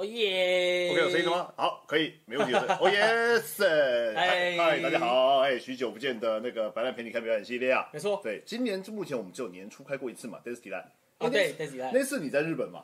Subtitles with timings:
[0.00, 1.52] 哦耶 OK，有声音了吗？
[1.58, 2.54] 好，可以，没问题。
[2.54, 3.62] 哦 yes，
[4.16, 8.18] 嗨嗨，大家好，哎，许久不见的那个白兰陪你看表演系列啊，没错。
[8.22, 12.82] 对，今年目前我们只有年初开过一次嘛 d e s t i l a 哦，对 d a i s y 那次你在日本嘛？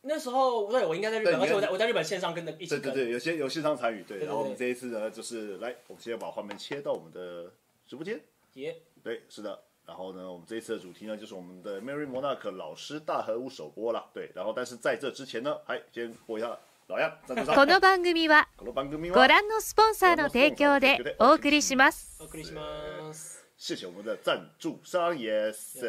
[0.00, 2.70] 那时候对我应该在日本，而且我在我在日本线上跟着一起。
[2.70, 7.52] 对对对，有些有线上参与，对然后我们这一次呢，就是来，我们现在把画面切到我们的
[7.86, 8.18] 直播间。
[8.54, 9.62] 耶，对，是的。
[9.90, 14.06] 然后呢，我们这一次的主题呢，就是我们的 Mary Monarch 老师大和屋首播了。
[14.14, 17.54] 对，然后但是在这之前呢，还先播一下老样赞助商。
[17.58, 22.22] この番組はこの番組ごは覧のスポンサーの提供でお送りします。
[22.22, 23.39] お送りします。
[23.60, 25.82] 谢谢我们的赞助商，yes。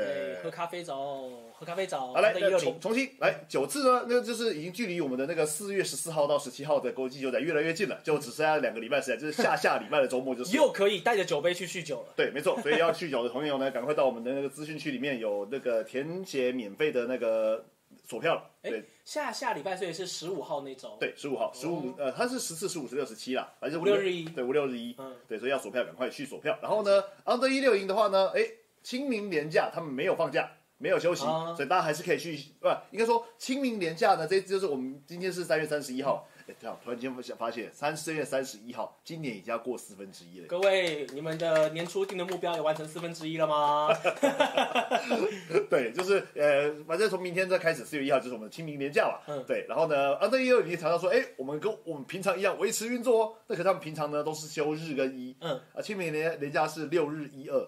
[0.44, 2.12] 喝咖啡走，喝咖啡走。
[2.14, 10.54] 好，来，重重新来九次呢，那就是已经距离我们的那个四月十四号到十七号的国际酒展越来越近了，就只剩下两个礼拜时间，就是下下礼拜的周末就是。
[10.54, 12.14] 又可以带着酒杯去酗酒了。
[12.14, 17.64] 对，没错， 所以要酗酒的朋友呢，赶快到我们的那个资讯区里面有那个填写免费的那个
[18.04, 18.50] 锁票了。
[18.62, 20.98] 对哎，下下礼拜所以是十五号那周。
[21.00, 26.58] 对，十五号，十五呃，它是十四、十五、十六、十七啦，反正五六日一对，五六日一，嗯对，所以要锁票，赶快去锁票。
[26.62, 28.42] 然后呢，under 一六营的话呢，哎，
[28.84, 40.48] 清明年假他们没有放假，没有休息，啊所以大家还是可以去，不，应该说清明年假呢，这就是我们今天是三月三十一号，哎，这样突然间发现发现三四月三十一号，今年已经要过四分之一了。
[40.48, 43.90] 各位，你们的年初定的目标有完成四分之一了吗？
[45.70, 49.20] 对，就是呃，反正从明天再开始，四月一号就是我们的清明年假嘛。
[49.28, 53.34] 嗯对，然后呢，under 一六零强调说，哎，我们跟我们平常一样维持运作哦。
[53.48, 57.68] 那可是他们平常呢都是休日跟一，嗯，啊，清明年年假是六日一二，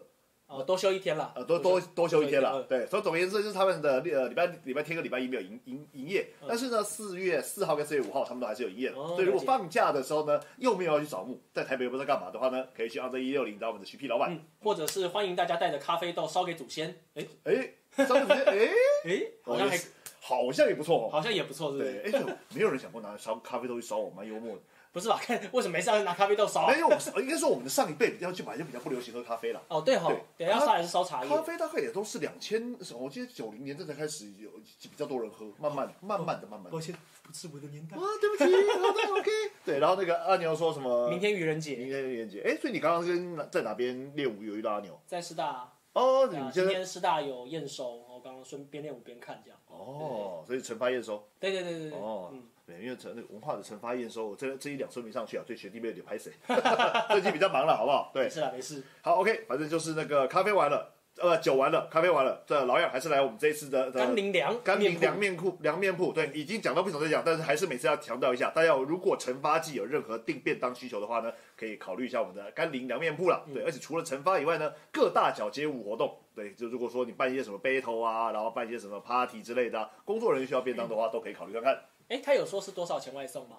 [0.60, 1.32] 哦，多休一天了。
[1.36, 2.54] 呃，多多多休一天了。
[2.56, 8.98] 嗯对，所以总而言之，就是他们的呃礼拜礼拜天跟礼拜一没有营营营业，嗯但是呢，四月四号跟四月五号他们都还是有营业的。
[8.98, 14.32] 哦所以如果放假的时候呢，又没有要去扫墓，在台北又不知道干嘛的话呢，可以去 under 一六零找我们的徐 P 老板。
[14.32, 16.96] 嗯，或者是欢迎大家带着咖啡豆烧给祖先。
[17.16, 18.70] 哎哎，张主任，哎，
[19.06, 19.78] 哎， 好像还
[20.20, 21.10] 好像也不错哦。
[21.12, 22.18] 好像也不错，对，是？
[22.18, 24.62] 哎，没有人想过拿烧咖啡豆去烧我，蛮幽默的。
[24.94, 25.18] 不是吧？
[25.26, 26.80] 看为什么没事要拿咖啡豆烧啊没？
[26.80, 29.62] 有，我们是应该说我们的上一辈比较就本来就比较不流行喝咖啡了。
[29.68, 31.30] 哦，对哈对，对，要烧还是烧茶叶？
[31.30, 34.50] 咖啡大概也都是两千，我记得九零年这才开始有
[34.84, 36.70] 比较多人喝，慢慢慢慢的慢慢的。
[36.70, 39.32] 抱歉，不是我的年代啊。，对不起，好的，OK。
[39.66, 41.10] 对，然后那个阿牛说什么？
[41.10, 42.42] 明天愚人节明天愚人节。
[42.46, 45.00] 哎，所以你刚刚跟哪在哪边练舞有遇到阿牛？
[45.08, 49.60] 在师大，哦，啊你今天师大有验收，我刚刚顺边练舞边看这样。
[49.68, 51.28] 哦，所以惩罚验收。
[51.40, 56.32] 对对对对对，哦嗯，对，因为成那个文化的惩罚验收，我这这一两周没上去啊，对学弟妹有点拍谁，
[57.12, 58.10] 最近比较忙了，好不好？
[58.14, 58.84] 对没，事啦，没事。
[59.02, 73.44] 好，OK，反正就是那个咖啡完了，呃，酒完了，咖啡完了，这老样还是来我们这一次的的甘霖凉，甘霖凉面面铺凉面铺，对，已经讲到不想再讲，但是还是每次要强调一下，大家如果陈发季有任何订便当需求的话呢，可以考虑一下我们的甘霖凉面铺了。
[73.48, 81.80] 嗯对，而且除了陈发以外呢，各大小街舞活动，对，就如果说你办一些什么 battle 啊，然后办一些什么 party 之类的、啊，工作人员需要便当的话，都可以考虑看看。
[82.08, 82.14] 铺。
[82.14, 83.58] 哎，他有说是多少钱外送吗？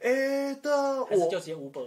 [0.00, 0.70] 哎的，
[1.00, 1.84] 我还是就直接五本？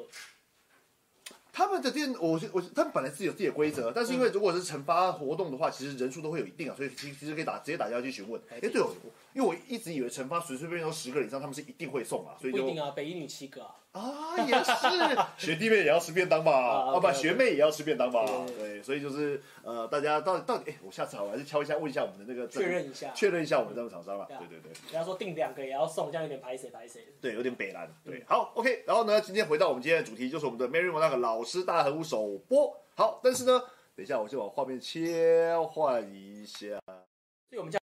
[1.53, 8.42] 他们的店，我我他们本来是有自己的规则，但是因为如果是惩罚活动的话，其实人数都会有一定啊，所以其其实可以打直接打电话去询问。
[8.50, 8.90] 哎，对哦，
[9.34, 13.75] 因为我一直以为惩罚随随便便都十个人以上，他们是一定会送啊，所以就不一定啊，北一女七个啊。
[13.92, 14.72] 啊，也是
[15.38, 24.72] 学弟妹也要吃便当吧， 啊啊不，OK，OK 学妹也要吃便当吧，对对，所以就是呃，大家到底到底，哎，我下次好，我还是敲一下，问一下我们的那个确认一下确认一下我们这个厂商了，对啊对对对。
[24.94, 27.06] 人家说订两个也要送，这样有点排谁排谁。
[27.19, 27.86] 对，有点北蓝。
[28.06, 28.86] 嗯对，好，OK。
[28.88, 32.74] 然后呢，今天回到我们今天的主题，就是我们的 Mary 那个老师大和舞首播。
[32.96, 33.59] 好，但是呢，
[33.94, 36.80] 等一下我先把画面切换一下。
[36.88, 37.81] 所以我们这样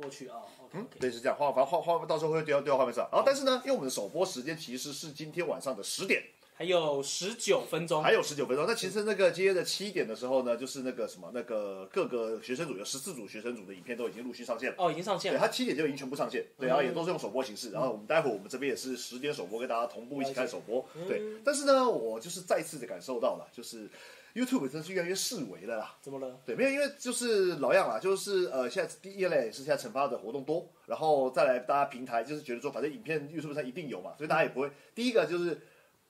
[0.00, 0.36] 过去啊。
[0.72, 0.86] 嗯。
[0.98, 1.36] 对，是这样。
[1.38, 3.08] 画反正画画到时候会丢到丢到画面上。
[3.12, 6.22] 然后，但是呢，因为我们的首播时间其实是今天晚上的十点，
[6.54, 8.02] 还有十九分钟。
[8.02, 8.66] 还有十九分钟。
[8.66, 14.76] 那其实那个今天的七点的时候呢，就是那个什么那个各个学生组有十四组学生组的影片都已经陆续上线了。
[14.78, 15.40] 哦，已经上线对，了。
[15.40, 21.22] 它七点就已经全部上线，对，嗯然后也都是用首播形式，然后我们待会儿我们这边也是十点首播，跟大家同步一起看首播，嗯对。
[21.44, 23.88] 但是呢，我就是再次的感受到了，就是
[24.34, 25.96] YouTube 真是越来越式微了啦。
[26.00, 26.40] 怎么了？
[26.44, 34.70] 对，没有，因为就是老样啦，就是呃，现在第一类是现在惩罚的活动多，然后再来大家平台就是觉得说，反正影片 YouTube 上一定有嘛，所以大家也不会。
[34.94, 35.60] 第一个就是，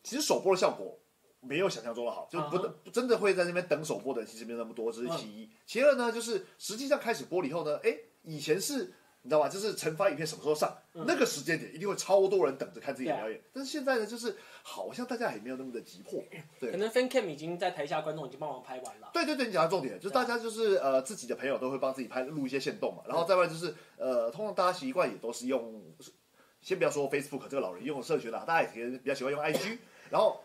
[0.02, 0.98] 其实首播的效果
[1.40, 5.50] 没有想象中的好，就不啊不真的会在那边等首播的人其实没有那么多，这是其一。
[5.66, 8.92] 其二呢，就是实际上开始播了以后呢，哎，以前是。
[9.22, 9.48] 你知道吧？
[9.48, 13.40] 就是惩罚影片什么时候上，那个时间点一定会超多人等着看自己表演。
[13.52, 16.24] 但是现在呢，就是好像大家也没有那么的急迫。
[16.58, 19.10] 对可，能 Fan Cam 已经在台下观众已经帮忙拍完了。
[19.12, 25.82] 对对对，你讲到重点，就是大家就是呃自己的朋友都会帮自己拍录一些线动嘛，然后再外就是呃，通常大家习惯也都是用，
[26.62, 29.78] 先不要说 Facebook 这个老人用的社群啦，大家也比较喜欢用 IG，
[30.10, 30.40] 然后。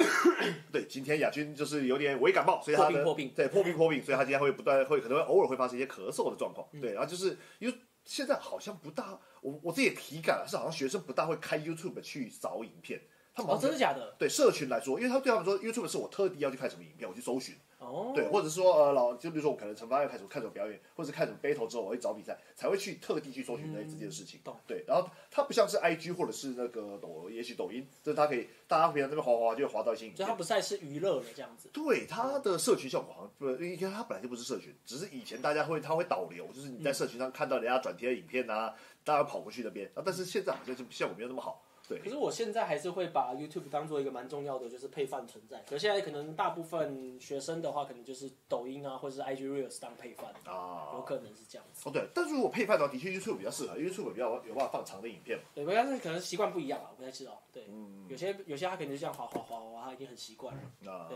[0.72, 6.66] 对，今天亚军就是有点微感冒，所以他的破病对破病破病，所以他今天会不断会可能会偶尔会发生一些咳嗽的状况。
[6.80, 7.74] 对，然后就是因为
[8.10, 13.00] 现在好像不大，我我自己也体感了是好像学生不大会开 YouTube 去找影片，
[13.32, 14.16] 他们好哦，像真的假的？
[14.18, 24.38] 对社群来说，因为他对他们说 YouTube 是我特地要去看什么影片，我去搜寻，哦，对，或者说呃老就比如说我可能惩罚要开始看什么表演，或者看什么 battle 之后，我会找比赛，才会去特地去搜寻那这件事情。
[24.44, 30.18] 懂对，然后它不像是 IG 或者是那个抖，也许抖音，就是它可以大家平常这边滑滑滑就会滑到一些影片。
[30.18, 31.70] 所以它不再是娱乐了这样子。
[31.72, 38.74] 对它的社群效果好像不，因为它本来就不是社群，只是以前大家会它会导流，就是你在社群上看到人家转贴的影片啊，
[39.04, 41.62] 大家跑过去那边啊，但是现在好像就效果没有那么好。
[41.90, 45.60] 对可，是我现在还是会把 YouTube 当做一个蛮重要的就是配饭存在。
[45.68, 51.88] 可是现在可能大部分学生的话，可能就是抖音啊，或者是 IG Reels 当配饭，啊，有可能是这样子。
[51.88, 55.44] 哦对，但是如果配饭的话，的确 YouTube 比较适合因为，YouTube 比较有办法放长的影片嘛。
[55.54, 57.42] 对，但是可能习惯不一样啊，我不太知道。
[57.52, 60.92] 对，嗯有些有些他可能就这样滑滑滑滑，他已经很习惯了。
[60.92, 61.08] 啊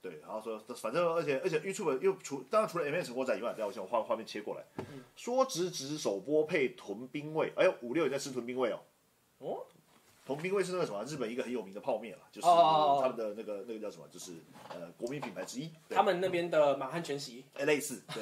[0.00, 8.80] 对，对，然后说，反正而且而且 YouTube 又除当然除了 M N 成果展以外，等一下我先画画面切过来，嗯说直直首播配屯兵位，哎呦五六也在吃屯兵位哦，
[9.38, 9.66] 哦，
[10.28, 14.32] 豚兵卫是那个什么日本一个很有名的泡面了，就是他们的那个那个叫什么，就是
[14.68, 18.20] 呃国民品牌之一，他们那边的满汉全席，哎类似，对，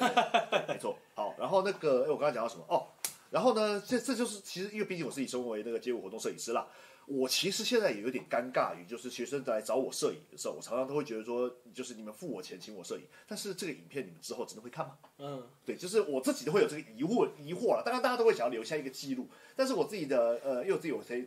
[0.49, 0.97] 对没错。
[1.15, 2.87] 好，然后那个哎我刚刚讲到什么哦，
[3.29, 6.65] 然后呢这这就是其实因为毕竟我自己身为那个街舞活动摄影师啦。
[7.09, 14.97] 我其实现在也有点尴尬于，就是学生来找我摄影的时候，我常常都会觉得说，就是你们付我钱请我摄影，但是这个影片你们之后真的会看吗？
[15.19, 17.81] 嗯，对，就是我自己都会有这个疑惑疑惑了。
[17.85, 19.25] 当然，大家都会想要留下一个记录，
[19.55, 21.25] 但是我自己的呃，因为我自己有谁。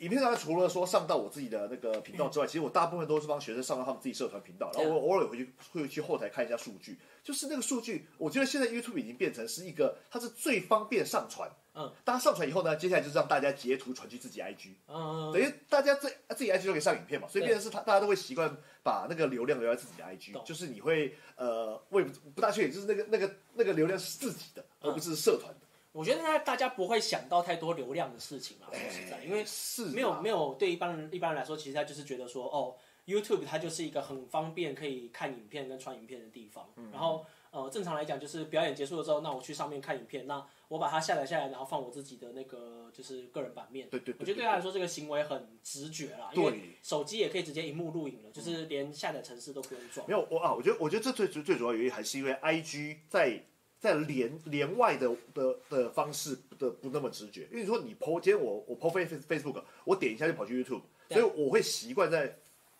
[0.00, 6.98] 影片上面除了说上到我自己的那个频道之外，其实我大部分都是帮学生上到他们自己社团频道，然后我偶尔回去会去后台看一下数据。
[7.22, 11.50] 就是那个数据，我觉得现在 YouTube 已经变成是一个，它是最方便上传。
[11.74, 25.66] 嗯，大家上传以后呢，接下来就是让大家截图传去自己 IG，嗯，等于大家自自己 IG 都可以上影片嘛，所以变成是他大家都会习惯把那个流量留在自己的 IG，就是你会呃，我也不不大确定，就是那个那个那个流量是自己的，而不是社团的。
[25.92, 32.76] 我觉得大家大家不会想到太多流量的事情嘛，说实在，因为是没有没有有对一般人一般人来说，其实他就是觉得说，哦
[33.06, 36.68] ，YouTube 它就是一个很方便可以看影片跟传影片的地方。
[36.76, 43.88] 嗯然后呃，正常来讲就是表演结束了之后，那我去上面看影片，那我把它下载下来，然后放我自己的那个就是个人版面。
[43.90, 50.14] 对对对我觉得对他来说这个行为很直觉啦，因为手机也可以直接荧幕录影了，就是连下载程式都不用装没。
[50.14, 53.42] 有我啊，我觉得我觉得这最最最主要原因还是因为 IG 在
[53.80, 62.36] 在连连外的的的方式的不那么直觉，因为你说你 PO 今天我我 PO Face Facebook，我点一下就跑去 YouTube，所以我会习惯在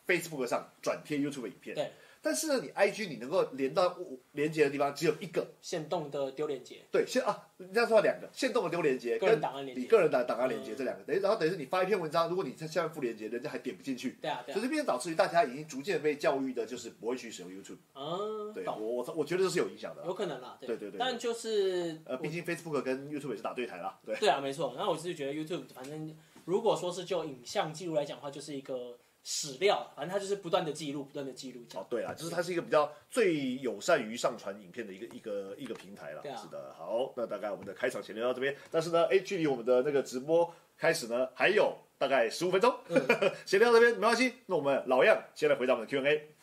[0.06, 1.75] Facebook 上转贴 YouTube 影片。
[1.75, 1.91] 对，
[2.22, 3.96] 但是呢，你 IG 你能够连到
[4.32, 9.82] 连接的地方只有一个，限动的丢连接，对，现啊，你这样说两个，限动的丢连接跟档案连接。
[9.82, 10.76] 你个人的档案连接嗯。
[10.76, 17.78] 这两个，等于然后等于是你发一篇文章，如果你在下面附连接，人家还点不进去，对啊对啊，所以这边导致于大家已经逐渐被教育的，就是不会去使用 YouTube。
[17.94, 20.06] 嗯，对我，我我觉得这是有影响的啊。
[20.06, 20.69] 有可能啦，对。
[20.76, 24.14] 对对但就是呃，毕竟 Facebook 跟 YouTube 也是打对台啦，对。
[24.17, 24.75] 对啊，没错。
[24.76, 26.14] 然后我是觉得 YouTube，反正
[26.44, 28.99] 如果说是就影像记录来讲的话，就是一个
[29.32, 36.21] 史料，反正它就是不断的记录，不断的记录。，哦对啊，就是它是一个比较最友善于上传影片的一个一个一个平台了。
[36.21, 42.75] 对啊是的，好，那大概我们的开场前聊到这边，但是呢，哎，距离我们的那个直播开始呢，还有大概十五分钟，
[43.47, 44.35] 闲聊到这边没关系。
[44.47, 46.35] 那我们老样，先来回答我们的 Q&A。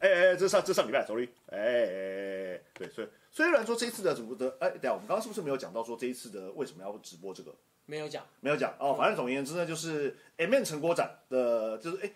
[0.00, 7.54] 哎哎，哎这上这上礼拜，sorry，哎哎哎，对，所以虽然说这一次的主播的，哎，等一下我们刚刚是不是没有讲到说这一次的为什么要直播这个？
[7.86, 8.74] 没有讲，没有讲。
[8.78, 12.10] 哦，反正总而言之呢，就是 M N 成果展的，就是哎，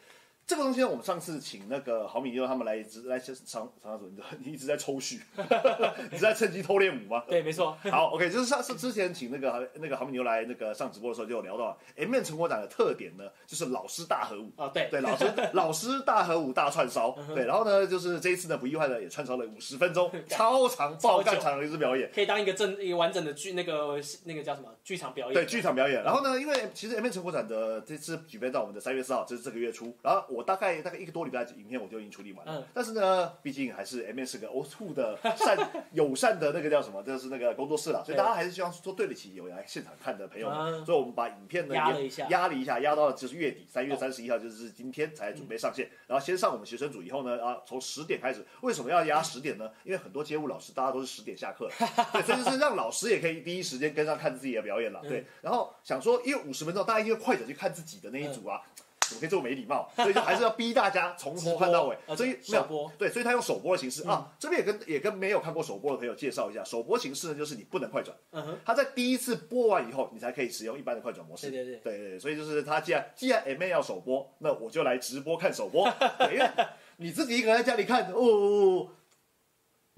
[0.48, 4.24] 这个东西呢，我们上次请那个郝米妞他们来一直来尝尝什么？
[4.42, 5.20] 你一直在抽蓄，
[6.10, 7.22] 你是在趁机偷练舞吗？
[7.28, 7.76] 对，没错。
[7.90, 14.50] 好，OK，就是上次之前请那个那个郝米妞来那个上直播的时候，就有聊到 M N 成果展的特点呢，就是老师大合舞。
[14.56, 22.10] 啊，对，对，老师 老师大合舞大串烧，对，然后呢，就是这一次呢，不意外的也串烧了五十分钟， 超长爆干长的一支表演。
[22.14, 25.34] 可以当一个正一个完整的剧，那个那个叫什么剧场表演。
[25.34, 26.02] 对，剧场表演。
[26.02, 29.94] 然后呢，因为其实 M N 成果展的这次举办到我们的三月四号，就是这个月初。
[30.02, 32.58] 然后我大概大概一个多礼拜影片我就已经处理完了。
[32.58, 35.56] 嗯但是呢，毕竟还是 M 是个 O two 的善
[35.92, 40.58] 友善的那个叫什么，就是那个工作室啦，所以大家还是希望说对得起有来现场看的朋友们。
[40.58, 45.88] 嗯所以我们把影片呢压了一下压了一下，压到就是月底三月三十一号，就是今天才准备上线。
[46.06, 48.44] 然后先上我们学生组以后呢，啊，从十点开始。
[48.62, 49.70] 为什么要压十点呢？
[49.84, 51.68] 因为很多街舞老师大家都是十点下课，
[52.12, 55.00] 对，所以就是让老师也可以第一时间跟上看自己的表演了。
[55.02, 58.62] 对，然后想说，因为五十分钟，大家因为快点去看自己的那一组啊。
[59.08, 59.90] 怎么可以这么没礼貌？
[59.96, 64.32] 所以就还是要逼大家从头看到尾，所以呃没有首播对，所以他用首播的形式、啊。
[64.38, 68.16] 这边也跟也跟没有看过首播的朋友介绍一下，首播形式呢就是你不能快转，
[68.64, 71.50] 他在第一次播完以后，你才可以使用一般的快转模式。
[71.50, 76.50] 对对对对对所以就是他既然既然 M A 要首播，那我就来直播看首播， 对，因为
[76.96, 78.88] 你自己一个人在家里看，哦，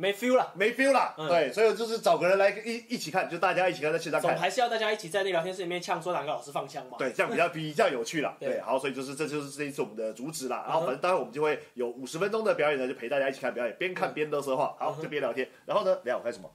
[0.00, 0.52] 没 feel 了。
[0.54, 1.14] 没 feel 了。
[1.18, 4.38] 嗯对，所以就是找个人来一一起看，就大家一起看在线上总看。
[4.38, 6.96] 还是要大家一起在那聊天室里面呛说哪个老师放枪嘛。
[6.98, 8.34] 对，这样比较比较有趣啦。
[8.40, 10.64] 对对，好，所以就是这就是这一次我们的主旨啦。
[10.66, 15.48] 然后反正待会我们就会有五十分钟的表演呢，就陪大家一起看表演，边看边乐色话，好，就边聊天。
[15.66, 16.50] 然后呢，等一下我看什么？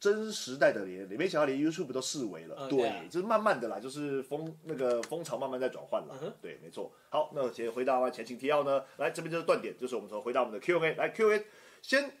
[0.00, 2.68] 真时代的脸，没想到连 YouTube 都视为了。
[2.68, 6.32] 对嗯对啊，就是慢慢的啦，就是风那个风潮慢慢在转换了嗯。
[6.40, 6.92] 对，没错。
[7.08, 11.44] 好，那我先回答完前情提要呢，来这边就是断点，就是我们从回答我们的 Q&A，来 Q&A，
[11.82, 12.12] 先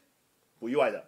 [0.58, 1.04] 不意外的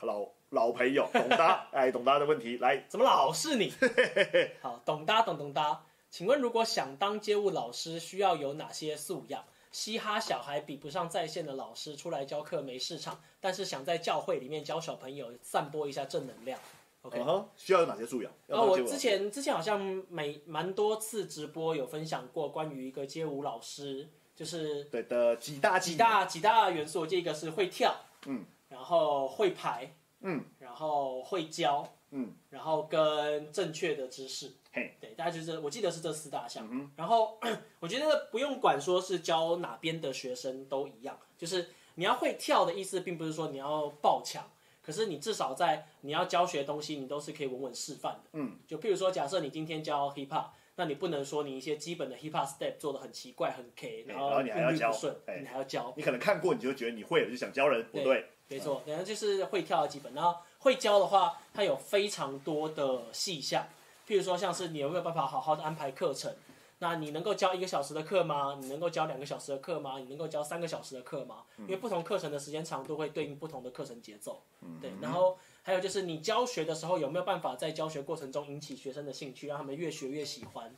[0.00, 3.72] 老老朋友董达， 哎，董达的问题来，怎么老是你？
[4.62, 5.84] 好，董搭董董搭。
[6.08, 9.44] 请问，如果想当街舞老师，需要有哪些素养？
[9.72, 16.58] 嘻哈小孩比不上在线的老师，出来教课没市场，但是想在教会里面教小朋友，散播一下正能量。
[17.02, 17.22] OK，
[17.56, 18.32] 需要有哪些素养？
[18.46, 19.78] 然后我之前之前好像
[20.08, 27.94] 每蛮多次直播有分享过关于一个街舞老师，就是对的几大几大几大元素，这一个是会跳，
[28.26, 36.68] 嗯，然后会排，嗯，然后会教，嗯，然后跟正确的知识，嘿，对，大概就是我记得是这四大项。
[36.70, 37.38] 嗯然后
[37.80, 44.44] 我觉得不用管说是教哪边的学生都一样，就是你要会跳的意思，并不是说你要爆强，
[44.82, 48.30] 可是你至少在你要教学东西，你都是可以稳稳示范的。
[48.32, 50.46] 嗯，就譬如说，假设你今天教 hip hop，
[50.76, 55.92] 那你不能说你一些基本的 hip hop step 做的很奇怪、很 K，然后你还要教顺，哎你还要教。
[55.96, 63.66] 你可能看过，你就觉得你会了，就想教人，不对，没错，然后就是会跳的基本，然后会教的话，它有非常多的细项，
[64.06, 66.32] 譬如说像是你有没有办法好好的安排课程，
[66.78, 68.56] 那你能够教一个小时的课吗？
[68.60, 69.98] 你能够教两个小时的课吗？
[69.98, 71.42] 你能够教三个小时的课吗？
[71.58, 74.40] 因为不同课程的时间长度会对应不同的课程节奏，
[74.80, 75.36] 对，然后
[75.66, 80.72] 还有就是你教学的时候有没有办法在教学过程中引起学生的兴趣，让他们越学越喜欢，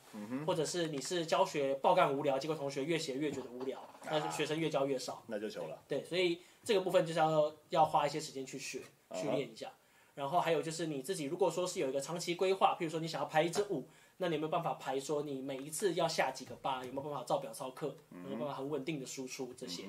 [0.47, 5.23] 或者是你是教学爆干无聊，结果同学越学越觉得无聊，那学生越教越少。
[5.27, 5.79] 那就求了。
[5.87, 9.71] 对，所以这个部分就是要要花一些时间去学啊训练一下。
[10.15, 16.83] 然后还有就是你自己，如果说是有一个长期规划，譬如说你想要排一支舞，那你有没有办法排说你每一次要下几个八？
[16.83, 17.95] 有没有办法照表操课？
[18.13, 19.85] 嗯有没有办法很稳定的输出这些？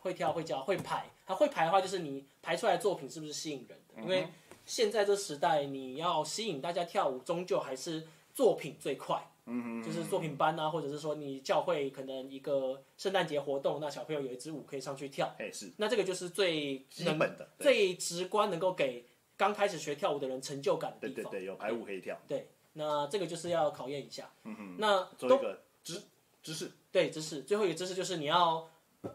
[0.00, 3.87] 会跳会教会排，他会排的话，就是你排出来的作品是不是吸引人的？
[4.00, 4.28] 因嗯为
[4.64, 9.22] 现在这时代，你要吸引大家跳舞，终究还是作品最快。
[9.50, 15.72] 嗯就是作品班啊，或者是说你教会可能一个圣诞节活动，那小朋友有一支舞可以上去跳，哎，是。
[15.78, 19.06] 那这个就是最基本的，最直观能够给
[19.38, 21.30] 刚开始学跳舞的人成就感的地方。
[21.32, 24.30] 对对对，有排舞可以跳，对那这个就是要考验一下。
[24.44, 26.02] 嗯哼，那都做一个知
[26.42, 28.68] 知识，对知识，最后一个知识就是你要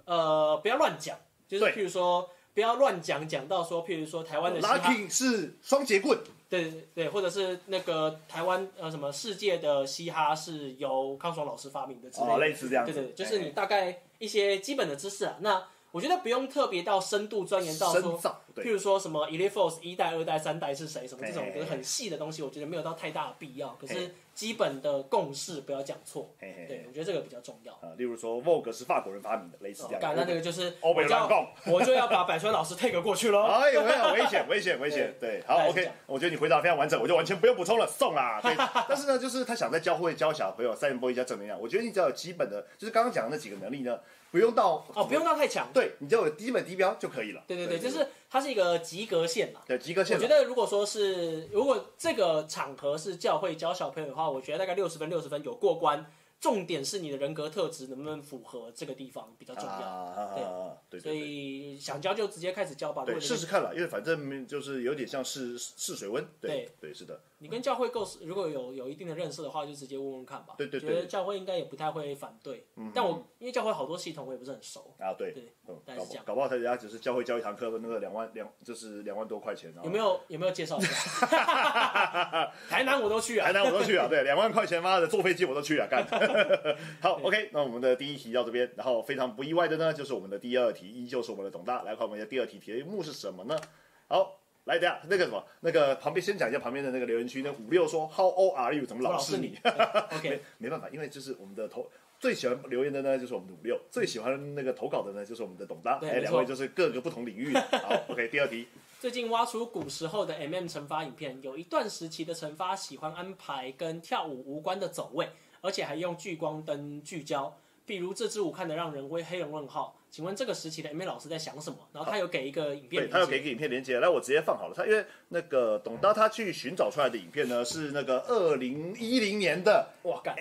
[0.06, 1.16] 呃不要乱讲，
[1.48, 1.74] 就是对。
[1.74, 4.62] 譬如说不要乱讲，讲到说譬如说台湾的
[5.10, 15.38] 是双节棍，对对对，或者是那个台湾呃什么世界的嘻哈是由康爽老师发明的之类的，哦，类似这样，对对，就是你哎大概一些基本的知识啊。
[15.40, 18.20] 那我觉得不用特别到深度钻研到说，
[18.56, 23.70] 譬，如说什么 Elite Force 一代、二代、三代是谁，什么这种就是很细的东西，我觉得没有到太大的必要。
[23.80, 27.74] 可是基本的共识不要讲错，嘿嘿嘿，对我觉得这个比较重要。
[27.74, 31.74] 啊，例如说 Vogue 是法国人发明的，类似这样，干，那这个就是欧北我就要乱共。
[31.74, 33.44] 我就要把百川老师 take 过去喽。
[33.54, 34.48] 哎，有没有危险？
[34.50, 35.14] 危险，危险！
[35.22, 38.40] 对，好，OK，我觉得你回答非常完整，我就完全不用补充了，送啦。
[38.42, 38.56] 对，
[38.90, 44.00] 但是呢，就是他想在教会教小朋友散播一下正能量，我觉得你只要有基本的，就是刚刚讲的那几个能力呢，
[44.34, 45.70] 不用到哦，不用到太强。
[45.72, 47.44] 对，你只要有基本低标就可以了。
[47.48, 49.62] 对对对，就是它是一个及格线嘛。
[49.68, 50.18] 对及格线。
[50.18, 56.04] 我觉得如果说是如果这个场合是教会教小朋友的话，我觉得大概六十分六十分有过关。
[56.42, 59.70] 重点是你的人格特质能不能符合这个地方比较重要。
[59.70, 61.18] 啊，对对所对。
[61.18, 63.06] 以想教就直接开始教吧。
[63.06, 66.28] 对，试试看了，因为反正就是有点像试试水温。
[66.42, 67.22] 对对对，是的。
[67.44, 70.56] 你跟教会够，如果有有一定的认识的话，就直接问问看吧。
[70.58, 72.66] 对对对觉得教会应该也不太会反对。
[72.78, 81.28] 嗯但我因为教会好多系统我也不是很熟，啊，对对，嗯，大概是这样搞不好他人家只是教会教一堂课，那个两万两就是两万多块钱，有没有有没有介绍一下？
[82.70, 83.52] 台南我都去啊台。
[83.52, 86.08] 南我都去啊，对，两万块钱，妈的，坐飞机我都去啊，干。
[87.02, 93.60] 好，OK，那我们的第一题到这边，然后非常不意外的呢，就是我们的第二题，依旧是我们的董大来看我们的第二题题目是什么呢？
[94.08, 98.86] 好，来，等一下那个什么，那个旁边先讲一下旁边的那个留言区，那五六说 How old are you？
[98.86, 99.58] 怎么老是你？
[99.64, 101.86] 没 OK，没办法，因为就是我们的投
[102.18, 106.00] 最喜欢留言的呢，就是我们的五六；最喜欢那个投稿的呢，就是我们的董大。
[106.02, 107.62] 哎，两位就是各个不同领域的。
[107.84, 108.68] 好，OK，第二题，
[109.02, 115.28] 最近挖出古时候的 MM 惩罚影片，有一段时期的惩罚喜欢安排跟跳舞无关的走位，
[115.60, 117.54] 而且还用聚光灯聚焦。
[117.86, 121.78] 比如这支舞看得让人微黑人问号，请问这个时期的 M A 老师在想什么？
[121.92, 124.76] 然后他有给一个影片对，他有给一个影片连接，来我直接放好了。
[124.76, 130.36] 他因为那个董大他去寻找出来的影片呢，是那个二零一零年的哇干，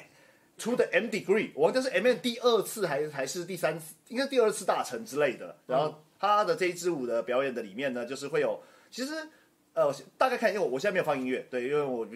[0.58, 5.56] 出的 M Degree，我忘记是 M N 第二次还是还是第三次，应该第二次大成之类的。
[5.66, 9.14] 然后他的这一支舞的表演的里面呢，就是会有，其实
[9.72, 12.06] 呃，大概看，因为我我现在没有放音乐，对，因为我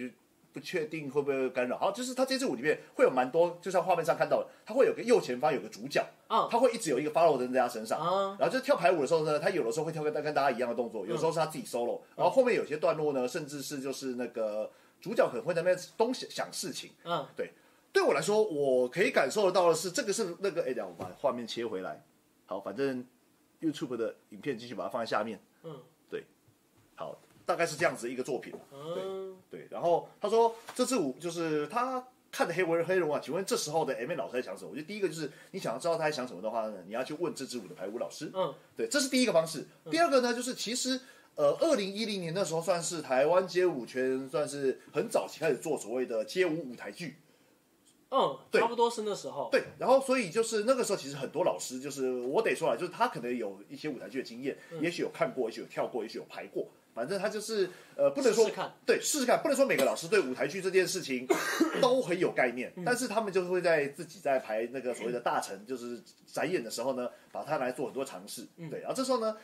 [0.57, 1.77] 不不确定会不会干扰。
[1.77, 16.93] 好，就是他这支舞里面会有蛮多，就像画面上看到的，他会有个右前方有个主角，嗯他会一直有一个 follow 的人在他身上，啊然后就跳排舞的时候呢，他有的时候会跳跟跟大家一样的动作，有时候是他自己 solo，、然后后面有些段落呢，甚至是就是那个主角可能会在那边东想想事情。
[17.05, 17.53] 嗯，对
[17.93, 22.03] 对我来说，我可以感受得到的是，这个是那个，哎，等下我把画面切回来。
[22.47, 23.05] 好，反正
[23.61, 25.39] YouTube 的影片继续把它放在下面。
[25.65, 26.25] 嗯，对，
[26.95, 28.53] 好，大概是这样子一个作品。
[29.51, 34.71] 对，对，然后他说这支舞就是他看的黑文黑人啊，请问这时候的 M 老师在想什么？
[34.71, 38.31] 我觉得第一个就是你想要知道他在想什么的话呢，你要去问这支舞的排舞老师。
[38.35, 39.67] 嗯，对，这是第一个方式。
[39.91, 41.01] 第二个呢，就是其实
[41.37, 47.17] 呃，二零一零年那时候算是台湾街舞圈算是很早期开始做所谓的街舞舞台剧。
[48.09, 49.49] 嗯，对差不多是那时候。
[49.51, 58.73] 对，然后所以就是那个时候，其实很多老师就是我得说啊，就是他可能有一些舞台剧的经验，嗯也许有看过，也许有跳过，也许有排过，反正他就是呃，不能说试试看。
[58.87, 61.29] 对试试看，不能说每个老师对舞台剧这件事情
[61.81, 69.37] 都很有概念，但是他们就是会在自己在排那个所谓的大成，就是展演的时候呢，把它来做很多尝试，对，然后这时候呢。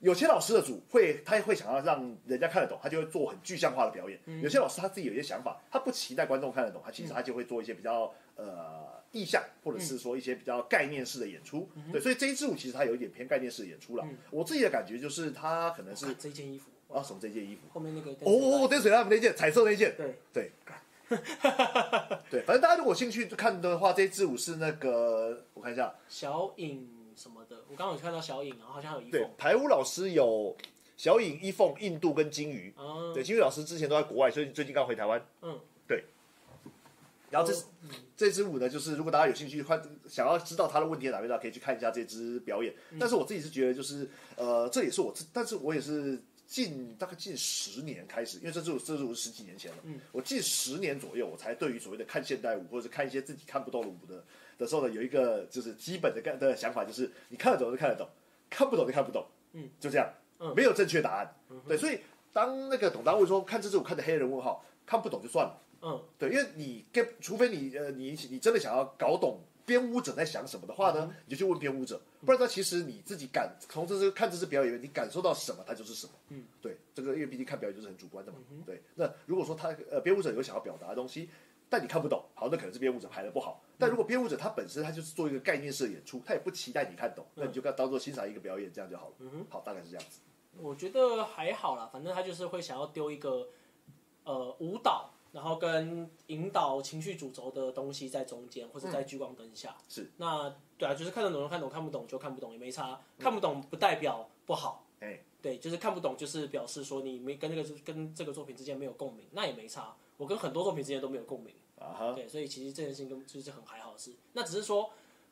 [0.00, 4.20] 有些老师的组会，他会想要让人家看得懂，他就会做很具象化的表演。
[4.42, 11.70] 有些老师他自己有一些想法，他不期待观众看得懂，他其实他就会做一些比较呃意象，或者是说一些比较概念式的演出。
[11.90, 14.06] 对，所以这一支舞其实它有一点偏概念式的演出了。
[14.30, 20.52] 我自己的感觉就是，它可能是看这件衣服，啊什么这件衣服，后面那个哦哦哦，灯水他们那件彩色那件，对，对，
[22.30, 30.56] 对，反正大家如果有兴趣看的话，这一支舞是那个我看一下，小影什么的，我刚刚有看到小影，然后好像还有一对凤，，排舞老师有
[30.96, 32.72] 小影、一凤、印度跟金鱼。
[32.78, 35.20] 嗯，对，金鱼老师之前都在国外，所以最近刚回台湾。
[35.42, 35.58] 嗯，
[35.88, 36.04] 对。
[37.30, 37.64] 然后这哦
[38.16, 42.72] 这支舞呢，就是如果大家有兴趣看，想要知道他的问题在哪边的话，可以去看一下这支表演。
[42.90, 42.98] 嗯。
[42.98, 46.22] 但是我自己是觉得，就是呃，这也是我自，但是我也是
[46.54, 49.98] 近大概近十年开始，因为这支舞这支舞是十几年前了，嗯。
[50.12, 54.24] 我近十年左右，我才对于所谓的看现代舞或者是看一些自己看不懂的舞的
[54.56, 58.08] 的时候呢，有一个就是基本的概的想法，就是你看得懂就看得懂，
[58.48, 60.08] 看不懂就看不懂，嗯，就这样，
[60.54, 61.34] 没有正确答案。
[61.66, 61.98] 对，所以
[62.32, 65.60] 当那个董大卫说看这支舞看的黑人问号，看不懂就算了。
[65.82, 76.12] 嗯，对，因为你跟除非你呃你你真的想要搞懂编舞者在想什么的话呢，嗯你就去问编舞者，不然他，其实你自己感从这次看这次表演，你感受到什么，他就是什么。
[76.28, 78.38] 嗯，对，这个因为毕竟看表演就是很主观的嘛。
[78.64, 81.28] 对，那如果说他呃编舞者有想要表达的东西。
[81.66, 83.60] 但你看不懂，好，那可能是编舞者排的不好。
[83.78, 89.14] 但如果编舞者他本身他就是做一个概念式的演出，他也不期待你看懂，那你就当做欣赏一个表演，这样就好了。
[89.20, 90.20] 嗯好，大概是这样子。
[90.58, 93.48] 我觉得还好啦，反正他就是会想要丢一个
[94.24, 99.76] 呃舞蹈，然后跟引导情绪主轴的东西在中间，或者在聚光灯下。
[99.88, 103.00] 是，那对啊，就是看得懂就看懂，看不懂就看不懂，也没差。
[103.18, 109.96] 看不懂不代表不好，哎，对，就是看不懂就是表示说你没跟那个跟这个作品之间没有共鸣，那也没差。
[110.16, 111.52] 我跟很多作品之间都没有共鸣。
[111.76, 114.14] 啊哈，对，所以其实这件事情根本就是很还好的事。
[114.34, 114.88] 那只是说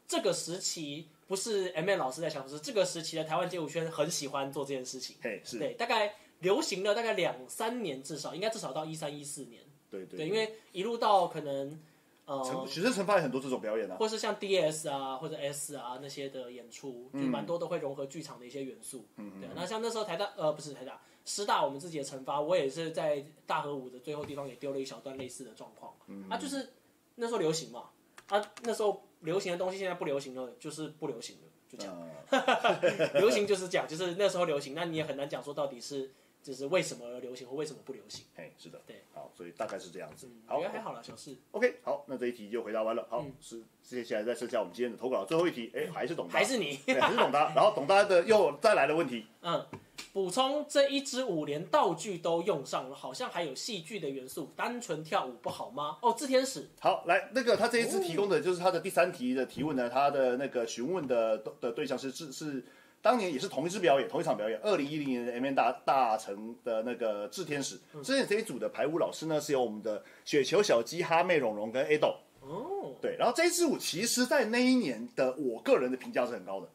[0.09, 5.17] 这个时期不是 M N 老师在想，是这个时期的台湾街舞圈很喜欢做这件事情。
[5.23, 9.63] 嘿，是，对，大概流行了大概两三年，至少应该至少到一三一四年。
[9.93, 11.79] 对对对，因为一路到可能
[12.25, 13.97] 呃陈，学生城发有很多这种表演啊。
[13.97, 19.05] 或是像 D S 啊或者 S 啊那些的演出，就蛮多都会融合剧场的一些元素。
[19.17, 25.95] 嗯对啊，那像那时候台大呃不是台大师大我们自己的惩罚，我也是在大和舞的最后地方也丢了一小段类似的状况。
[26.09, 26.71] 嗯啊，就是
[27.15, 27.91] 那时候流行嘛，
[28.29, 31.97] 啊那时候流行的东西现在不流行了，就是不流行了，就这样。
[32.31, 36.11] 呃 流行就是这样，就是那时候流行，那你也很难讲说到底是
[36.43, 38.25] 就是为什么而流行或为什么不流行。
[38.35, 40.27] 嘿，是的，对，好，所以大概是这样子。
[40.27, 41.37] 嗯，好还好了，小事。
[41.53, 43.07] ，OK，好，那这一题就回答完了。
[43.09, 46.77] 好，是接下来再剩下我们今天的投稿最后一题，哎，还是董大，还是你。
[46.85, 47.53] 对，还是董大。
[47.55, 49.65] 然后董大的又再来的问题，嗯，
[50.13, 55.99] 补充这一支舞连道具都用上了，好像还有戏剧的元素，单纯跳舞不好吗？
[56.03, 62.65] 哦，炽天使，好，来，那个他这一次提供的就是他的第三题的提问呢，他的那个询问的的对象是是是
[63.03, 76.69] 当年也是同一支表演，同一场表演，二零一零年的 M N 大大成的那个炽天使，之前这一组的排舞老师呢是由我们的雪球小鸡、哈妹、蓉蓉跟 A 豆，哦，对，然后这一支舞其实在那一年的我个人的评价是很高的。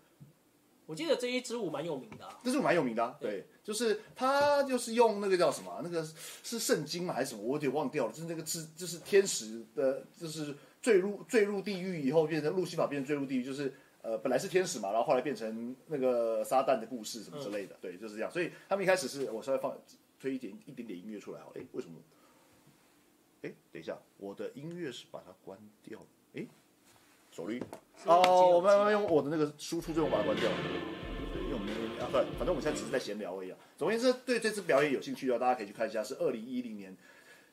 [0.86, 6.06] 我记得这一支舞蛮有名的、啊，这是蛮有名的、啊，对，就是他就是用那个叫什么啊，那个
[6.44, 13.74] 是圣经吗还是什么，我有点忘掉了，就是那个是就是天使的，就是坠入坠入地狱以后变成路西法变成坠入地狱，就是
[14.08, 18.32] 呃本来是天使嘛，然后后来变成那个撒旦的故事什么之类的，对，就是这样。
[18.32, 19.78] 所以他们一开始是我稍微放
[20.18, 21.96] 推一点一点点音乐出来好了，哎，为什么？
[23.42, 26.00] 哎，等一下，我的音乐是把它关掉，
[26.34, 26.46] 哎，
[27.32, 27.60] 手驴。
[28.02, 30.50] 是耳机哦，我慢慢用我的那个输出这种把它关掉。
[31.34, 33.58] 对，用我们啊，对，反正我们现在只是在闲聊而已啊。
[33.78, 36.96] 总而言之，对这次表演有兴趣的，大家可以去看一下，是二零一零年。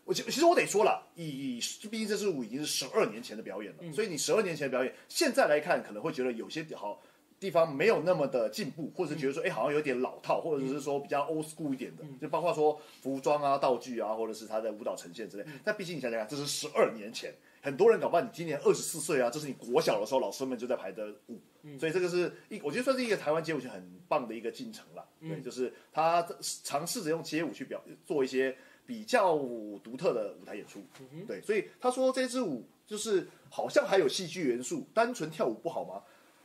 [0.04, 7.00] 我其其实我得说了，以毕竟这支舞已经是十二年前的表演了，所以你十二年前的表演，现在来看可能会觉得有些好
[7.40, 15.44] 地方没有那么的进步，或者是觉得说，哎、好像有点老套，或者是说比较 old school 一点的，就包括说服装啊、道具啊，或者是他的舞蹈呈现之类。
[15.62, 21.38] 但毕竟你想想看，这是十二年前，很多人搞不好你今年二十四岁啊，这是你国小的时候老师们就在排的舞，
[21.78, 25.06] 所以这个是一，我觉得算是一个台湾街舞圈很棒的一个进程了。
[25.20, 26.26] 对，就是他
[26.62, 28.56] 尝试着用街舞去表做一些
[28.86, 29.36] 比较
[29.82, 30.80] 独特的舞台演出。
[31.26, 36.02] 对，所以他说这支舞就是好像还有戏剧元素，单纯跳舞不好吗？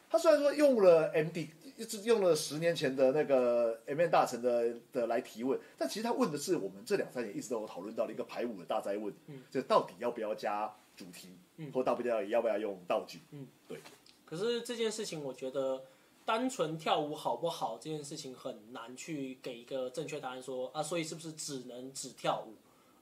[0.09, 13.77] 他虽然说用了 M D，一直用了十年前的那个 M N 大臣的的来提问，但其实他问的是我们这两三年一直都有讨论到的一个排舞的大灾问，嗯，就到底要不要加主题，嗯，或到不要要不要用道具，嗯，对，
[14.25, 15.83] 可是这件事情，我觉得
[16.29, 22.53] 单纯跳舞好不好这件事情很难去给一个正确答案说啊，所以是不是只能只跳舞？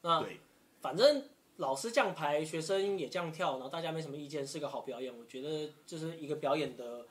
[0.02, 0.40] 那对，
[0.80, 1.26] 反正
[1.58, 5.14] 老师这样排，学生也这样跳，然后大家没什么意见，是个好表演。
[5.14, 7.06] 我觉得就是一个表演的，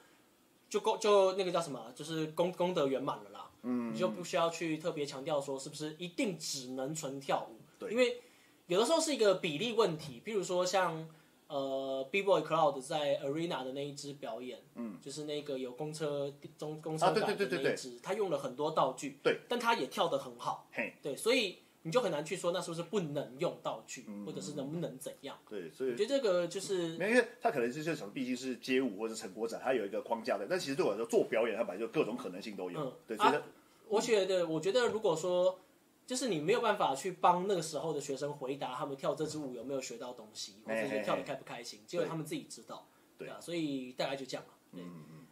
[0.71, 3.51] 就功就那个叫什么，就是功功德圆满了啦。
[3.65, 7.57] 嗯，你就不需要去特别强调说是不是一定只能纯跳舞。
[7.79, 8.23] 对因为
[8.69, 11.07] 有的时候是一个比例问题，比如说像
[11.49, 20.69] 呃 B Boy Cloud 在 Arena 的那一支表演，嗯，就是那个有公车中公车感的那一支，他用了很多道具，对，但他也跳得很好。
[20.73, 25.39] 嘿，对，所以你就很难去说那是不是不能用道具，嗯或者是能不能怎样。
[25.49, 30.47] 对，所以我觉得这个就是没为他可能就是想，毕竟是街舞或者是成果展，它有一个框架的。
[30.51, 32.81] 但其实对我来说，做表演他本来就各种可能性都有。
[32.81, 33.43] 嗯对，所以它啊
[33.89, 35.61] 我觉得，我觉得如果说
[36.07, 42.87] 就是你没有办法去帮那个时候的学生回答他们跳这支舞有没有学到东西，或者是跳的开不开心，只有他们自己知道。
[43.19, 44.53] 对啊，所以大概就这样了。
[44.73, 44.85] 对，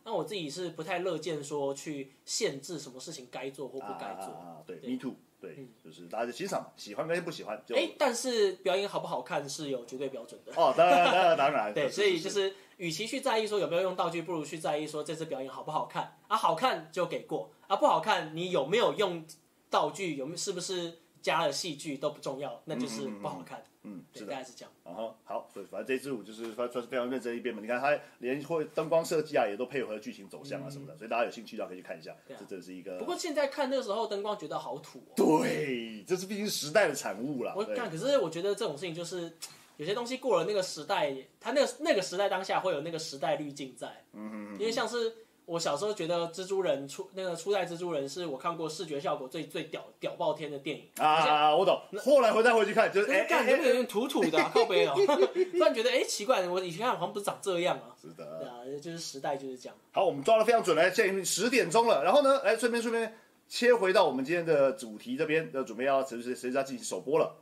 [0.05, 4.35] 那我自己是不太乐见说去限制什么事情该做或不该做。
[4.35, 7.77] 啊对，Me too，对，就是大家就欣赏，喜欢跟不喜欢就。
[7.77, 10.53] 哎，但是表演好不好看是有绝对标准的。
[10.57, 11.73] 哦，当然，当然，当然。
[11.75, 19.27] 对，所以就是是，与其去在意说有没有用道具，不如去在意说这次表演好不好看啊，好看就给过啊，不好看你有没有用
[19.75, 23.61] 道具，有没有是不是加了戏剧都不重要，那就是不好看。
[23.83, 24.33] 嗯，对，是的。
[24.33, 24.73] 大概是这样。
[24.85, 27.61] 然后好，所以反正这支舞就是算算是非常认真一遍嘛。
[27.61, 32.15] 你看它连会灯光设计啊，也都配合剧情走向啊什么的，所以大家有兴趣的话可以去看一下。
[32.29, 35.15] 这真的是一个不过现在看那个时候灯光觉得好土哦。
[35.17, 37.53] 对，这是毕竟时代的产物啦。
[37.55, 39.37] 对我看，可是我觉得这种事情就是
[39.77, 44.05] 有些东西过了那个时代，它那个那个时代当下会有那个时代滤镜在。
[44.13, 50.85] 嗯因为像是我小时候觉得蜘蛛人初那个初代蜘蛛人是我看过视觉效果最最屌屌爆天的电影。
[50.97, 51.81] 啊，我懂。
[52.03, 54.95] 后来回再回去看，就是哎哎，干，哎哎，有点土土的、啊， 靠背哦。
[54.95, 57.95] 突然觉得，哎、奇怪，我以前看好像不是长这样啊。
[58.01, 58.49] 是的对。
[58.49, 59.77] 啊，就是时代就是这样。
[59.93, 63.15] 好，我们抓的非常准，来，现在十点钟了，然后呢，来顺便顺便
[63.47, 67.37] 切回到我们今天的主题这边，要，准备要随时随时要进行首播了。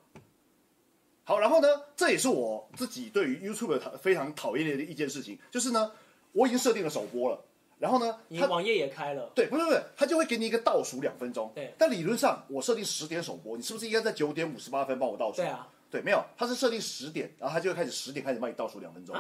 [1.25, 5.93] 好，然后呢，这也是我自己对于 YouTube 讨非常讨厌的一件事情，就是呢，
[6.33, 7.41] 我已经设定了首播了，
[7.83, 11.51] 然后呢，它你网页也开了，对，不是不是，他就会给你一个倒数两分钟。
[11.53, 15.39] 对但理论上我设定十点首播，你是不是应该在九点五十八分帮我倒数？
[15.39, 19.17] 对啊，对，没有，他是设定十点，然后他就会开始十点开始帮你倒数两分钟，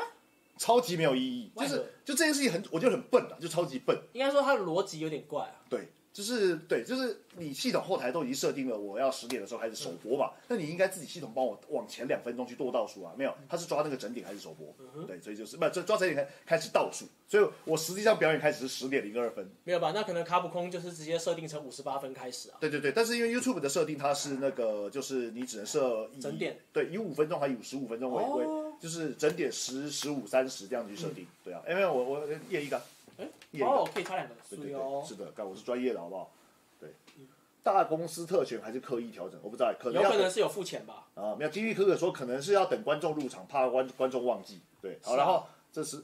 [0.59, 3.98] 超级没有意义，就是就这件事情很，我觉得很笨啊，就超级笨。
[4.12, 5.59] 应该说他的逻辑有点怪啊。
[5.68, 14.75] 对，就是对，就是你系统后台都已经设定了我要十点的时候开始首播嘛，那你应该自己系统帮我往前两分钟去做倒数啊，没有，他是抓那个整点开始首播，
[15.07, 19.92] 对，所以就是不这抓整点开开始倒数，所以我实际上表演开始是十点零二分，没有吧？
[19.94, 22.59] 那可能卡普空就是直接设定成五十八分开始啊。
[22.61, 28.75] 对对对，但是因为 YouTube 的设定它是那个就是你只能设以整点，对，以五分钟还以十五分钟为为、哦。
[28.79, 32.79] 就是整点十十五三十这样去设定，对啊，因为我我验一个。
[33.61, 36.33] 哦，可以插两个，对对对，是的，干我是专业的好不好？
[36.81, 36.94] 对，
[37.62, 41.07] 大公司特权还是刻意调整，我不知道，可能有可能是有付钱吧。
[41.14, 44.61] 啊，没有金玉可可说可能是要等观众入场，怕观观众忘记。
[44.81, 46.03] 对，好，然后这是。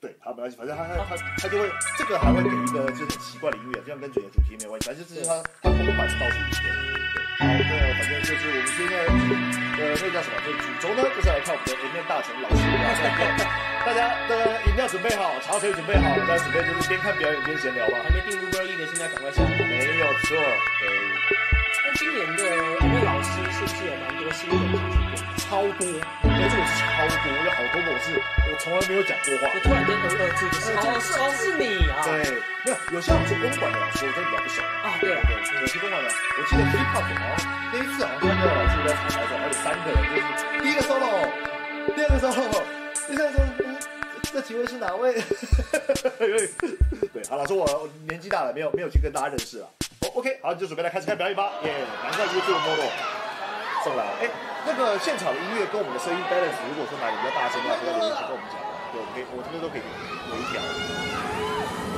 [0.00, 6.91] 对，好，没关系，反正他他他他就会这个还会给一个就是很奇怪的音乐，这样跟主题主题没关系，反正就是他他公版的倒数影片。
[7.42, 9.04] 对，好，那反正就是我们今天的
[9.82, 12.72] 呃那个叫什么，这主轴呢就是来看我们的颜面大臣老师的
[13.84, 17.98] 大家的饮料准备好，茶水准备好，大家准备就是边看表演边闲聊吧。
[18.04, 19.42] 还没订 Uber E 的，现在赶快下。
[19.42, 20.38] 没有错，
[22.02, 25.30] 今年的一位老师是不是有蛮多新人进去过？
[25.38, 25.86] 超多，
[26.26, 29.60] 哎，这个是超多，有好多个我是我从来没有讲过话我。
[29.62, 32.02] 突然间呃呃，这个是哦是哦是你啊。
[32.02, 34.58] 对，没有有些我们是公馆的老师，我真的比较不熟。
[34.82, 41.30] 啊，对了，对，有些公馆的，我记得 hip hop 好像那一次好像三个老师在彩排的时候，还有三个人，就是第一个 solo，
[41.94, 42.66] 第二个 solo，
[43.06, 43.46] 第三个 solo，
[44.32, 45.12] 呃这几位是哪位？
[47.12, 49.68] 对，好了，说我年纪大了，没有没有去跟大家认识了。
[50.00, 51.52] 哦，OK，好，就准备来开始看表演吧。
[51.64, 52.88] 耶，难怪 YouTube model
[53.84, 54.12] 送来了。
[54.22, 54.30] 哎，
[54.66, 58.56] 那个现场的音乐跟我们的声音 balance，如果说哪里比较大声的话，不要留言区跟我们讲。
[58.92, 60.56] 对，我可以，我这边都可以微调。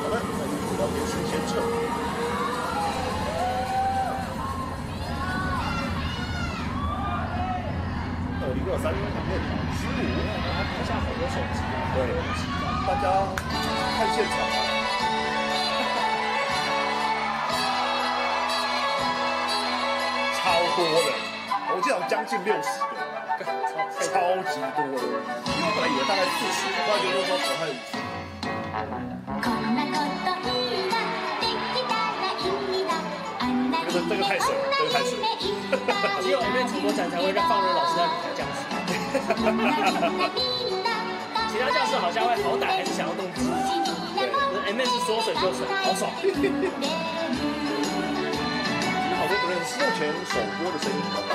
[0.03, 1.63] 好的，那就主要电视先撤。
[8.43, 8.99] 二零二三年
[9.94, 10.02] 面十五，
[10.46, 11.62] 然后拍下好多手机，
[11.94, 11.98] 对，
[12.88, 13.06] 大家
[13.98, 14.58] 看现场啊。
[20.42, 20.42] 超
[20.76, 21.14] 多人，
[21.70, 22.70] 我记得好像将近六十
[23.38, 23.46] 个，超
[24.10, 25.06] 超级多的。
[25.46, 27.94] 因为我本来以为大概四十，后来觉得说可能还有五十。
[29.40, 30.98] こんなこといいな
[31.40, 32.42] できたらい
[32.74, 32.92] いな
[33.40, 35.24] あんな这个这个太水了，这个太水了。
[36.22, 38.63] 只有 M N 重播展才会让放任老师在舞台这样子，
[39.15, 39.21] 其
[41.61, 43.49] 他教室好像会好歹还是想要弄自己。
[44.17, 44.27] 对
[44.67, 46.11] ，M N 是说水就水，好爽。
[49.17, 51.33] 好多不认识，用全首播的声音比较大。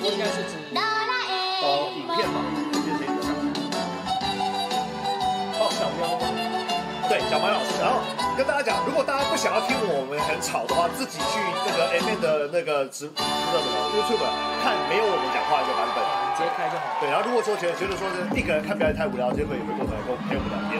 [0.00, 0.52] 我应该是指
[1.62, 2.36] 哦，影片吧，
[2.72, 3.76] 影片声音比较大。
[5.58, 6.24] 哦小喵吗？
[7.08, 7.78] 对，小白老师。
[7.80, 8.00] 然后
[8.36, 14.26] 跟大家讲，如果大家不想要听我们很吵的话，自己去那个 M N 的那个直那个什么 YouTube
[14.62, 16.02] 看没有我们讲话的版本。
[16.36, 16.84] 直接开就好。
[17.00, 20.76] 对，然后如果说觉得觉得说是一个人看表演太无聊，结果也会过头来跟我们陪我们聊天。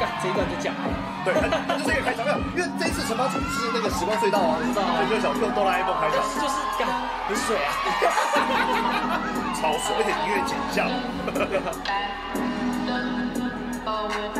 [0.00, 0.88] 干这一段就讲了。
[1.28, 6.88] 对，他他就是一个开场，没有，因为这一次惩罚主题是那个时光隧道啊，知道啊对，就是小用哆啦 A 梦开场，就是干
[7.28, 7.68] 很水啊。
[9.60, 10.88] 超水，而且音乐剪像。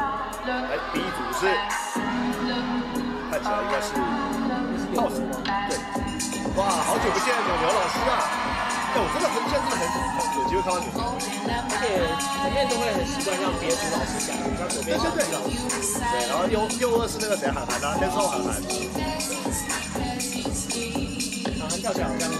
[0.46, 1.46] 来，第一组是，
[3.30, 3.92] 看起来应该是
[4.96, 5.32] House 吗？
[5.68, 5.70] 对，
[6.56, 8.12] 哇，好久不见扭牛老师啊！
[8.92, 9.82] 哎，我真的很现在真的很
[10.16, 10.86] 很有机会看到你。
[11.46, 11.82] 而且
[12.18, 15.38] 前面都会很习惯让别组老师讲，像左边小对对对，
[16.10, 18.50] 对，然后右右二是那个谁韩寒啊，那时候韩寒，
[21.58, 22.32] 然后跳起来好像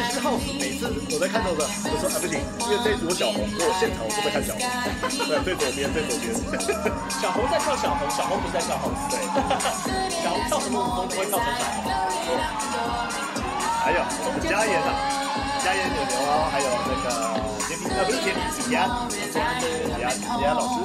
[0.00, 0.40] 在跳动。
[0.40, 4.64] 但是 House 每次我在看到的，我说啊不行，因为这一组小红，我现场我是会看小红。
[5.28, 6.32] 对，最左边，最左边。
[7.20, 8.88] 小红在跳小红，小红不是在跳红。
[9.12, 9.20] 对，
[10.24, 11.84] 小红跳什么舞都不会跳成小红。
[13.80, 14.00] 还有
[14.48, 14.90] 嘉言啊，
[15.64, 17.06] 嘉言扭牛啊，还有那个
[17.68, 18.88] 杰米，呃不是杰米，李安，
[19.32, 19.64] 这样的
[19.96, 20.80] 李安，李安老师。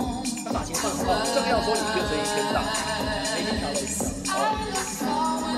[0.45, 2.57] 他发型放很哦，好，正要说影片声音偏大，
[3.35, 4.35] 已经调了一调。
[4.35, 4.37] 哦，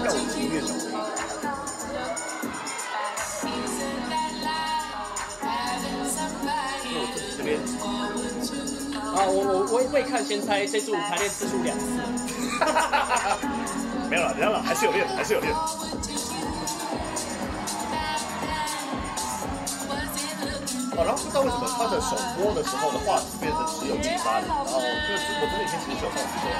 [0.05, 0.95] 要我音乐小声音。
[0.97, 1.16] 因
[9.17, 11.85] 啊，我我我也会看，先猜这支舞排练次数两次。
[14.09, 15.51] 没有了，没有了，还是有练，还是有练。
[20.93, 26.53] 哦，然后不知道为什么他的首播的时候的画质变成只有一八零，然后就是我真的以前其实是有上去的，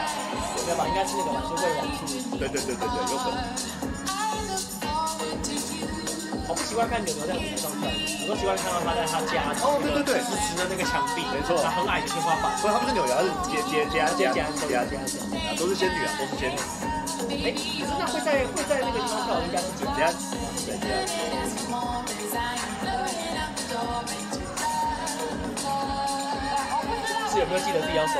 [0.66, 0.82] 对吧？
[0.90, 2.42] 应该是那个吧，是为网速。
[2.42, 3.38] 对对对对对，有可能。
[6.48, 7.92] 我不习惯看牛牛在舞台上跳，
[8.24, 15.36] 我都习惯看到他在他家哦对对对直直的那个墙壁，没错然后很矮的天花板，所以他不是牛牛，他，是接接接接接接接接接接。
[15.36, 16.56] 啊，都是仙女啊，都是仙女。
[17.44, 20.08] 哎，可是那会在会在那个地方跳的应该是姐接
[20.72, 21.12] 对接。
[27.38, 28.14] 是有没有记得自己要收？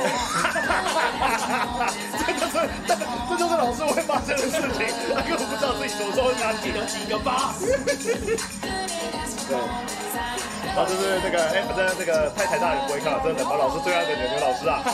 [2.18, 2.54] 这就是
[2.86, 2.94] 这
[3.28, 7.52] 这就是老师会发生的事情，他根本不知道自己什么时候拿记得几个八？
[9.48, 9.58] 对，
[10.66, 14.84] 然后就是那个，哎，反正那个太台大人不会看了，真的，把老师最爱的牛牛老师啊。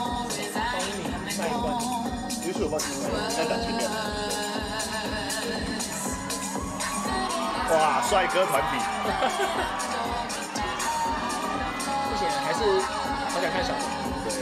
[0.00, 1.76] 方一鸣那一关，
[2.46, 2.88] 于是我放进
[3.36, 3.84] 在讲前面。
[7.70, 9.99] 哇，帅哥团体，不行，还
[12.60, 12.64] 是
[13.32, 13.80] 好想看小红。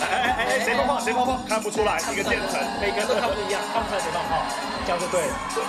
[0.00, 1.00] 哎哎哎哎，谁放炮？
[1.00, 1.38] 谁放炮？
[1.48, 2.60] 看不出来，一个渐层。
[2.80, 4.42] 每个人都看不一样，看不出来谁放炮，
[4.84, 5.32] 这样就对了。
[5.54, 5.64] 对，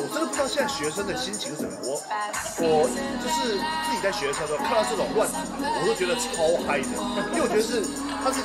[0.00, 1.72] 我真的不知道现在学生的心情是什么。
[1.82, 2.00] 我
[2.58, 2.88] 我
[3.22, 6.84] 就是自己在学的时候看到这种乱，我都觉得超嗨的，
[7.32, 7.82] 因为我觉得是
[8.22, 8.40] 它是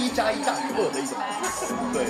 [0.00, 1.16] 一加一大于二的一种。
[1.92, 2.04] 对，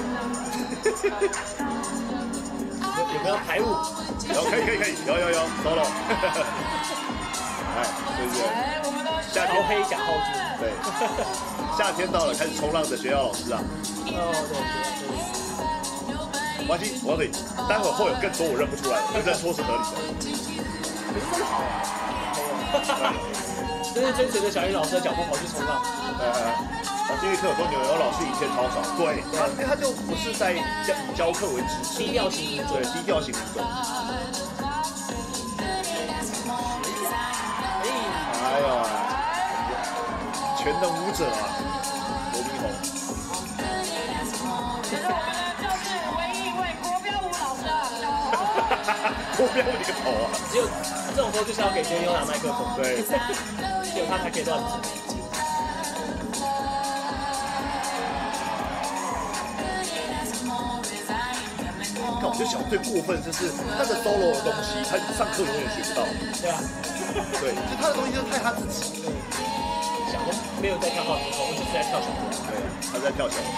[3.14, 3.64] 有没有排舞？
[4.32, 5.84] 有可以可以可以，有有有，solo。
[7.76, 7.82] 哎，
[8.16, 8.42] 对对对，
[9.32, 10.28] 夏天黑假后军。
[10.60, 10.70] 对，
[11.76, 13.60] 夏天到了，开始冲浪的学校老师啊，
[14.06, 15.04] 哦，对对
[16.60, 17.28] 没关系，我告诉你，
[17.68, 19.96] 待会儿会有更多我认不出来的，认错是合理的。
[21.12, 23.12] 对，可是 真的好啊。
[23.94, 25.82] 这是跟随着小英老师的脚步跑去冲浪。
[26.18, 30.54] 呃，啊，这位课有说牛牛老师以前超少，对，他因为他就不是在
[30.86, 33.62] 教以教课为主低调型舞者对，低调型舞者。
[40.64, 41.60] 全能舞者啊，
[42.32, 42.72] 罗宾红。
[44.82, 45.28] 其实我们
[45.60, 47.76] 就是唯一一位国标舞老师啊。
[49.36, 50.32] 我不要你个头啊！
[50.50, 50.64] 只有
[51.14, 53.12] 这种时候就是要给别人拿麦克风，对，只
[54.00, 54.64] 有他才可以乱指。
[62.20, 66.08] 看我就想最过分就是他的 solo 的东西，他上课永远学不到。
[66.40, 66.56] 对啊，
[67.38, 69.04] 对，就他的东西就是太他自己。
[70.60, 72.28] 没有在跳号我们就是在跳小苗。
[72.48, 72.56] 对，
[72.92, 73.48] 他在跳小舞。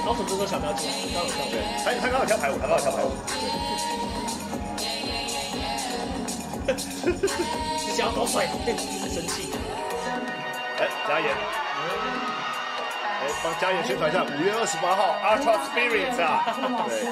[0.00, 0.94] 然后什么时候小苗进来？
[1.12, 3.12] 刚有跳对，他他刚好跳排舞，他刚好跳排舞。
[7.78, 9.52] 只想要搞水，很生气。
[10.78, 11.28] 哎，加盐。
[13.20, 16.44] 哎，帮加盐宣传一下，五月二十八号 Ultra Spirits 啊，
[16.88, 17.04] 对，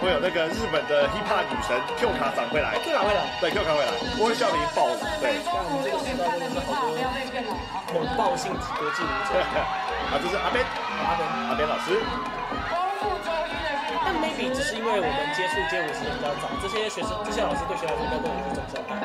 [0.00, 3.20] 会有那个日本的 hip hop 女神 Q 卡长会来，，Q 卡会来？
[3.40, 7.82] 对 Q 卡会来，我们这个时代真的是好多不要被骗了啊！
[7.90, 9.34] 猛爆性国际舞者。
[10.08, 11.98] 啊，这是阿边阿边，阿边老师，
[14.06, 19.02] 但 maybe 只是因为我们接触街舞时间比较早，这些学生、这些老师对学来说应该都有一个中小班。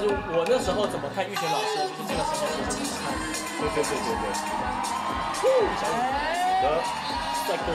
[0.00, 3.12] 就是我那时候怎么看玉泉老师，就是这个时候是怎么看。
[3.60, 4.16] 对对对对
[5.44, 6.00] 对，小雨
[6.64, 6.64] 得
[7.46, 7.68] 帅哥，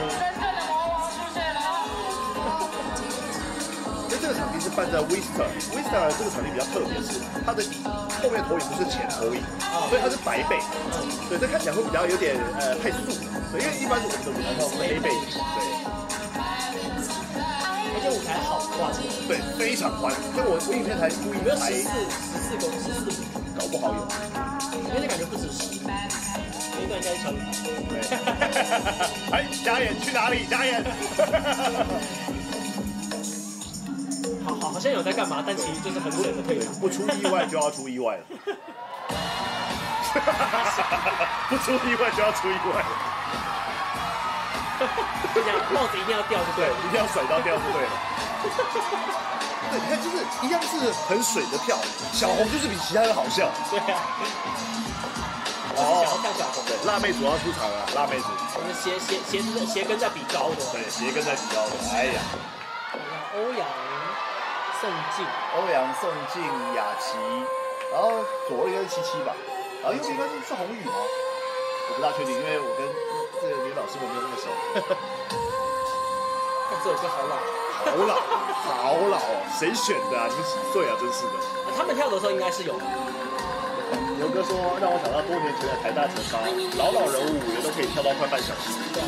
[4.22, 7.82] 这个场地是办在 Wister，Wister 这个场地比较特别，是它的椅
[8.22, 9.42] 后面投影不是前投影，
[9.90, 10.62] 所以它是白背，
[11.28, 13.02] 对，这看起来会比较有点呃太素，
[13.50, 15.66] 对，因为一般我们的舞台上是黑背景，对。
[17.94, 18.94] 而且舞台好宽，
[19.26, 23.26] 对，非常宽，所以我我影片才故意没有十，四、十四公十四米？
[23.58, 24.06] 搞不好有。
[24.86, 25.82] 因为那感觉不止十。
[25.82, 27.42] 那一段应该是小雨。
[27.90, 27.98] 对，
[29.34, 30.46] 哎，加盐去哪里？
[30.46, 30.78] 加盐。
[34.82, 36.74] 像有在干嘛，但其实就是很水的退场。
[36.74, 38.24] 不出意外就要出意外了。
[41.48, 42.90] 不出意外就要出意外了。
[45.32, 47.90] 这样帽子一定要掉，就对对了。，一定要甩到掉就对了。
[49.70, 51.78] 对，你看，就是一样是很水的票，
[52.12, 53.48] 小红就是比其他人好笑。
[53.70, 54.02] 对啊。
[55.74, 60.56] 我是想要看小红对，辣妹主要出场了，辣妹主，我们鞋鞋鞋子的鞋跟在比高的。
[60.72, 61.72] 对，鞋跟在比高的。
[61.94, 62.20] 哎呀，
[63.36, 63.64] 欧阳
[64.82, 66.42] 宋静，欧阳、宋静、
[66.74, 67.14] 雅琪，
[67.92, 68.18] 然后
[68.48, 69.32] 左右应该是七七吧，
[69.80, 70.92] 然后右边应该是是红宇吗？
[71.88, 72.82] 我不大确定，因为我跟
[73.40, 74.50] 这个女老师我没有那么熟。
[76.68, 77.38] 看这首歌好老。
[77.82, 78.14] 好老，
[78.58, 79.46] 好老哦！
[79.56, 80.26] 谁选的啊？
[80.28, 80.98] 你们几岁啊？
[80.98, 81.38] 真是的。
[81.38, 82.74] 啊他们跳的时候应该是有，
[84.18, 86.40] 牛哥说让我想到多年前的台大城堡，
[86.78, 88.72] 老老人舞也都可以跳到快半小时。
[88.92, 89.02] 对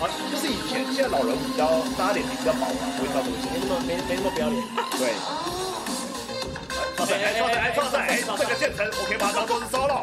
[0.00, 3.46] 啊，就是以前，现在老人比较大家脸皮比较薄嘛，不会跳这么久。
[3.52, 4.58] 没那么没没那么不要脸。
[4.98, 5.14] 对。
[7.04, 10.02] 哎，哎，哎，创赛，哎，这个建成，我可以把它当做是 solo。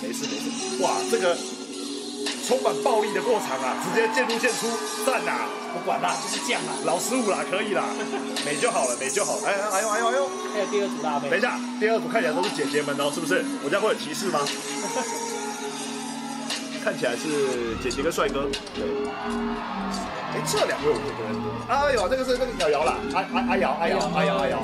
[0.00, 1.36] 没事没事，哇，这个
[2.48, 4.66] 充满暴力的过场啊，直接渐入渐出，
[5.04, 5.32] 赞呐！
[5.74, 6.72] 不管啦，就是这样啦。
[6.86, 7.84] 老师傅啦，可以啦，
[8.46, 9.42] 美就好了，美就好了。
[9.46, 10.30] 哎哎哎呦哎呦哎呦！
[10.54, 13.44] 还有第二组大妹等一，下，第二组看起来都是姐姐们哦，是不是？
[13.62, 14.40] 我这样会有歧视吗？
[16.82, 18.48] 看起来是姐姐跟帅哥。
[18.74, 18.82] 对。
[20.32, 21.44] 哎，这两位我就不认得。
[21.68, 24.62] 哎呦，这个是那个瑶瑶啦，阿阿阿瑶，阿瑶，阿瑶，阿瑶。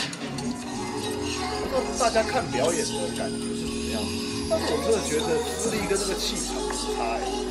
[1.68, 4.00] 不知道大家看表演的感觉是怎么样？
[4.48, 5.28] 但是我真的觉得
[5.60, 6.54] 资历跟这个气场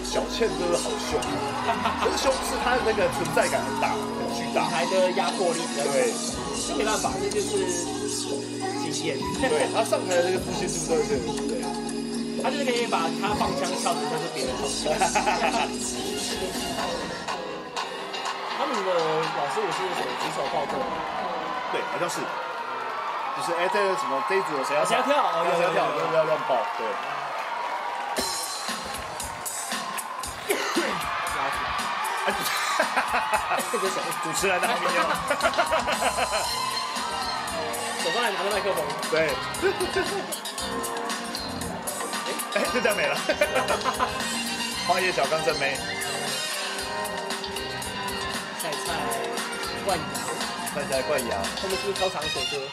[0.03, 1.19] 小倩真的好凶，
[2.01, 4.69] 可是凶是她的那个存在感很大，很巨大。
[4.69, 6.13] 台的压迫力比较强，对。
[6.63, 7.67] 这没办法，这就是
[8.79, 9.17] 极限。
[9.41, 11.59] 对，他上台的那个自信度真的是，对，
[12.39, 14.95] 他就是可以把他放枪跳成像是别人放枪。
[18.55, 20.79] 他们的老师我是什么举手报奏，
[21.73, 22.23] 对，好像是，
[23.35, 26.55] 就是哎，这个什么这一组谁要谁要跳要跳，有有有要不要乱报？
[26.79, 26.87] 对，
[33.71, 35.01] 这个小主持人的好朋友，
[38.03, 39.29] 手上还拿着麦克风，对，
[42.55, 43.15] 哎，就这样没了。
[44.87, 45.77] 花叶小刚正妹，
[48.61, 48.75] 菜菜
[49.85, 50.05] 万阳，
[50.73, 51.37] 看起来怪牙。
[51.61, 52.67] 他们是不是超长一首歌？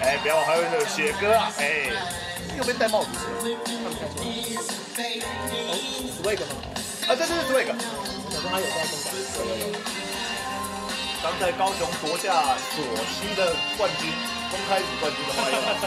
[0.00, 1.90] 哎，不要，还有那个雪哥啊，哎，
[2.56, 4.24] 右边戴帽子是谁他们看出来。
[5.68, 5.70] 哦
[6.22, 6.54] ，Swag 吗？
[7.06, 7.68] 啊，对对对 Swag。
[7.74, 8.94] 我说他有在公
[9.38, 9.74] 有有有。
[11.22, 14.10] 刚在高雄夺下左膝的冠军，
[14.50, 15.86] 公开组冠军的花叶老师。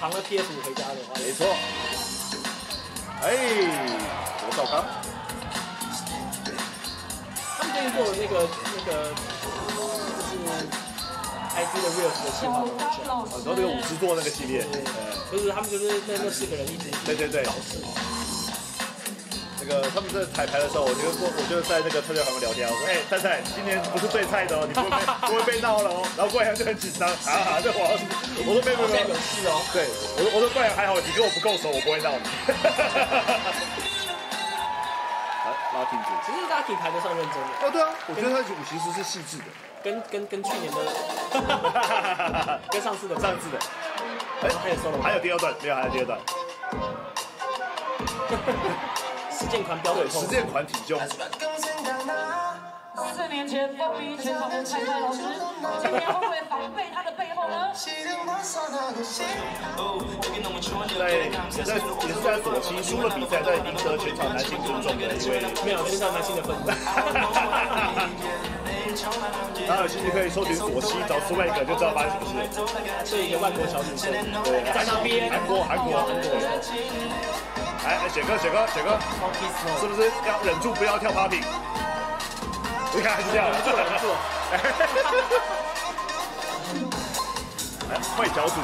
[0.00, 1.46] 扛了 PS 五回家的话，没错。
[3.22, 3.30] 哎，
[4.42, 4.84] 罗少刚，
[7.58, 9.14] 他们最近做的那个那个
[11.60, 14.64] IG 的 Reels 的计划很久，啊，然后那个五十座那个系列，
[15.30, 17.76] 就是他们就是那那四个人一直对对对搞事，
[19.60, 24.96] 那个他们在彩排的时候，我就跟我就在那个车队旁边聊天，我说，哎，菜菜，今年不是最菜的哦，你不会被
[25.28, 26.00] 不会被闹了哦。
[26.16, 27.84] 然后冠阳就很紧张，啊，这我
[28.46, 29.60] 我说没有没有没有有，事哦。
[29.72, 29.84] 对，
[30.16, 32.24] 我说我说冠阳还好，你跟我不够熟，我不会闹你。
[35.80, 36.08] 来，拉停止。
[36.26, 39.44] 其实 Lucky 排得上认真的，哦，对啊，我觉得他舞其实是细致的，
[39.82, 43.18] 跟跟跟去年的 跟上次的。
[43.18, 43.58] 上次的，
[44.42, 46.18] 然后还有 solo，还有第二段，没有，还有第二段，
[49.32, 51.00] 实践款标，准控实，践款挺胸，
[52.96, 55.20] 四年前风靡全场的蔡蔡老师，
[55.80, 57.70] 今年会不会防备他的背后呢？
[60.98, 61.30] 在也
[61.64, 61.80] 在也
[62.12, 65.40] 是在左期输了比赛，在赢得全场男性尊重的一位。
[65.64, 66.72] 没有跟上男性的分子。
[69.68, 72.44] 大家有兴趣可以搜寻左期找 swag 就知道发生什么事了。
[73.04, 74.10] 是一个万国小女生，
[74.42, 76.20] 对，在那边韩国韩国韩国。
[77.86, 78.98] 哎，哎雪哥雪哥雪哥
[79.80, 81.44] 是不是要忍住不要跳 popping？
[82.92, 84.16] 你看还是这样，做人做，
[87.88, 88.54] 哎，坏脚组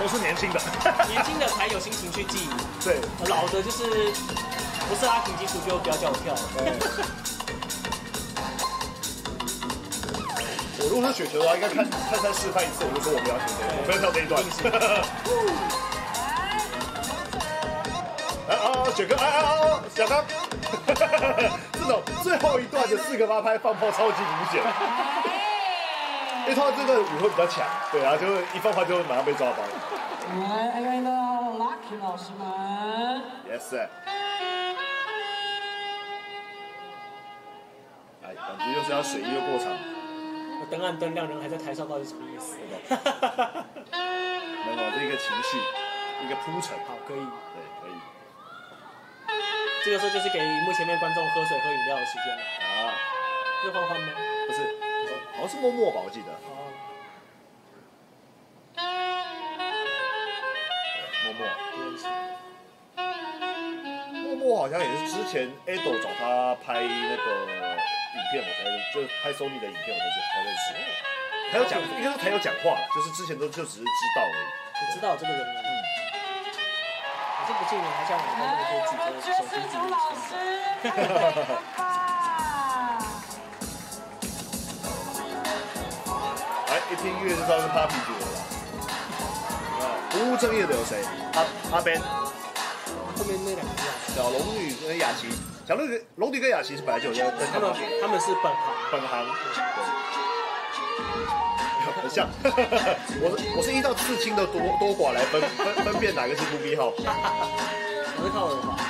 [0.00, 0.60] 都是年轻的，
[1.06, 2.48] 年轻的才有心情去记忆，
[2.82, 4.10] 对，老的就是
[4.88, 6.40] 不是阿挺基础就不要叫我跳了。
[10.80, 14.42] 我如果是雪球的话，应该看看他示范一次，我就说我不要学这个，我不要跳这一段。
[18.92, 19.82] 雪哥，啊啊啊！
[19.94, 20.24] 小刚，
[21.72, 24.62] 这种最后一段的四个八拍放炮超级明显，
[26.46, 29.56] 因为他这个舞会比较强，对啊，就会一放炮就会马上被抓包。
[30.28, 33.88] 来，A 位的 Lucky 老师们，Yes sir。
[38.22, 39.72] 哎，感觉又是要水一个过场，
[40.70, 42.58] 灯暗灯亮，人还在台上，到底什么意思？
[42.90, 45.56] 没有，这一个情绪，
[46.24, 47.20] 一个铺陈，好，可以。
[47.20, 47.92] 对，可以
[49.88, 52.42] 这个时候就是给荧幕前面观众喝水喝饮料的时间了。
[52.60, 52.92] 啊，
[53.62, 54.08] 是欢欢吗？
[54.46, 54.76] 不是，
[55.32, 56.68] 好像是默默吧，我记得，哦，
[61.24, 61.40] 默默。
[64.12, 70.64] 默默好像也是之前 Ado 找他拍那个影片，我才认，就是拍 Sony 的影片，我才才认识。
[71.50, 73.84] 还有讲，应该说才有讲话，就是之前都就只是知
[74.14, 74.44] 道而已。
[74.84, 75.40] 我知道这个人。
[75.40, 75.77] 嗯。
[77.68, 80.32] 可是不近年还像我们那么可以举着爵手机举士组老师，
[80.82, 80.88] 着。
[80.88, 81.12] 太美了
[81.76, 81.78] 吧！
[86.68, 88.36] 哎，一听音乐就知道是 Papi 组的了。
[89.80, 91.04] 啊，不务正业的有谁？
[91.34, 91.44] 阿
[91.76, 93.84] 阿 Ben、后面那两个人，
[94.16, 95.28] 小龙女跟雅琪。
[95.66, 98.58] 小龙女、龙女跟雅琪是本来就有在在他们他们是本行。
[98.90, 99.26] 本行，
[102.08, 102.28] 像。
[103.20, 106.92] 我是我是依照刺青的多多寡来分分分辨哪个是 b 逼号。
[106.96, 108.76] 我是靠耳环。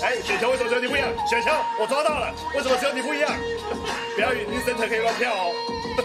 [0.00, 1.08] 哎，雪球为什么只有你不一样？
[1.26, 3.32] 雪球，我抓到了，为什么只有你不一样？
[4.14, 5.52] 不要以为你 center 可以乱跳哦。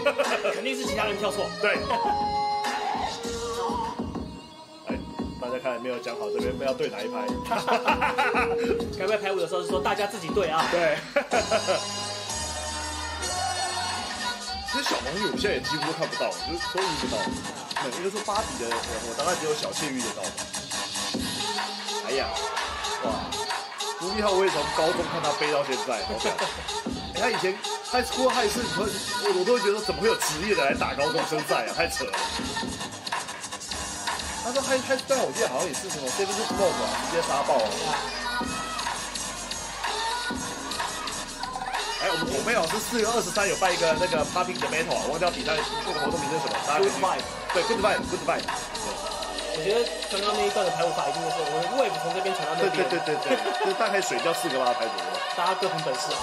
[0.54, 1.46] 肯定是其他人跳错。
[1.60, 1.78] 对。
[4.88, 4.98] 哎，
[5.40, 7.26] 大家看没有讲好这边要对哪一排？
[8.98, 10.66] 该不会排舞的时候是说大家自己对啊？
[10.72, 10.96] 对。
[14.74, 17.22] 其实小龙女我现在也几乎都看不到，就是都遇不到。
[17.78, 18.74] 对，应该说芭比的，我
[19.06, 20.26] 我大概只有小谢遇得到。
[22.10, 22.26] 哎呀，
[23.06, 23.30] 哇！
[24.02, 26.34] 卢一浩我也从高中看他背到现在，好屌！
[27.14, 27.56] 哎他以前
[27.88, 28.82] 他出还是我
[29.38, 32.12] 我都会觉得怎么会有职业的来打高中生赛啊，太扯了。
[34.42, 37.70] 他说嗨嗨，但我记得好像也是什么 Seven Smoke 啊，直接杀爆了！
[42.44, 47.24] 哎，我们孔妹老师四月二十三有办一个那个 Popping 的 Metal 忘掉比赛那个活动名称是什么，Good vibe
[47.54, 48.44] 对 Good Vibe，Good Vibe，
[49.56, 49.80] 我觉得
[50.12, 55.08] 刚刚那一段的排舞法一定就是我们 wave 从这边传到那边，对对对对对，就是大概水掉四个八拍左右。
[55.36, 56.20] 大家各凭本事啊。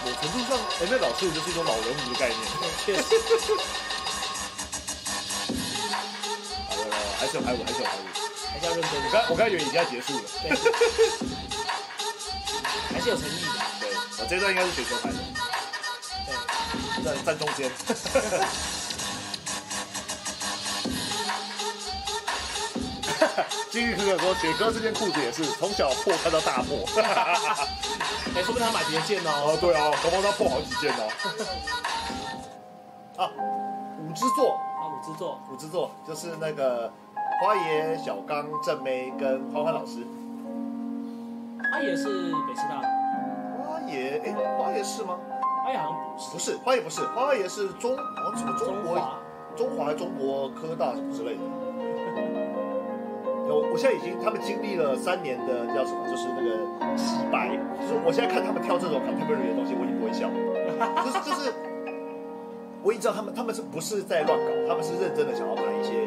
[0.00, 2.40] 某程度上，哎，那老师就是一种老人舞的概念。
[2.86, 3.02] 确实，
[6.72, 8.08] 好了，还是有排舞，还是有排舞。
[8.48, 10.24] 还是要认真我刚我刚以为已经要结束了。
[10.40, 10.48] 对，
[12.94, 13.75] 还是有诚意的。
[14.16, 15.16] 对，我这段应该是雪球拍的，
[17.02, 17.70] 对，站站中间。
[23.70, 26.78] 金玉哥哥说，雪哥这件裤子也是从小破看到大破。
[28.34, 29.30] 哎，说不定他买别件哦。
[29.30, 31.04] 哦，对啊，搞不好他破好几件呢。
[33.18, 33.30] 啊，
[34.00, 36.90] 五之座，啊，五之座，五之座就是那个
[37.42, 40.06] 花爷、小刚、正妹跟欢欢老师。
[41.70, 42.04] 他也是
[42.46, 42.95] 北师大的，花
[43.96, 45.18] 爷，哎，花爷是吗？
[45.64, 49.18] 花爷好像不是不是，花爷不是，花爷是中好像什么中国中华，
[49.56, 51.40] 中华中国科大什么之类的。
[53.48, 60.34] 我我现在已经，他们经历了三年的叫什么，就是那个洗白，就是我现在看他们跳这种 contemporary 的东西，我已经不会笑了，
[61.02, 61.54] 就是就是，
[62.86, 66.06] 我已经知道他们他们是不是在乱搞，他们是认真的想要拍一些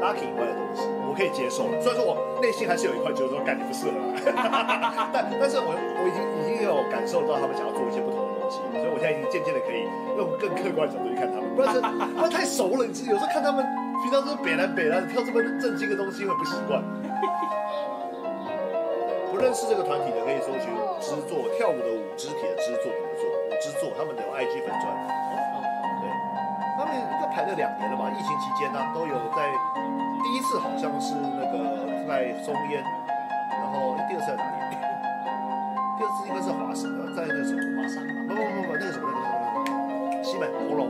[0.00, 1.76] lucky 以外的东西，我可以接受了。
[1.84, 3.92] 虽然说我内心还是有一块觉得说，干你不适合，
[5.12, 9.84] 但但是我我已经已经有感受到他们想要做一些不同的东西，所以我现在已经渐渐的可以
[10.16, 11.76] 用更客观的角度去看他们，不然是
[12.16, 13.60] 不然太熟了，你知有时候看他们
[14.00, 16.80] 平常都是北南北南跳这么正经的东西会不习惯。
[19.28, 24.88] 不认识这个团体的可以搜寻舞之作跳舞的舞肢体的肢作品的作舞之作，他们的有 IG 粉专，
[27.34, 28.08] 拍了两年了吧？
[28.16, 29.50] 疫情期间呢、都有在
[30.22, 32.80] 第一次好像是那个在松烟，
[33.50, 34.76] 然后第二次在哪里？
[35.98, 40.86] 第二次应该是华山，呃在那什么华山吧，不不不不那个什么那个什么那个西门，红楼，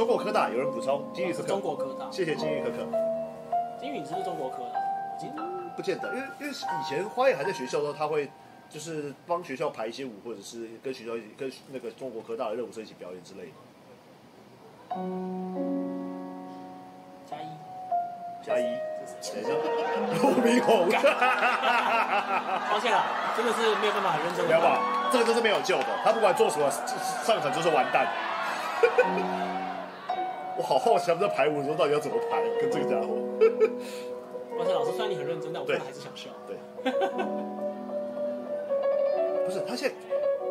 [0.00, 2.76] 中国科大有人补充，金宇可可，中国科大，谢谢金宇可可。
[3.78, 4.72] 金允是不是中国科的？
[5.18, 5.30] 金
[5.76, 8.30] 不见得，因为因为以前花爷还在学校的时候，他会
[8.70, 13.52] 就是帮学校排一些舞，或者是跟学校一起跟那个中国科大的热舞社一起表演之类的。
[17.28, 17.44] 加一，
[18.42, 18.62] 加一，
[19.34, 19.44] 等一。
[19.44, 19.52] 下，
[20.22, 23.04] 陆明宏，抱歉了，
[23.36, 24.48] 真的是没有办法很认真的。
[24.48, 24.80] 不要吧，
[25.12, 26.70] 这个就是没有救的，他不管做什么，
[27.22, 28.08] 上场就是完蛋。
[30.60, 33.16] 我好好奇他们在排舞的时候到底要怎么排，跟这个家伙。
[34.58, 36.28] 抱歉，老师，虽然你很认真，但我对真的还是想笑。
[36.46, 36.54] 对，
[39.46, 39.94] 不是他现在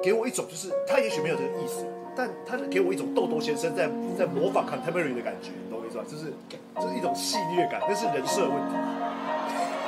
[0.01, 1.85] 给我一种就是他也许没有这个意思，
[2.15, 3.87] 但他给我一种豆豆先生在
[4.17, 6.03] 在模仿 contemporary 的感觉，你懂我意思吧？
[6.09, 6.33] 就是
[6.81, 8.73] 就是一种戏谑感，那是人设问题。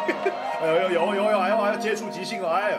[0.61, 2.77] 哎呦有有有有，还要还要接触即兴哦，哎呦。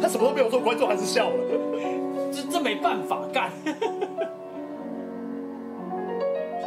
[0.00, 1.34] 他什么都没有做，观众还是笑了。
[2.32, 3.50] 这这没办法干。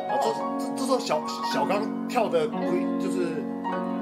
[0.07, 2.57] 啊这这这时候小小刚跳的不
[2.99, 3.43] 就是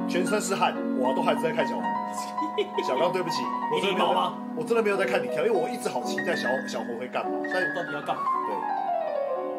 [0.07, 1.83] 全身是汗，我都还是在看小红。
[2.83, 3.41] 小刚，对不起，
[3.71, 7.31] 我真的没有吗我真的没有在看你跳，因为我一直好期待小小红会干嘛。
[7.51, 8.21] 但到底要干嘛？
[8.47, 8.55] 对，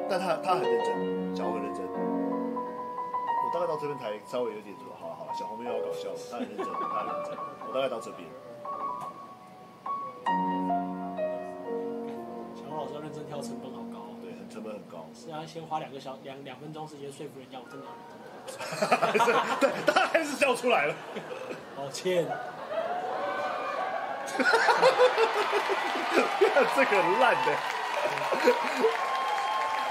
[0.09, 1.83] 但他他很认真，小红很认真。
[1.85, 7.35] 我大概到这边才稍微有点说，好了好了，小红没有要搞笑了，他很认真，他很认真。
[7.67, 8.29] 我大概到这边，
[12.85, 14.17] 老师认真跳，成本好高哦。
[14.21, 15.07] 对，很成本很高。
[15.15, 18.15] 是要先花两个小两两分钟时间说服人家，我真的要认真
[19.01, 20.95] 还是对，他还是笑出来了。
[21.75, 22.29] 抱歉，
[26.77, 27.57] 这个很烂的。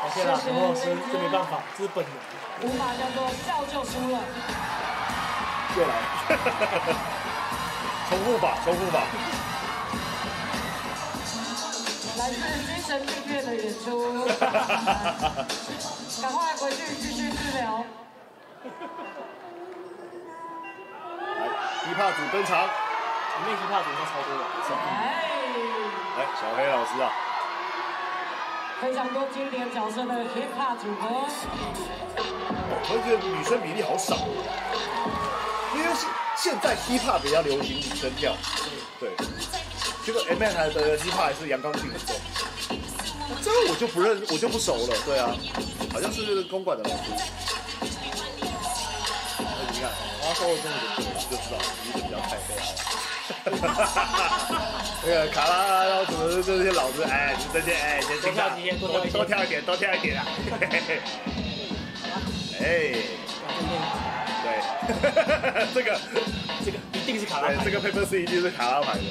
[0.03, 2.13] 抱歉啦，小黄老师，这没办法，这是本能。
[2.61, 4.19] 无法叫做笑就输了。
[5.75, 5.93] 又来，
[8.07, 9.01] 重复吧，重复吧。
[12.17, 12.35] 来自
[12.65, 14.25] 精神病院的演出，
[16.21, 17.83] 赶快回去继续治疗。
[21.39, 21.41] 来，
[21.83, 22.67] 琵琶组登场。
[23.35, 24.41] 里面 hiphop 组应该超多人，
[24.79, 24.93] 哎，
[26.17, 27.03] 来，小黑老师啊，
[28.79, 31.25] 非常多经典角色的 hip hop 组合，
[32.89, 34.15] 我觉得女生比例好少，
[35.75, 36.07] 因为现
[36.37, 38.33] 现在 hip hop 比较流行女生跳，
[38.99, 39.09] 对，
[40.05, 42.13] 结果 M N 还的 hip hop 还是阳刚性很重，
[43.41, 45.33] 这个我就不认，我就不熟了，对啊，
[45.93, 46.95] 好像是公馆的老师。
[49.39, 49.89] 那你看，
[50.21, 50.99] 他说的这么多，
[51.29, 52.61] 就知道你比较太黑了。
[55.05, 58.39] 那个卡拉，然后什么这些老师，哎，你这些哎年轻的，
[58.79, 60.25] 多多跳一点，多跳一点啊！
[62.59, 62.91] 哎，
[64.43, 64.47] 对，
[65.73, 65.99] 这个
[66.65, 67.71] 这个一定是卡拉这。
[67.71, 69.03] 个 paper C 一定是卡拉牌的。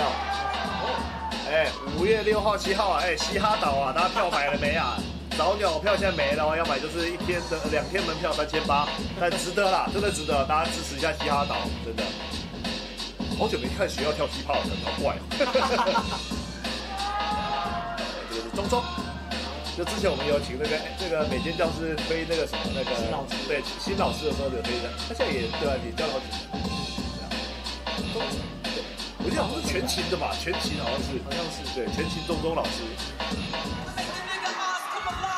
[0.00, 4.96] 学校，哎，五月六号、七号啊，哎，嘻哈岛啊，大家票买了没啊？
[5.36, 8.88] 早鸟票现在没了哦，要买就是一天的两天门票三千八，
[9.20, 12.02] 但值得啦，真的值得，大家支持一下嘻哈岛，真的。
[13.38, 15.20] 好久没看学校跳嘻哈了， 好怪哦。
[18.30, 18.82] 这个是中中。
[19.76, 26.40] 就之前我们有请那个这个美间教师推那个什么那个新老师对新老师的时候有推的，他现在也对啊，也教了好几年。
[27.16, 27.28] 对啊，
[28.12, 28.59] 都对
[29.22, 32.82] 我记得好像是全勤的吧，全勤好像是，好像是对，全勤中中老师。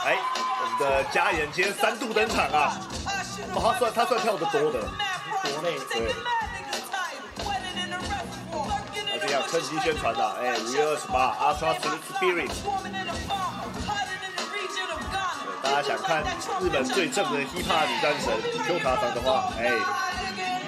[0.04, 2.78] 哎，我们的嘉言今天三度登场啊！
[3.54, 6.14] 哦，他算他算跳的多的，国内对。
[9.10, 11.74] 那这样趁机宣传啦，哎，五月二十八，Ultra
[12.18, 12.50] Spirit，
[15.62, 16.22] 大家想看
[16.60, 18.32] 日本最正的 hip hop 女战神
[18.66, 19.70] Q 卡桑的话，哎，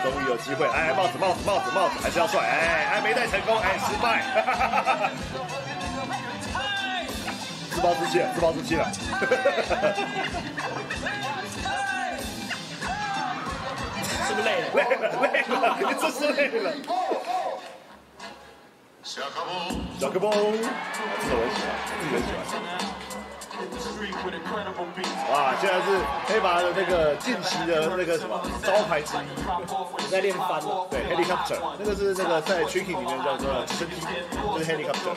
[0.05, 4.23] 终于有机会，哎，帽子帽子帽子帽子还是要帅，哎，还没戴成功，哎，失败，
[7.71, 8.93] 自暴自弃了，自暴自弃了。
[14.27, 14.67] 是不是累了？
[14.75, 16.71] 累了，累了，你真是累了。
[19.03, 19.51] 小个蹦，
[19.99, 22.61] 这是我很喜欢，自己很喜欢。
[25.31, 25.87] 哇，现在是
[26.27, 30.87] 黑马的那个近期的那个什么招牌之一，我在练翻了。
[30.91, 35.15] 对，helicopter，那个是那个在 tricking 里面叫做直升机，就是 helicopter。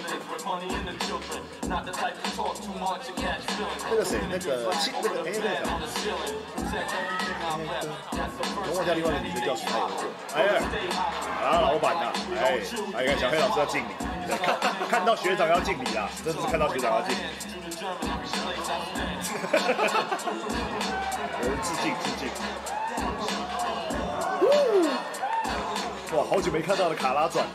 [3.89, 4.45] 那个谁，那个，
[5.01, 6.01] 那个哎，那个什
[8.53, 9.71] 么，我家另外一个女的叫什么，
[10.31, 10.69] 她也会做。
[10.77, 12.05] 哎，啊，老板呐，
[12.38, 12.59] 哎，
[12.95, 13.93] 哎，你看小黑老师要敬你，
[14.89, 17.21] 看到学长要敬礼啊，真的是看到学长要敬礼。
[21.39, 22.28] 我们致敬致敬。
[26.17, 27.45] 哇，好久没看到的卡拉转。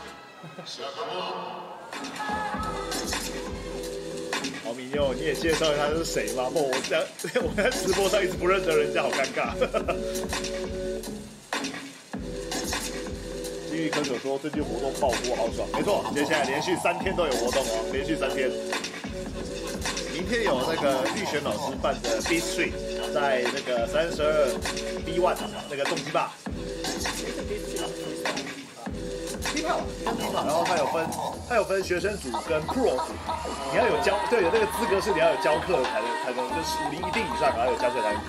[4.63, 6.49] 好米妞，你也介绍一下他是谁吗？
[6.53, 7.05] 不，我在
[7.41, 9.53] 我在直播上一直不认得人家，好尴尬。
[13.73, 15.67] 金玉可可说最近活动爆多，好爽。
[15.73, 18.51] 没错，接下来连续三天都有活动哦，连续三天。
[20.13, 22.69] 明天有那个玉璇老师办的 B Street，
[23.11, 24.45] 在那个三十二
[25.03, 25.33] B One
[25.71, 26.29] 那个重击坝。
[29.65, 31.07] 然后他有分，
[31.49, 33.09] 他有分学生组跟 Pro 组，
[33.71, 38.21] 你要有教，对，有那个资格是你要有教课才能才能，就是五零一定以上，然后有教课才能。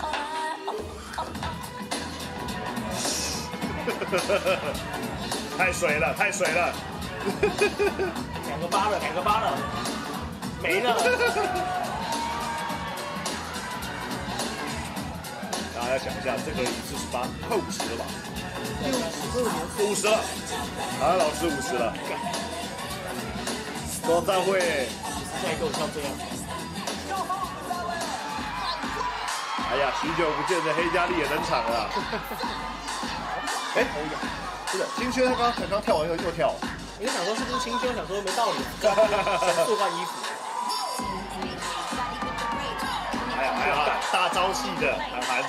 [5.59, 6.73] 太水了，太水了。
[8.49, 9.57] 两个八了，两个八了，
[10.63, 10.95] 没了。
[15.75, 18.05] 大家想一下，这个四十八，快五十了吧？
[19.81, 20.17] 五十了，
[21.01, 21.93] 啊，老师五十了。
[24.07, 24.61] 多赞会，
[25.41, 26.11] 现在给我跳这样。
[29.71, 31.89] 哎呀，许久不见的黑佳丽也登场了。
[33.77, 33.85] 哎，
[34.71, 36.55] 不是，金轩他刚才刚跳完又又跳，
[36.99, 37.93] 你想说是不是清修？
[37.95, 38.87] 想说没道理， 神
[39.67, 40.11] 速换衣服。
[43.37, 43.75] 哎呀哎呀，
[44.13, 45.43] 大招系的韩寒，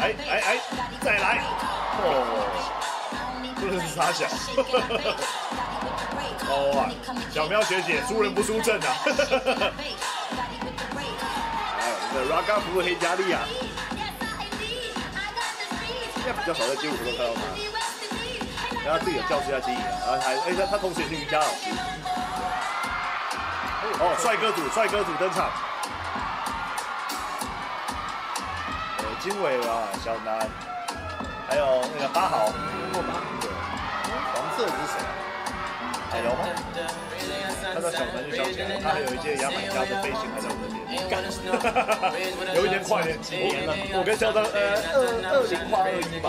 [0.00, 0.58] 哎哎哎，
[1.00, 1.42] 再来，
[1.98, 2.04] 哦，
[3.60, 4.26] 真的是傻小。
[6.46, 6.80] 哦啊，
[7.32, 8.86] 小喵学姐输人不输阵啊。
[11.80, 13.73] 哎，我们的 Raga 服黑佳丽啊，现
[16.24, 17.40] 在比较少在街舞活动看到他，
[18.82, 21.70] 然后自己有教室要经营，然后还哎他他同时也是瑜伽老师。
[24.00, 25.50] 哦，帅哥组帅哥组登场。
[28.98, 30.48] 呃，经纬啊，小南，
[31.46, 32.50] 还有那个八号，
[32.92, 33.50] 对，
[34.32, 34.98] 黄色的是谁？
[36.10, 36.48] 海瑶吗？
[37.90, 40.84] 小南就想起来，他还有一件牙买加的背心还在我这边。
[42.54, 43.44] 有一年跨年，我
[43.98, 45.00] 我跟肖张，呃，二
[45.32, 46.26] 二零跨二一吧，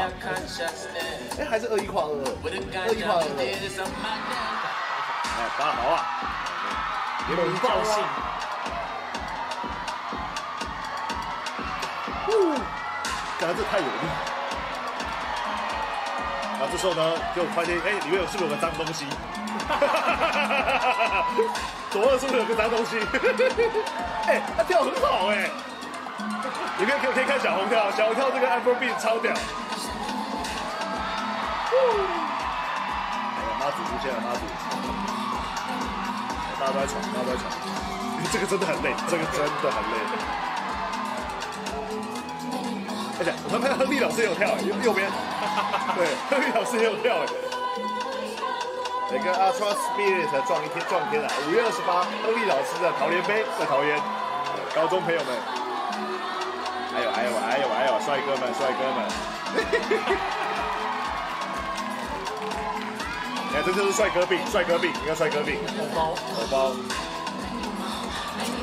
[1.39, 3.27] 哎，还是二一跨二二，二一跨二二。
[5.35, 5.95] 哎，八号啊，
[7.27, 8.03] 联盟爆性。
[13.37, 13.89] 感觉这太有力。
[16.57, 17.01] 然后这时候呢，
[17.35, 19.05] 就发现，哎，里面有是不是有个脏东西？
[21.91, 22.99] 左二是不是有个脏东西？
[24.27, 25.49] 哎，他跳很好哎。
[26.77, 29.31] 你可以可以可以看小红跳，小红跳这个 Afrobeat 超屌。
[29.31, 29.35] 哎
[33.45, 34.41] 呀，妈祖出现了，妈祖！
[36.59, 37.43] 大家都在闯，大家都在闯。
[38.31, 39.95] 这个真的很累，这个真的很累。
[43.17, 45.09] 而且我们看亨利老师也有跳，右右边，
[45.95, 47.25] 对，亨利老师也有跳哎。
[49.15, 51.29] 来跟 Ultra Spirit 撞一天撞天了！
[51.47, 53.97] 五月二十八，亨利老师的桃园杯在桃园，
[54.75, 55.29] 高中朋友们，
[56.91, 59.07] 还有还有还有还有帅哥们帅哥们，
[63.47, 66.13] 你看 这就是帅哥病帅哥病，你看帅哥病，红包。
[66.35, 66.75] 红包，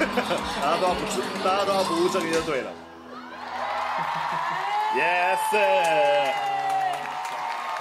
[0.61, 2.71] 大家都要不自大家都要不务正业就对了。
[4.95, 5.39] Yes，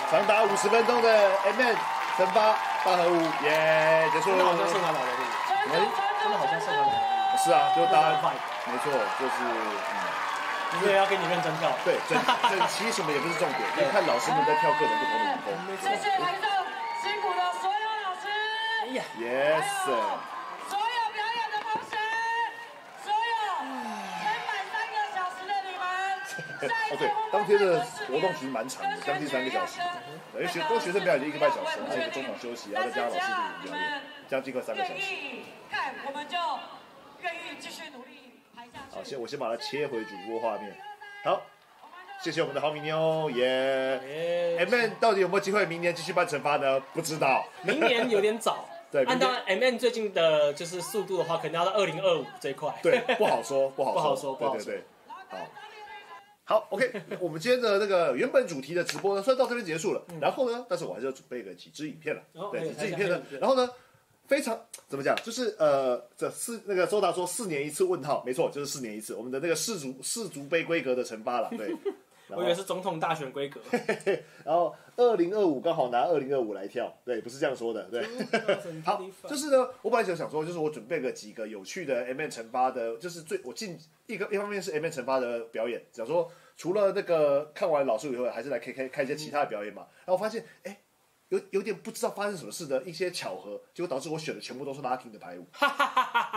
[0.09, 1.76] 长达五十分钟的 M N
[2.18, 4.30] 惩罚大合舞，耶，结束。
[4.30, 5.12] 真的好像是他老人
[5.72, 5.86] 哎，真的
[6.22, 6.93] 真的好像是他老人，
[7.38, 8.32] 是啊，就大家快，
[8.66, 11.72] 没错，就是嗯，因为要跟你认真跳。
[11.86, 15.78] 对，整整齐什么也不是重点，就看老师们在跳各种不同的舞风。
[15.82, 16.49] 谢谢来到
[17.01, 18.28] 辛苦的所有老师，
[18.84, 21.97] 哎呀，Yes，所有表演的同学，
[23.03, 23.16] 所有
[23.57, 25.82] 撑满三个小时的你们。
[26.68, 29.80] 哦对，当天的活动其实蛮长的，将近三个小时。
[30.34, 35.14] 对因为学多学生表演就一个半小时，还有一个中场休息，然后再加上老师的表演，将近快三个小愿时。
[35.14, 36.38] 意看，我们就
[37.22, 38.95] 愿意继续努力排下去。
[38.95, 40.76] 好，先我先把它切回主播画面。
[41.24, 41.41] 好，
[42.22, 46.80] 谢谢我们的好米妞，耶、哎 M N 到底有没有机会明年继续办惩罚呢？
[46.93, 47.45] 不知道。
[47.64, 48.66] 明年有点早。
[48.91, 52.74] 对按照 M N 最近的就是速度的话，可能要到二零二五这一块。
[52.84, 54.84] 对，不好说，不好不好说不好说对对对，
[55.30, 55.38] 好。
[56.52, 56.91] 好，OK，
[57.22, 60.04] 我们今天的那个原本主题的直播呢，算到这边结束了。
[60.20, 62.22] 然后呢，但是我还是要准备个几支影片了，
[62.52, 63.70] 对，几支影片呢然后呢，
[64.28, 71.74] 非常怎么讲，就是呃，这四那个周达说四年一次问号，没错，就是四年一次，我们的那个世足世足杯规格的惩罚了，对。
[72.28, 73.60] 然我以为是总统大选规格。
[74.45, 78.06] 然后二零二五刚好拿二零二五来跳，对，不是这样说的，对。
[78.86, 83.78] 好，就是呢，我本来就想说，就是我准备个几个有趣的 M N 惩罚的，就是最我进
[84.08, 89.88] 一个一方面是 M N 惩罚的表演，想说除了那个看完老师以后，还是来开开看一些其他的表演嘛。
[90.06, 90.80] 然后我发现，哎，
[91.30, 95.47] 有有点不知道发生什么事的一些巧合，结果导致我选的全部都是 locking 的排舞，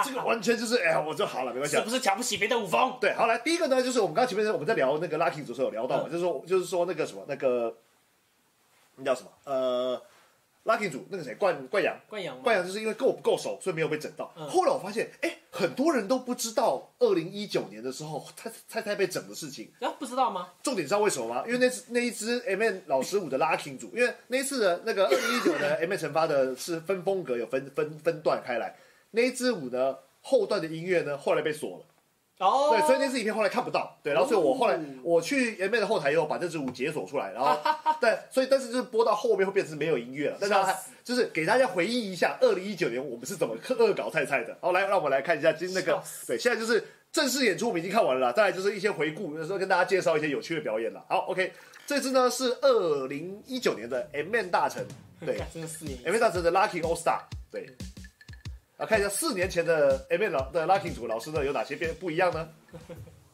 [0.04, 1.80] 这个完全就是，哎呀，我就好了，没关系啊。
[1.80, 2.96] 是不是瞧不起别的舞风？
[3.00, 7.76] 对，好来，第一个呢，就是我们刚刚前面我们在聊那个 Lucky 组的时候有聊到嘛，就是说就是说那个什么那个
[8.96, 10.00] 那叫什么呃
[10.64, 11.94] Lucky 组那个谁冠冠阳。
[12.08, 12.42] 冠阳？
[12.42, 14.32] 冠阳就是因为跟我不够熟，所以没有被整到。
[14.36, 19.70] 嗯后来我发现，哎，很多人都不知道二零一九年的时候蔡蔡蔡被整的事情。
[19.80, 20.48] 啊，不知道吗？
[20.62, 21.44] 重点知道为什么吗？
[21.46, 28.74] 因为那次那一支 M N 老师五的 Locking 组，因为那一次的那个二零一九的 M N 惩罚的是分风格有分分分段开来，
[29.10, 31.84] 那一支舞呢后段的音乐呢后来被锁了。
[32.38, 33.96] 哦，对，所以那支影片后来看不到。
[34.02, 37.56] 对，然后所以我后来哦我去 M 妹的后台以后把这支舞解锁出来，然后
[38.00, 40.36] 对，所以但是就是播到后面会变成没有音乐了。
[40.40, 44.56] 但是它就是给大家回忆一下，二零一九年我们是怎么恶搞菜菜的。
[44.60, 51.04] 好，来让我们来看一下今那个对，现在就是正式演出我们已经看完了啦，再来就是一些回顾，有时候跟大家介绍一些有趣的表演了。
[51.08, 51.52] 好，OK，
[51.86, 54.84] 这支呢是二零一九年的 M N 大臣，
[55.24, 57.20] 对干真的四年一 M N 大臣的 Lucky All Star，
[57.52, 57.68] 对。
[58.76, 62.48] 啊，看一下四年前的 M 老的 Lucky 组老师呢有哪些变不一样呢？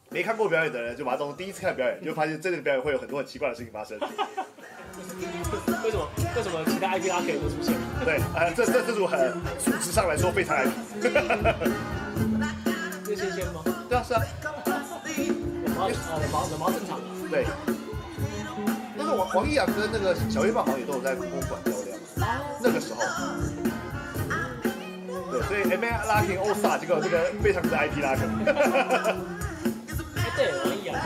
[0.09, 3.97] 没看过表演的人就把它当成第一次看表演，就发现这个表演会有很多很奇怪的事情发生。
[3.99, 7.73] 为什么为什么其他 IP 拉可以不出现？
[8.05, 10.69] 对，呃，这这这组很数值上来说非常 IP。
[13.05, 13.63] 这新鲜吗？
[13.89, 14.21] 对啊，是啊，
[15.65, 15.89] 冷毛哦，
[16.21, 17.05] 冷毛冷毛正常的。
[17.31, 17.45] 对。
[18.97, 21.95] 但是王王一阳跟那个小月棒好像也都有在公馆交流，
[22.61, 23.01] 那个时候。
[25.31, 28.21] 对，所以 M A Lucky All Star 这个这个非常的 IP 拉 k
[30.17, 30.99] 哎，对，王一阳，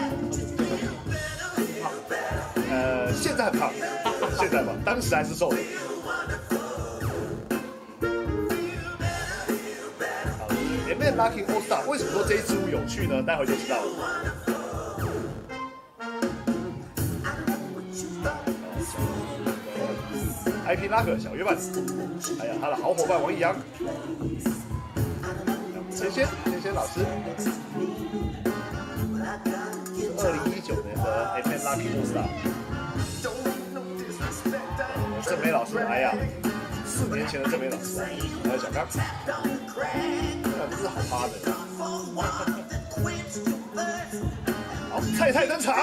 [1.84, 1.92] 好，
[2.72, 3.72] 呃，现在很胖，
[4.40, 5.58] 现在吧，当时还是瘦的。
[10.40, 10.48] 好
[10.90, 13.22] ，M A Lucky All Star 为什么说这一支舞有趣呢？
[13.22, 13.86] 待会就知道了。
[20.68, 21.56] IP 拉克小约伴，
[22.40, 23.56] 还有他的好伙伴王一阳，
[25.92, 27.06] 仙仙仙仙老师，
[30.18, 32.26] 二零一九年的 M N Lucky All Star。
[35.24, 36.16] 郑梅老师，哎呀，
[36.86, 38.00] 四年前的郑梅老师，
[38.44, 38.98] 还有小刚，这
[40.70, 41.34] 真是好趴的。
[44.90, 45.76] 好，菜菜登场。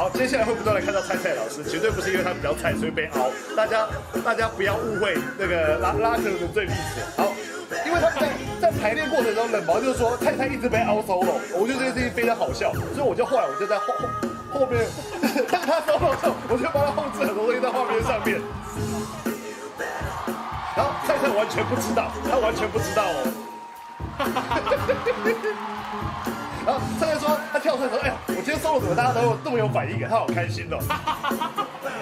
[0.00, 3.86] 好，接下来会不断的看到菜菜老师，绝对不是因为他比较菜所以被凹，大家
[4.24, 7.02] 大家不要误会那个拉拉克的最历史。
[7.18, 7.30] 好，
[7.84, 8.30] 因为他在
[8.62, 14.08] 在排练过程中，冷毛就是说菜菜一直被凹 solo，我觉得这件事情非常好笑，所以我就后来我就在后后
[14.60, 14.86] 后面，
[15.52, 18.40] 当他 solo 的时候，我就帮他后置很多东西在画面上面。
[20.74, 23.30] 然后菜菜完全不知道，他完全不知道哦。
[26.66, 30.08] 然后菜菜说他跳出来说：“哎呀，我今天 solo 怎么大家都有这么有反应啊？
[30.10, 30.78] 他好开心哦。”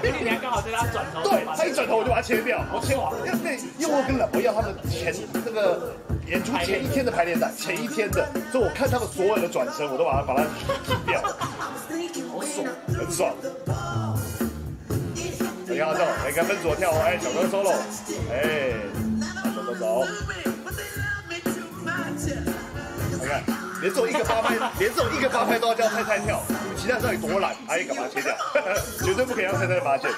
[0.02, 5.12] 因为你还刚好在他转头，对他一转头我就把它切掉，我切完，因为因为我跟老婆要他们前
[5.44, 5.92] 那个
[6.26, 10.44] 演出前一天的排练带，前一天的，所以我看他们所有的转身，我都把它把它
[10.86, 13.34] 剃掉，好爽，很爽。
[15.66, 17.74] 你看这种，来跟分组跳哦，哎，小哥 solo，
[18.30, 18.78] 哎，
[19.54, 20.06] 走走走，
[23.11, 23.42] 你看，
[23.81, 28.35] 连这种一个八拍，连这种一个八拍都要叫太太跳，你们其他人到底多懒，阿姨赶快切掉，
[29.05, 30.11] 绝对不可以让太太发现。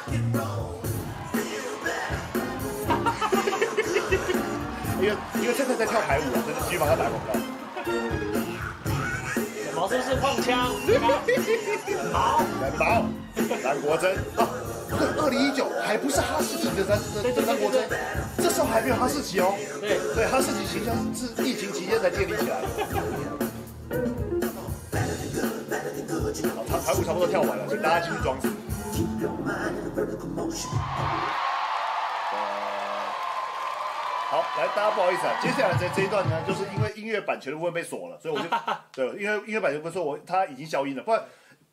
[5.00, 7.32] 因为因为太太在跳排舞啊，真的继续帮他打广告。
[9.64, 10.70] 小毛是不是碰枪？
[12.12, 13.06] 毛， 蓝毛，
[13.64, 14.48] 蓝国珍啊，
[14.90, 17.88] 对，二零一九还不是哈士奇的三的的三国珍，
[18.38, 19.54] 这时候还没有哈士奇哦。
[19.80, 22.66] 对，对，哈士奇形象是疫情期间才建立起来的。
[26.48, 28.48] 好，他排舞差不多跳完了，请大家继续装死。
[34.30, 38.48] 好，来，大家不好意思啊，接下来这这一段呢，就是因为音乐版权的部分被锁了，所以我就
[38.92, 41.22] 对，因为音乐版权不是说我它已经消音了，不然。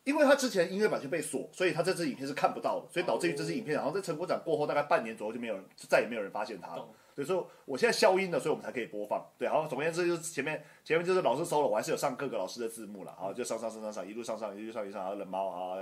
[0.04, 6.88] 因为他之前音乐版权被锁，所以他这支影片是看不到的，所以导致于这支影片，然后在成果展过后大概半年左右就没有人，再也没有人发现他了。
[7.18, 9.26] 对，所以我现在消音了，所以我们才可以播放。
[9.36, 15.74] 对，好，总而言之就是前面前面就是老师收了，我还是有上各个老师的字幕了，好，就上上上上上，一路上上一路上一路上，然后冷猫啊，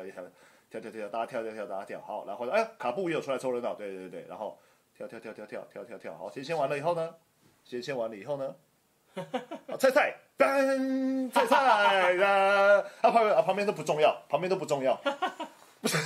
[0.70, 4.59] 跳跳跳跳，大家跳跳跳，大家跳，好，然后哎，卡布也有出来凑热闹，对对对，然后
[4.97, 7.14] 跳跳跳跳跳跳跳跳，好，先先完了以后呢，
[7.66, 8.55] 先先完了以后呢，
[9.68, 14.99] 好 菜菜，噔菜菜啊，啊旁边啊旁边都不重要，旁边都不重要，
[15.82, 15.99] 不是，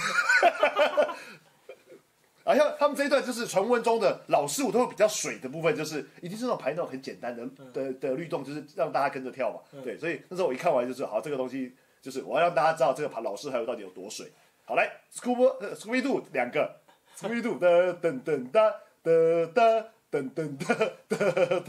[2.45, 9.61] 好像他们这一段就是传闻中的老师舞都会比较水的部分，就是一定是那种排那种很简单的的的律动，就是让大家跟着跳嘛。
[9.82, 14.30] 对，所以那时候我一看完就是好，这个东西就是我要让大家知道这个爬老师还有到底有多水。
[14.64, 16.76] 好来，Scooby 呃 Scooby Doo 两个
[17.18, 18.70] ，Scooby Doo 的 噔噔哒
[19.03, 19.12] 哒
[19.55, 20.74] 哒噔噔哒
[21.09, 21.16] 哒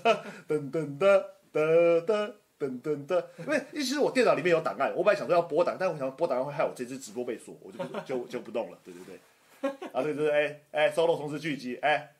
[0.03, 2.33] 哒噔噔哒哒哒。
[2.61, 9.19] 噔噔噔，因为其实我电脑里面有档案，我本来想说要播档，但我想播档案会害我这支直播被锁，我就不就就不动了，对对对。
[9.93, 12.13] 啊，对对对，哎哎，solo 同时聚集，哎。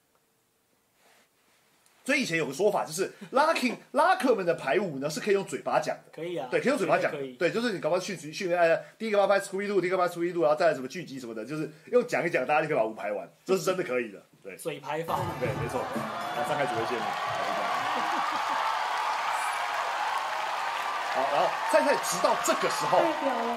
[2.03, 7.11] 所以以前有个说法，就是 locking 拉克们的排舞呢是可以用嘴巴讲的，可以啊，对，可以用嘴巴讲。
[7.11, 14.57] 可以，，对，就是你搞不好训训练，哎，第一个要拍 Scooby Doo，第一个拍 Scooby Doo，然后再来什么聚集什么的，就是用讲一讲，大家就可以把舞排完，这是真的可以的，对。
[14.57, 15.79] 嘴排法，对，没错。
[15.79, 17.69] 好，上海只会谢幕，好就这样。
[21.22, 22.99] 好，然后菜菜直到这个时候，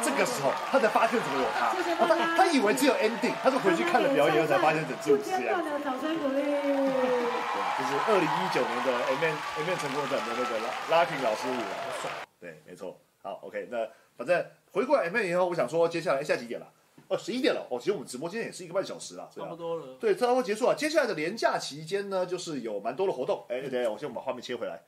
[0.04, 5.64] 这个时候他才发现怎么有他，哦他他以为只有 ending，他是回去看了表演后才发现整支舞是这样。
[5.64, 6.42] 的掌声鼓励。
[6.42, 12.20] 对，就是二零一九年的 M N M N 成功展的那个拉拉 king 老师舞了。
[12.38, 13.00] 对，没错。
[13.22, 13.88] 好，OK，那
[14.18, 16.66] 反正回过来 M N 以后，我想说接下来现在几点了？
[17.08, 17.66] 哦，十一点了。
[17.70, 19.56] 哦，其实我们直播间也是一个半小时了，啊差不。
[19.56, 19.86] 多了。
[20.00, 20.74] 对，差不多结束了。
[20.74, 23.44] 接下来的年假期间呢，就是有蛮多的活动。
[23.48, 24.80] 哎，对，我先把画面切回来。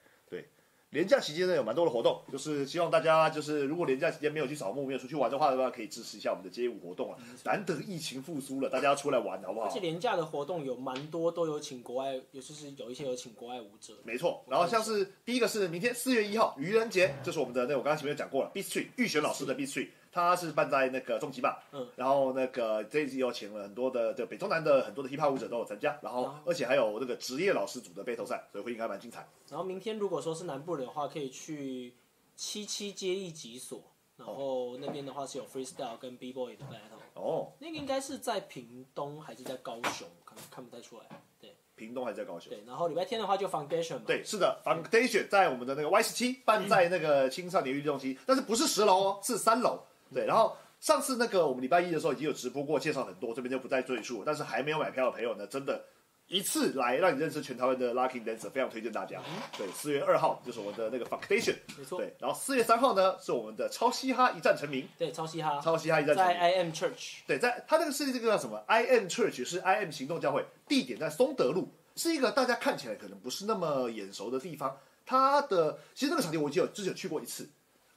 [0.97, 7.19] 对，连假期间呢有蛮多的活动，就是希望大家就是如果廉假期间没有去扫墓、没有出去玩的话的话，可以支持一下我们的街舞活动啊。
[7.45, 9.81] 难得疫情复苏了，大家要出来玩好不好而且？
[9.81, 13.95] 廉价的活动有蛮多都有请国外，也就是有一些有请国外舞者。
[14.05, 29.29] 没错，然后像是第一个是明天四月一号愚人节，这是我们的那我刚刚前面讲过了 b e a t Street 玉璇老师的 b e a t Street，他是办在那个终极吧，嗯，然后那个这一次有请了很多的的北中南的很多的 hiphop 舞者都有参加，然后啊而且还有那个职业老师组的 battle 赛，所以会应该蛮精彩。
[29.49, 31.95] 然后明天如果说是南部人的话，可以去
[32.35, 33.83] 七七街一集所，
[34.17, 37.01] 然后那边的话是有 freestyle 跟 b boy 的 battle。
[37.15, 40.07] 哦，那个应该是在屏东还是在高雄？
[40.25, 41.05] 看看不太出来。
[41.41, 42.51] 对屏东还是在高雄？
[42.51, 44.03] 对，然后礼拜天的话就 foundation 嘛。
[44.07, 49.83] 对，是的，Foundation 在我们的那个 Y 十七办在那个青少年运动期，但是不是十楼哦，是三楼。
[50.13, 54.23] 对，然后上次那个我们礼拜一的时候已经有直播过，介绍很多，这边就不再赘述。
[54.25, 55.85] 但是还没有买票的朋友呢，真的，
[56.29, 59.21] 一次来让你认识全台湾的 Lucky Dancer，非常推荐大家。
[59.57, 61.99] 对，四月二号就是我们的那个 Foundation，没错。
[61.99, 66.43] 对，然后四月三号呢是我们的超嘻哈一战成名，对，超嘻哈，超嘻哈一战成在名。
[66.43, 67.19] I M Church。
[67.27, 74.77] 对，在它这个是这个叫什么？I M Church 是 I M 行动教会，地点在松德路，是一个大家看起来可能不是那么眼熟的地方。
[75.05, 77.49] 它的其实那个场地我已经有之前有去过一次，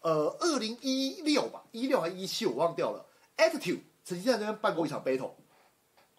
[0.01, 3.05] 呃，二零一六吧，一六还一七我忘掉了。
[3.37, 5.31] Attitude 曾经在那边办过一场 battle，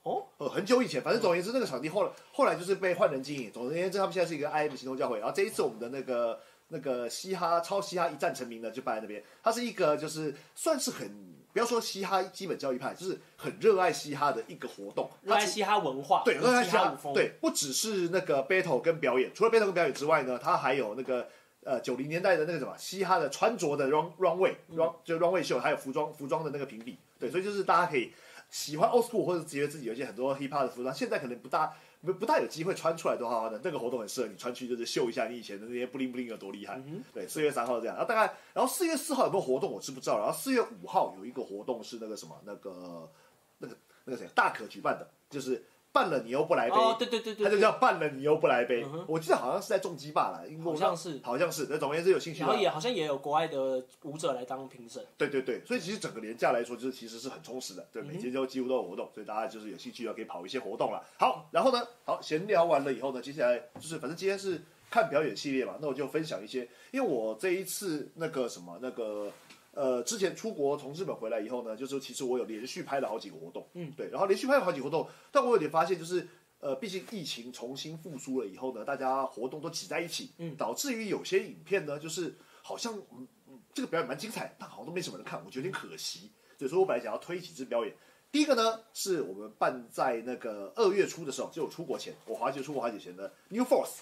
[0.03, 3.51] 哦，呃，很久以前，反正总而言之，那个场地后来后来就是被换人经营。
[3.53, 5.19] 总而言之，他们现在是一个 I M 行动教会。
[5.19, 9.23] 然后这一次我们的那个那个嘻哈超嘻哈一战成名的，就办在那边。
[9.43, 11.09] 它是一个就是算是很
[11.53, 15.11] 不要说嘻哈基本教育派，就是很热爱嘻哈的一个活动。
[15.23, 21.29] 热爱嘻哈文化，对，热爱嘻嘻哈风，对，不只是那个 battle 跟表演，除了 battle 跟表演之外呢，它还有那个
[21.65, 28.13] 呃九零年代的那个什么嘻哈的穿着的 run runway run 就 runway 秀，还有服装服装的那个评比，对，所以就是大家可以
[28.51, 36.83] 喜欢 old school 或者觉得自己有一些很多 hip hop 的服装，现在可能不大不不大有机会穿出来的话呢，那个活动很适合你穿去，就是秀一下你以前的那些 bling bling 有多厉害。
[37.13, 43.11] 对，四月三号这样，然后大概，然后四月四号有没有活动我是不知道，然后四月五号有一个活动是那个什么那个
[43.59, 49.05] 那个那个谁大可举办的，就是办了你又不来杯，哦，对对对对，他就叫办了你又不来杯嗯。
[49.09, 51.67] 我记得好像是在重击吧了，因为好像是好像是。
[51.69, 55.05] 那总而言之，有兴趣然后也好像也有国外的舞者来当评审。
[55.19, 61.05] 对对对，所以其实整个年假来说，就是其实是很充实的，对，每天都几乎都有活动，所以大家就是有兴趣要可以跑一些活动了。
[61.19, 69.31] 好，然后呢，好闲聊完了以后呢，接下来就是反正今天是看表演系列嘛，那我就分享一些，因为我这一次那个什么那个。
[69.73, 76.27] 呃，之前出国从日本回来以后呢，就是其实我有连续拍了好几个活动，嗯，对，然后连续拍了好几个活动，但我有点发现就是，
[76.59, 86.31] 呃，毕竟疫情重新复苏了以后呢，大家活动都挤在一起，嗯导致于有些影片呢，就是好像嗯嗯这个表演蛮精彩，但好像都没什么人看，我觉得有点可惜。
[86.59, 87.95] 所以说我本来想要推几支表演。
[88.33, 94.01] 第一个呢，是我们办在那个二月初的时候，就我出国前，我滑雪出国滑雪前的 New Force，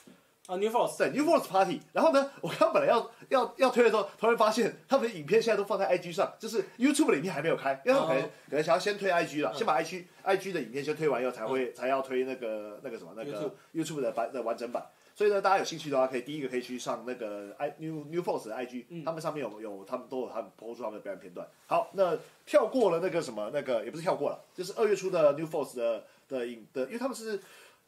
[0.49, 1.79] 啊，New Force，对 New Force Party。
[1.93, 8.31] 然后呢，我刚刚本来要要要推的时候，突然发现他们的影片现在都放在 IG 上，就是 YouTube 的影片还没有开，因为他们可能、哦。
[8.49, 14.87] 可能想要先推 IG 了，嗯先把 IG IG 的影片先推完以后，才会、才要推那个那个什么那个 YouTube 的版的完整版。
[15.15, 19.05] 所以呢，大家有兴趣的话，可以第一个可以去上那个 i New New Force 的 IG，、嗯。
[19.05, 21.47] 他们上面有有他们都有他们播出他们的表演片段。
[21.67, 27.39] 好，那跳过了那个什么那个也不是跳过了，就是二月初的 New Force 的的影的，因为他们是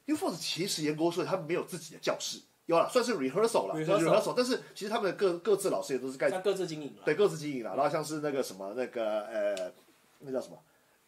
[0.07, 2.41] New Force 其实严格说，他们没有自己的教室，
[2.71, 7.03] 有了算是 rehearsal 了 rehearsal 但是其实他们的各各自老师也都是盖各自经营了。
[7.05, 9.73] 对各自经营了，然后像是那个什么那个呃，
[10.21, 10.57] 那叫什么，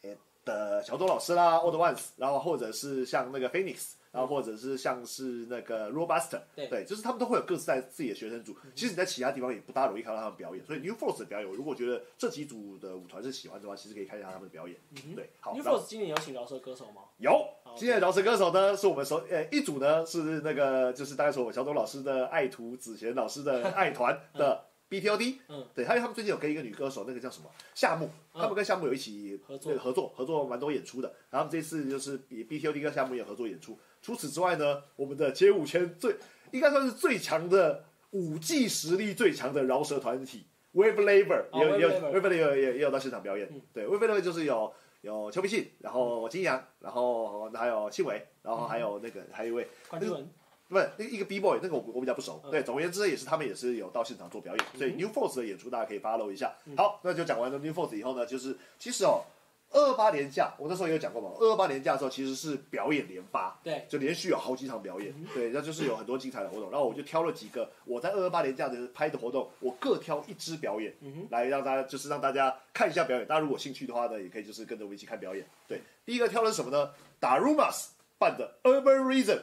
[0.02, 0.10] 呃
[0.44, 6.84] 的小周老师啦，Old Ones，然后或者是像那个 Phoenix，然后或者是像是那个 Robuster，对。
[6.84, 8.54] 就是他们都会有各自在自己的学生组。
[8.74, 14.76] 其实你在其他地方也不大容易看到他们表演，所以 New Force 的表演，我如果觉得这几组的舞团是喜欢的话，其实可以看一下他们的表演。
[15.16, 17.02] 对，好 New Force 今年有请饶舌歌手吗？
[17.18, 17.44] 有，
[17.74, 33.78] 今年的饶舌歌手呢，是我们首呃一组呢是那个就是大概是我们小董老师的爱徒子贤老师的爱团的 BTOD，嗯，对，还有他们最近有跟一个女歌手，那个叫什么夏木，他们跟夏木有一起合作合作合作蛮多演出的，然后这次就是比 BTOD 跟夏木也合作演出。
[34.02, 36.16] 除此之外呢，我们的街舞圈最
[36.50, 40.44] 应该算是最强的舞技实力最强的饶舌团体
[40.74, 43.48] Wave Labor 哦也有也有 Wave Labor 也也有到现场表演。
[43.50, 44.70] 嗯，对 Wave Labor 就是有。
[45.02, 50.30] 有邱必信，然后金阳，然后还有庆伟，然后还有那个还有一位关之文，
[50.68, 52.40] 不是那个一个 B boy，那个我我比较不熟。
[52.44, 52.52] 嗯。
[52.52, 54.98] 对，总而言之也是他们也是有到现场做表演，所以嗯。
[54.98, 56.54] New Force 的演出大家可以 follow 一下。
[56.76, 59.24] 好，那就讲完了 New Force 以后呢，就是其实哦，
[59.72, 66.70] 二二八年假我那时候也有讲过嘛，二二八年假的时候其实是表演连发，对，就连续有好几场表嗯演，对，那就是有很多精彩的活动。
[66.70, 73.26] 然后我就挑了几个我在二二八年假的拍的活动，我各挑一支表演，嗯哼，来让大家就是让大家看一下表演。
[73.26, 75.46] 大家如果有兴趣的话呢，也可以就是跟着我一起看表演。
[75.66, 76.90] 对，第一个挑的是什么呢？
[77.18, 79.40] 打 Rumas 办的 Urban Reason。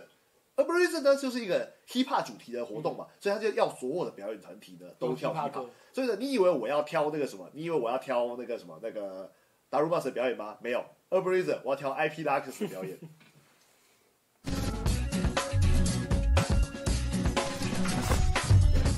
[0.57, 5.67] Urban Reason 呢就是一个 hip hop 主题的活动嘛，所以他就要所有的表演团体呢都跳 hip hop。
[5.93, 7.49] 所以呢，你以为我要挑那个什么？
[7.53, 9.32] 你以为我要挑那个什么那个
[9.70, 10.57] 打 Rumas 的表演吗？
[10.61, 12.97] 没有，Urban Reason 我要挑 IP Lux 的表演。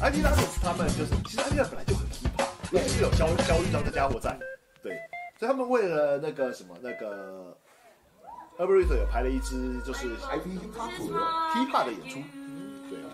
[0.02, 4.40] IP Lux 他们就是，其实 IP Lux 本来就很 hip hop，也是有肖肖玉章的家伙在，
[4.82, 4.98] 对，
[5.38, 7.54] 所以他们为了那个什么那个
[8.58, 11.20] Urban Reason 有排了一支就是 IP hip hop 的
[11.54, 12.24] hip hop 的演出，
[12.90, 13.12] 对啊，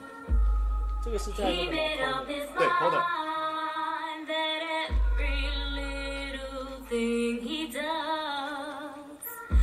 [1.03, 3.03] 这个是在那个老康的
[6.89, 6.95] 因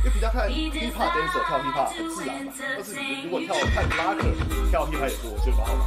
[0.03, 4.21] 为比较看 hip hop dancer 跳 hip hop 很自然嘛，但是你如果跳看拉克
[4.69, 5.81] 跳 hip hop 也多，我觉得蛮好玩。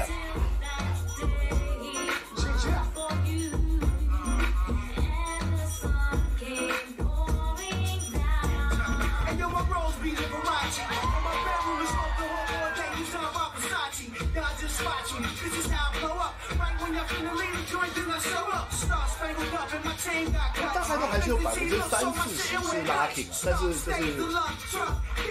[20.62, 22.56] 大概都还是有百分之三四十是
[22.86, 23.88] locking，但是就是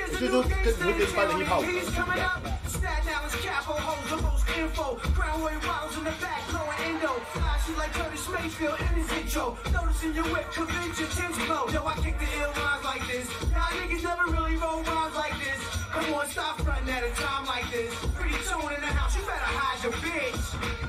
[0.09, 2.45] 我觉得说跟你会跟一般的 hip hop 舞团是不一样的。
[2.67, 4.99] Stat now is capo hoes, the most info.
[5.15, 7.13] Crown way bottles in the back, blowing endo.
[7.33, 9.57] Flashy like Curtis Mayfield in his intro.
[9.71, 11.65] Noticing your whip, convention, tinge low.
[11.71, 13.27] Yo, I kick the ill lines like this.
[13.49, 15.59] Y'all niggas never really roll rhymes like this.
[15.91, 17.93] Come on, stop fronting at a time like this.
[18.13, 20.86] Pretty tone in the house, you better hide your bitch.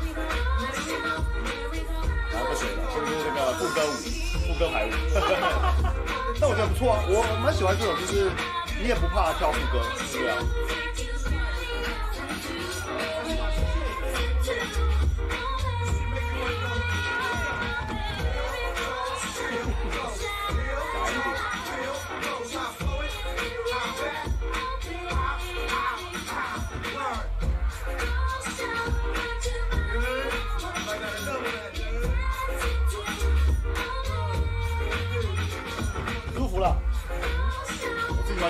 [2.33, 3.93] 然后不水了，就是那个副歌舞，
[4.47, 4.89] 副歌排舞。
[6.41, 8.31] 但我觉得不错啊，我蛮喜欢这种，就是
[8.81, 9.83] 你也不怕跳副歌，
[10.13, 10.37] 对啊。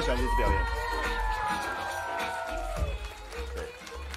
[0.05, 0.59] 喜欢这次表演。
[3.55, 3.63] 对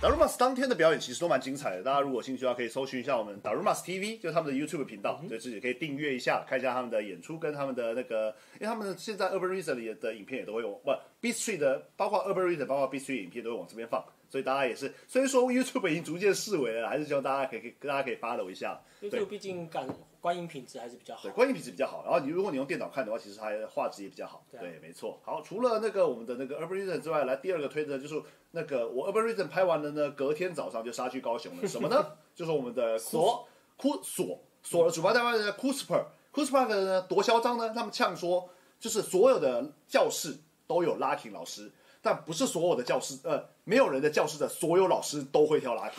[0.02, 3.82] d a r u m a s 当天的表演其实都蛮精彩的，大家如果有兴趣的话，可以搜寻一下我们 d a r u m a s
[3.86, 15.44] TV，就是他们的 YouTube 频道，对自己可以订阅一下，看一下他们的演出跟他们的那个，因为他们现在 Urban Reason 里的影片也都会有，不 Beat Street 的，包括 Urban Reason，包括 Beat Street 影片都会往这边放，所以大家也是， 虽然说
[15.46, 18.78] YouTube 已经逐渐式微了，还是希望大家可以可以大家可以 follow 一下。
[19.02, 19.88] YouTube 毕竟感
[20.22, 21.32] 观影品质还是比较好对，。
[21.32, 22.04] 观影品质比较好。
[22.04, 24.44] 然后你如果你用电脑看的话，其实它的画质也比较好。
[24.52, 25.20] 对啊对，没错。
[25.24, 31.68] 好，除了那个我们的那个 Urban Reason 之外，来第二个推的就是那个我 Urban Reason 拍完了呢，隔天早上就杀去高雄了。
[31.68, 32.14] 什么呢？
[32.36, 33.48] 就是我们的锁
[33.78, 37.70] 库锁锁了主办单位的 Cusper Cusper 呢多嚣张呢？
[37.74, 38.50] 他们呛说，
[38.80, 40.38] 就是所有的教室
[40.68, 41.72] 都有 locking 老师。
[42.08, 45.92] 但不是所有的教室，呃，没有人的教室的所有老师都会跳 locking。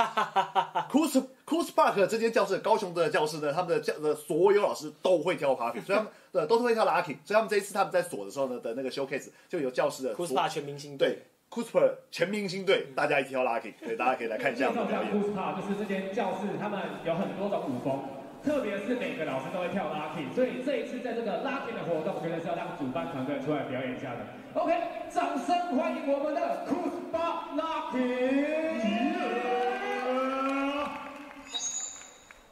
[0.91, 11.19] Cus Cus Park 这间教室，高雄的教室呢，他们的教的所有老师都会跳 popping，所以他们的都是会跳 locking，所以他们这一次他们在锁的时候呢的那个 showcase 就有教室的 c u s 所 p a 全明星队。
[11.51, 13.43] Cooper 全明星队，大家一起跳
[13.81, 15.11] 对，大家可以来看一下我们的表演。
[15.13, 18.05] c u s p a 就是这间教室，他们有很多种舞风，
[18.45, 24.21] 特别是每个老师都会跳 Lucky，所以这一次在这个 Lucky 的活动，我觉得是要让主办团队出来表演一下的。
[24.55, 24.73] OK，
[25.13, 27.21] 掌声欢迎我们的 c u s p a
[27.57, 28.79] locking。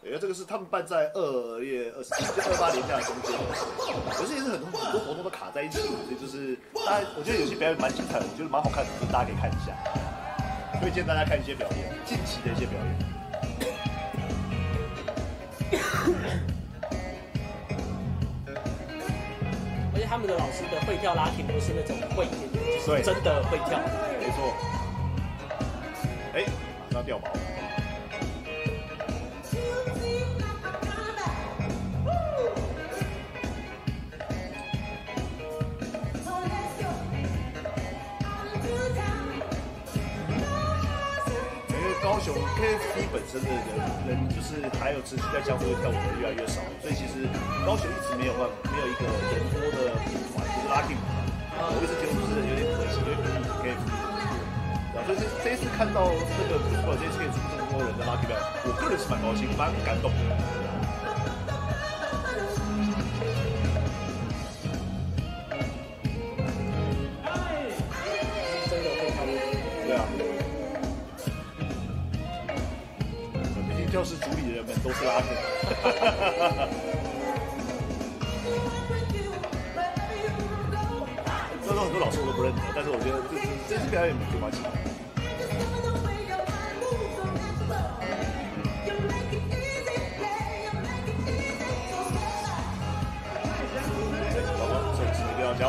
[0.04, 3.34] 因为这个是他们办在二月二十七，就二八年假中间，
[4.12, 6.56] 可是也是很多很多活动都卡在一起，所以就是
[6.86, 9.74] 大家我觉得有些表演蛮精彩的，我觉得蛮好看的，就是大家可以看一下，
[10.80, 13.15] 推荐大家看一些表演，近期的一些表演。
[19.92, 22.32] 而且他们的老师的会跳拉丁都是那种会就
[22.80, 23.78] 是对真的会跳。
[24.20, 24.54] 没错。
[26.34, 26.44] 哎，
[26.90, 27.55] 马上掉毛。
[42.06, 47.26] 高雄 KFC 本身的人人就是还有持续在江湖跳舞的越来越少，所以其实
[47.66, 51.66] 高雄一直没有办没有一个人多的舞团，就是 Lucky 舞团。
[51.66, 53.90] 我一直觉得就是有点可惜，因为比起 KFC。
[54.94, 60.30] 然后所以这这一次看到这个 c o 这一次可以出这么多人的拉丁舞，我个人是蛮高兴，蛮感动的。
[74.86, 75.24] 都是垃圾。
[81.60, 83.34] 虽然说很多老师我都不认得，但是我觉得这
[83.68, 84.60] 这次表演没关系。
[94.56, 95.60] 老公手机一定要交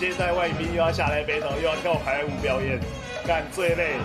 [0.00, 2.80] 接待外宾，又要下来 battle，又要跳排舞表演，
[3.26, 3.96] 干最累，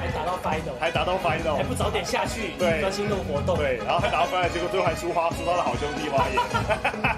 [0.00, 3.56] 还打到 final，还打到 final，还不早点下去，对专心弄活动。
[3.56, 7.13] 对，然后还打到 final，结果最后还输花，输他的好兄弟花野。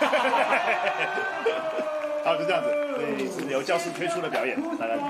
[2.24, 5.04] 好，就这样子，对，是由教室推出的表演，大家听。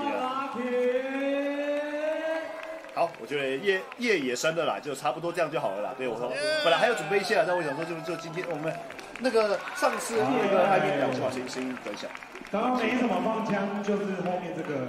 [2.93, 5.93] 好，我觉得夜夜也深了啦，就差不多这样就好了啦。
[5.97, 6.31] 对我说，
[6.63, 8.73] 本来还要准备一些啊，但我想说就就今天我们
[9.19, 12.07] 那个上次那个拍片两句话声音声音很小，
[12.51, 14.87] 刚刚没什么放枪，就是后面这个。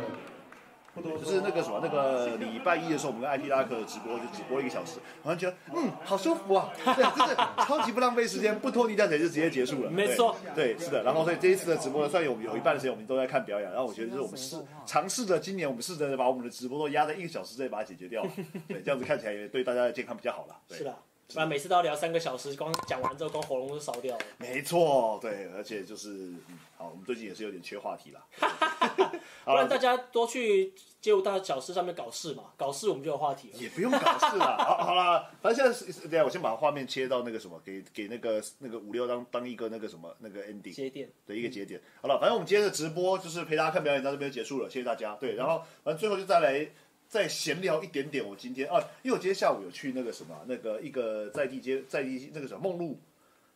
[1.00, 7.34] 就是那个什么那个礼拜一的时候，我们跟 IP 拉克直播就直播一个小时，好像觉得嗯好舒服啊，对，就是
[7.66, 9.90] 超级不浪费时间，不拖泥带水就直接结束了。
[9.90, 11.02] 没错对，是的。
[11.02, 18.22] 然后所以这一次的直播呢，算有有一半的时间我们都在看表演，然后我觉得就是我们试尝试着今年我们试着把我们的直播都压在一个小时之内把它解决掉，
[18.68, 20.56] 对，这样子看起来也对大家的健康比较好了。
[20.68, 20.94] 对是的，
[21.32, 24.24] 不然每次都要聊三个小时，光讲完之后，光喉咙都烧掉了。
[24.38, 28.22] 没错，对，而且就是嗯，好，我们最近也是有点缺话题啦。
[29.44, 33.58] 不然大家多去街舞大小事上面搞事嘛，搞事我们就有话题了。
[33.58, 41.80] 也不用搞事了，好，好了，反正现在是，等一下我先把画面切到那个什么，给给那个那个五六当当一个那个什么那个 ending 节点，的一个节点。
[42.00, 45.16] 好了，反正我们今天的直播就是陪大家看表演到这边就结束了，谢谢大家。
[45.16, 46.68] 对，然后反正最后就再来
[47.12, 48.26] 再闲聊一点点。
[48.26, 52.98] 我今天啊，因为我今天下午有去那个什么那个一个在地街在地那个什么梦露，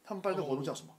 [0.04, 0.94] 他们办的活动叫什么？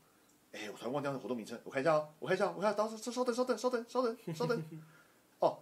[0.54, 4.64] 哎，我突然忘掉那个活动名称，我看一下哦，我看一下，我看，等稍等，稍等，稍等，稍等，稍等。
[5.38, 5.60] 哦，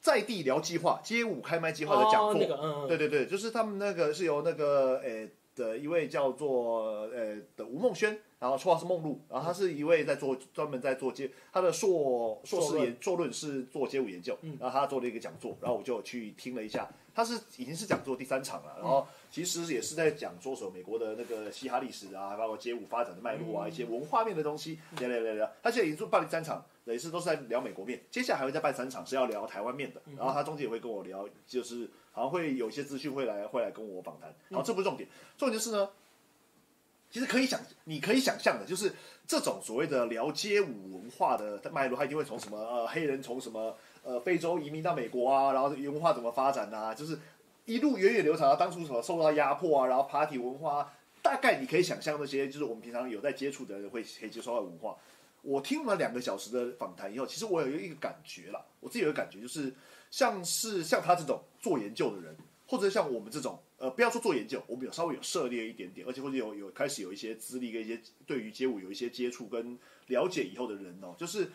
[0.00, 26.64] 在地聊计划街舞开麦计划的讲座，哦那个嗯嗯对对对，就是他们那个是由那个诶、的一位叫做呃的吴梦轩，然后绰号是梦露，然后他是一位在做专门在做街，他的硕硕士研硕论是做街舞研究，然后他做了一个讲座，然后我就去听了一下，他是已经是讲座第三场了，然后其实也是在讲说什么美国的那个嘻哈历史啊，包括街舞发展的脉络啊，一些文化面的东西，聊聊聊聊，他现在已经做办了三场。
[26.84, 34.34] 每次都是在聊美国面，接下来还会再办三场是要聊台湾面的，然后他中间也会跟我聊，就是好像会有一些资讯会来会来跟我访谈。
[34.50, 35.06] 好，这不是重点，
[35.36, 35.90] 重点就是呢，
[37.10, 38.92] 其实可以想，你可以想象的，就是
[39.26, 47.18] 这种所谓的聊街舞文化的脉络，它一定会从什么呃黑人从什么呃非洲移民到美国啊，然后文化怎么发展啊，就是
[47.64, 54.96] 一路源远流长啊，当初什么受到压迫啊，然后 party 文化，大概你可以想象那些就是我们平常有在接触的人会可以接受到的文化。
[55.42, 59.72] 我听了两个小时的访谈以后，其实我有一个感觉啦，我自己有个感觉，就是
[60.10, 62.36] 像是像他这种做研究的人，
[62.66, 69.78] 或者像我们这种，呃，不要说做研究，我们有稍微有涉猎一点点，而且或者有有开始有一些资历跟一些对于街舞有一些接触跟
[70.08, 71.48] 了解以后的人哦，就是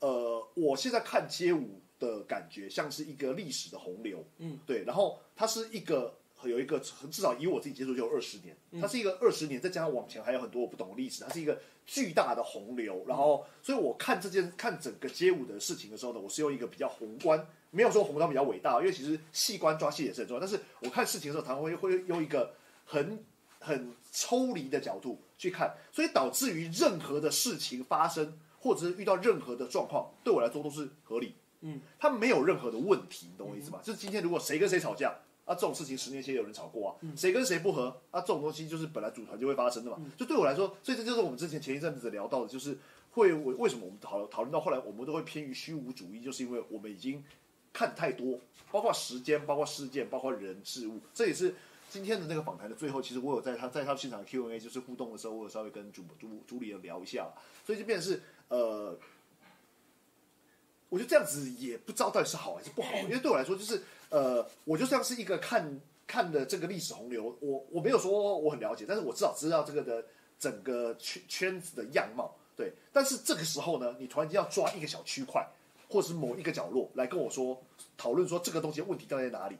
[0.00, 13.04] 呃，我现在看街舞的感觉像是一个历史的洪流，嗯，对，然后它是一个有一个至少以我自己接触就有二十年，它是一个二十年，再加上往前还有很多我不懂的历史，它是一个巨大的洪流。
[13.08, 20.40] 然后，所以我看这件看整个街舞的事情的时候呢，我是用一个比较宏观，没有说宏观比较伟大，因为其实细观抓细也是很重要。
[20.40, 22.54] 但是我看事情的时候，常常会会用一个
[22.84, 23.24] 很
[23.58, 31.34] 很抽离的角度去看，所以导致于任何的事情发生，或者是遇到任何的状况，对我来说都是合理。
[31.62, 33.80] 嗯，他没有任何的问题，你懂我意思吗？
[33.82, 35.12] 就是今天如果谁跟谁吵架。
[35.48, 39.98] 啊，这种事情十年前有人吵过啊，谁跟谁不和啊，这种东西就是本来组团就会发生的嘛。
[40.14, 42.76] 就对我来说，所以这就是我们之前前一阵子聊到的，就是
[43.12, 47.24] 会为为什么我们讨讨论到后来，我们都会偏于虚无主义，就是因为我们已经
[47.72, 48.38] 看太多，
[48.70, 51.00] 包括时间，包括事件，包括人事物。
[51.14, 51.54] 这也是
[51.88, 57.26] 今天的那个访谈的最后，其实我有在他在他现场 Q&A 就是互动的时候，我有稍微跟主主主理人聊一下，
[57.64, 58.98] 所以就变成是呃。
[60.90, 70.04] 我觉得这样子也不知道到底是好还是不好，因为对我来说，就是呃，我就像是一个看看的这个历史洪流，我我没有说我很了解，但是我至少知道这个的
[70.38, 72.72] 整个圈圈子的样貌，对。
[72.92, 75.46] 但是这个时候呢，你突然间要抓一个小区块，
[75.88, 77.62] 或者是某一个角落来跟我说
[77.96, 79.56] 讨论说这个东西问题到底在哪里，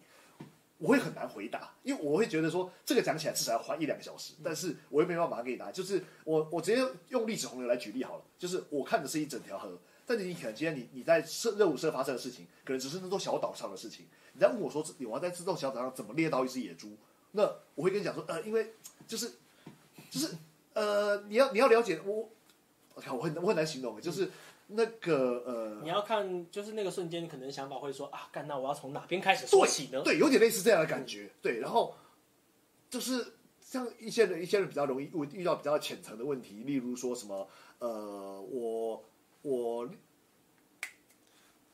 [0.78, 5.70] 我会很难回答，因为我会觉得说这个讲起来至少要花一两个小时，但是我又没办法给你答。
[5.70, 9.78] 就是我我直接用历史洪流来举例好了，就是我看的是一整条河。
[10.09, 14.06] 但是你可能今天你你在社任务社发生的事情，可能只是那座小岛上的事情。
[14.32, 16.97] 你在问我说，我要在这座小岛上怎么猎到一只野猪？
[17.32, 17.43] 那
[17.74, 18.72] 我会跟你讲说，呃，因为
[19.06, 19.32] 就是
[20.10, 20.35] 就是
[20.72, 22.30] 呃，你要你要了解我，
[22.94, 24.30] 我看我很我很难形容，就是
[24.68, 30.01] 那个呃，你要看就是那个瞬间，你可能想法会说啊，干那我要从哪边开始做起呢？
[30.02, 31.30] 对，有点类似这样的感觉。
[31.43, 31.94] 对，然后
[32.89, 37.47] 就是像一些人一些人比较容易遇遇到比较浅层的问题，例如说什么
[37.78, 39.05] 呃，我。
[39.43, 39.89] 我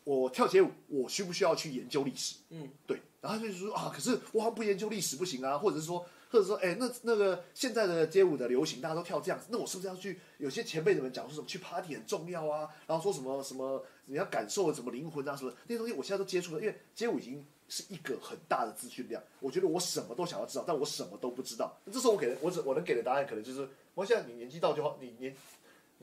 [0.05, 2.37] 我跳街舞，我需不需要去研究历史？
[2.51, 3.01] 嗯，对。
[3.21, 10.21] 然后他就说啊，可是我好像不研究历史不行啊，或者是说，或者说，哎，那那个现在的街舞的流行，大家都跳这样子，那我是不是要去？
[10.37, 21.75] 有些前辈们讲说什么去 party 很重要啊，然后说什么什么你要感受什么灵魂啊什么那些东西，我现在都接触了，因为街舞已经是一个很大的资讯量，我觉得我什么都想要知道，但我什么都不知道。
[21.87, 25.35] 这时候我给的我只我能给的答案，可能就是我现在你年纪到就好，你年。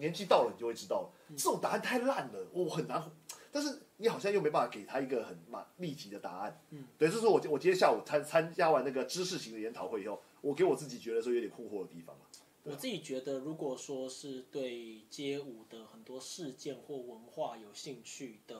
[0.01, 1.09] 年纪到了，你就会知道了。
[1.37, 3.11] 这种答案太烂了，我很难。
[3.53, 6.61] 但是你好像又没办法给他一个很马立即的答案。
[6.71, 12.21] 嗯，对，这是说我我今天下午参参加完那个知识型的研讨会以后，我给我自己觉得说有点困惑的地方了。
[12.63, 18.59] 我自己觉得，如果说是对街舞的很多事件或文化有兴趣的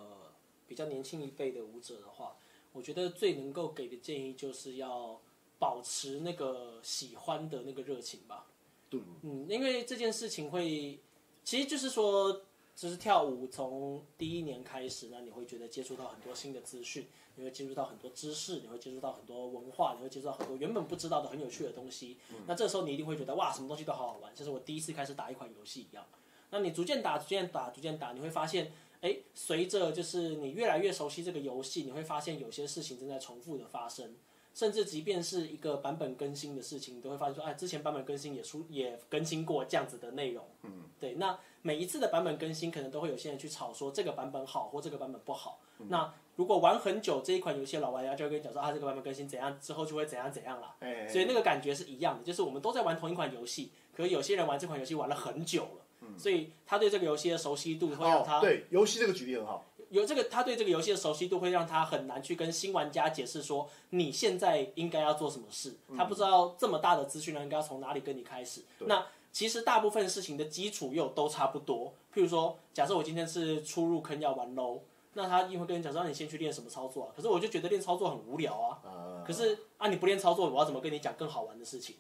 [0.68, 2.36] 比较年轻一辈的舞者的话，
[2.74, 5.20] 我觉得最能够给的建议就是要
[5.58, 8.46] 保持那个喜欢的那个热情吧。
[8.90, 11.00] 对，嗯，因为这件事情会。
[11.44, 12.42] 其实就是说，
[12.76, 22.18] 就是跳舞从第一年开始，呢你会觉得接触到很多新的资讯，你会接触到很多知识，你会接触到很多文化，你会接触到很多原本不知道的很有趣的东西。
[22.48, 26.06] 那这时候你一定会觉得哇，什么东西都好好玩，就是我第一次开始打一款游戏一样。
[26.52, 34.16] 那你逐渐打，逐渐打，逐渐打，你会发现，哎，随着就是你越来越熟悉这个游戏，你会发现有些事情正在重复的发生。
[34.54, 40.46] 甚至即便是一个版本更新的事情，你都会发现说，哎，之前版本更新也出也更新过这样子的内容。
[40.64, 41.14] 嗯，对。
[41.14, 45.60] 那每一次的版本更新，可能都会有些人去吵说这个版本好或这个版本不好。
[45.88, 50.76] 那如果玩很久这一款游戏的老玩家就会跟你讲说，啊，这个版本更新怎样之后就会怎样怎样了。
[50.80, 59.66] 哎，所以那个感觉是一样的，就是我们都在玩同一款游戏，可是有些人玩这款游戏玩了很久了，所以他对这个游戏的熟悉度会让他对游戏这个举例很好。
[59.92, 65.76] 有这个，他对这个游戏的熟悉度会让他很难去跟新玩家解释说你现在应该要做什么事。
[65.98, 68.62] 他不知道这么大的资讯量应该要从哪里跟你开始。
[68.80, 71.94] 那其实大部分事情的基础又都差不多。
[72.14, 74.80] 譬如说，假设我今天是初入坑要玩 low，
[75.14, 77.10] 那他一定会跟你讲说，让你先去练什么操作啊。
[77.14, 79.24] 可是我就觉得练操作很无聊啊。
[79.28, 81.98] 可是啊，你不练操作，我要怎么跟你讲更好玩的事情？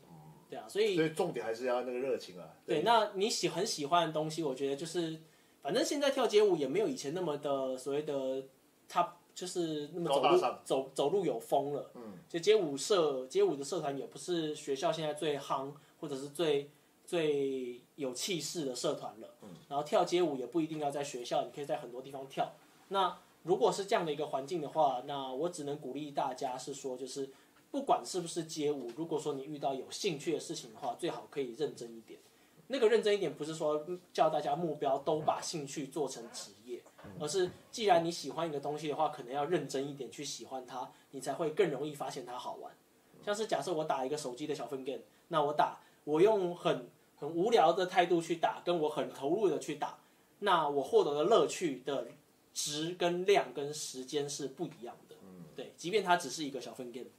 [0.49, 2.47] 对啊，所以所以重点还是要那个热情啊。
[2.65, 5.19] 对，那你喜很喜欢的东西，我觉得就是。
[5.61, 8.43] 反正现在跳街舞也没有以前那么的所谓的，
[8.89, 11.91] 他就是那么走路走走路有风了。
[11.95, 16.69] 嗯，就街舞社街舞的社团也不是学校现在最夯或者是最
[17.05, 19.35] 最有气势的社团了。
[19.41, 22.51] 嗯，然后跳街舞也不一定要在学校，你可以在很多地方跳。
[22.89, 27.29] 那如果是这样的一个环境的话，那我只能鼓励大家是说，就是
[27.71, 32.19] 不管是不是街舞，如果说你遇到有兴趣的事情的话，最好可以认真一点。
[32.71, 36.81] 那个认真一点，不是说叫大家目标都把兴趣做成职业，
[37.19, 42.71] 而是既然你喜欢一个东西的话，可能要认真一点去喜欢它，你才会更容易发现它好玩。
[43.25, 49.99] 像是假设我打一个手机的小分 game，那我打我用很很无聊的态度去打，跟我很投入的去打，
[50.39, 52.07] 那我获得的乐趣的
[52.53, 55.15] 值跟量跟时间是不一样的。
[55.57, 57.09] 对，即便它只是一个小分 game，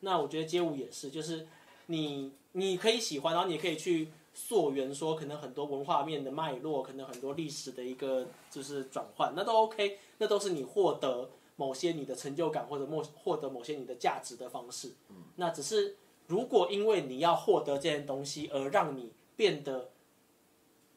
[0.00, 1.46] 那我觉得街舞也是，就是
[1.86, 4.08] 你你可以喜欢，然后你可以去。
[4.38, 14.92] 溯源说，可能很多文化面的脉络，可能很多历史的一个就是转换，那都 OK，那都是你获得某些你的成就感或者某获得某些你的价值的方式。
[15.36, 15.96] 那只是
[16.26, 19.90] 如果因为你要获得这件东西而让你变得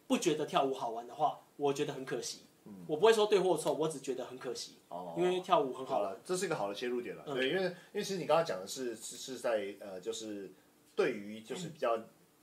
[0.06, 2.41] 不觉得跳舞好玩的话，我觉得很可惜。
[2.88, 7.24] 我不会说对或错，我只觉得很可惜，哦因为跳舞很好玩好了。，这是一个好的切入点了。
[7.26, 10.52] 嗯对，因为因为其实你刚刚讲的是是是在呃，就是
[10.94, 11.98] 对于就是比较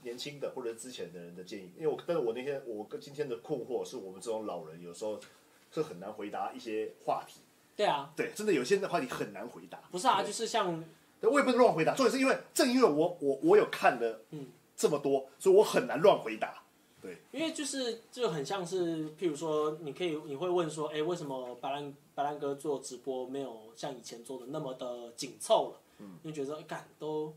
[0.07, 5.19] 年轻的或者之前的人的建议，因为我但是我那天我跟今天的困惑是我们这种老人有时候
[5.73, 7.41] 是很难回答一些话题。
[7.75, 9.79] 对啊，对，真的有些的话题很难回答。
[9.91, 10.83] 不是啊，就是像
[11.21, 14.47] 对我也不能乱回答，重点是因为正因为我我我有看了嗯
[14.77, 16.63] 这么多，所以我很难乱回答。
[17.03, 25.81] 对，因为就是就很像是，譬如说，你可以你会问说，哎，为什么白兰白兰哥做直播没有像以前做的那么的紧凑了？
[25.99, 27.35] 嗯，你就觉得干都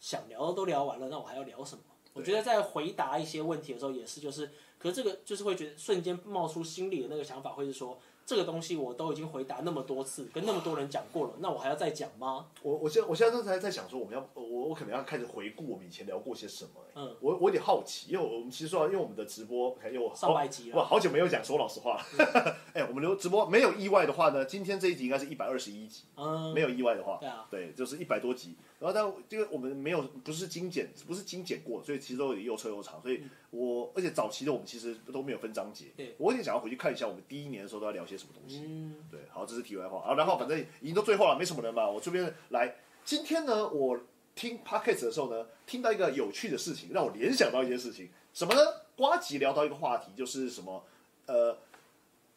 [0.00, 1.82] 想聊都聊完了，那我还要聊什么？
[2.14, 12.46] 我觉得在回答一些问题的时候也是，就是，可是这个就是会觉得瞬间冒出心里的那个想法，会是说，这个东西我都已经回答那么多次，跟那么多人讲过了，那我还要再讲吗？
[12.62, 16.92] 我我现在我现在都在在想说，我们要我我可能要开始回顾我们以前聊过些什么、欸。
[16.94, 21.98] 嗯我我有点好奇，因为我们其实说，因为我们的直播，因为我上百集了哇，好久没有讲，说老实话，
[22.74, 28.54] 哎、我们留直播没有意外的话呢，今天这一集应该是一百二十一集，嗯，没有意外的话，对啊对，就是一百多集。
[28.82, 33.00] 然后但因为我们没有不是精简，不是精简过，所以其实都有点又臭又长。
[33.00, 38.64] 所以我而且早期的我们其实都没有分章节对，我有点想要回去看一下我们第一年的时候都在聊些什么东西。
[38.66, 40.14] 嗯，对，好，这是题外话啊。
[40.14, 41.88] 然后反正已经到最后了，没什么人嘛。
[41.88, 44.00] 我这边来，今天呢，我
[44.34, 48.60] 听 podcast 的时候呢，听到一个有趣的事情，让我联想到一件事情，什么呢？
[48.96, 50.84] 瓜吉聊到一个话题，就是什么
[51.26, 51.56] 呃，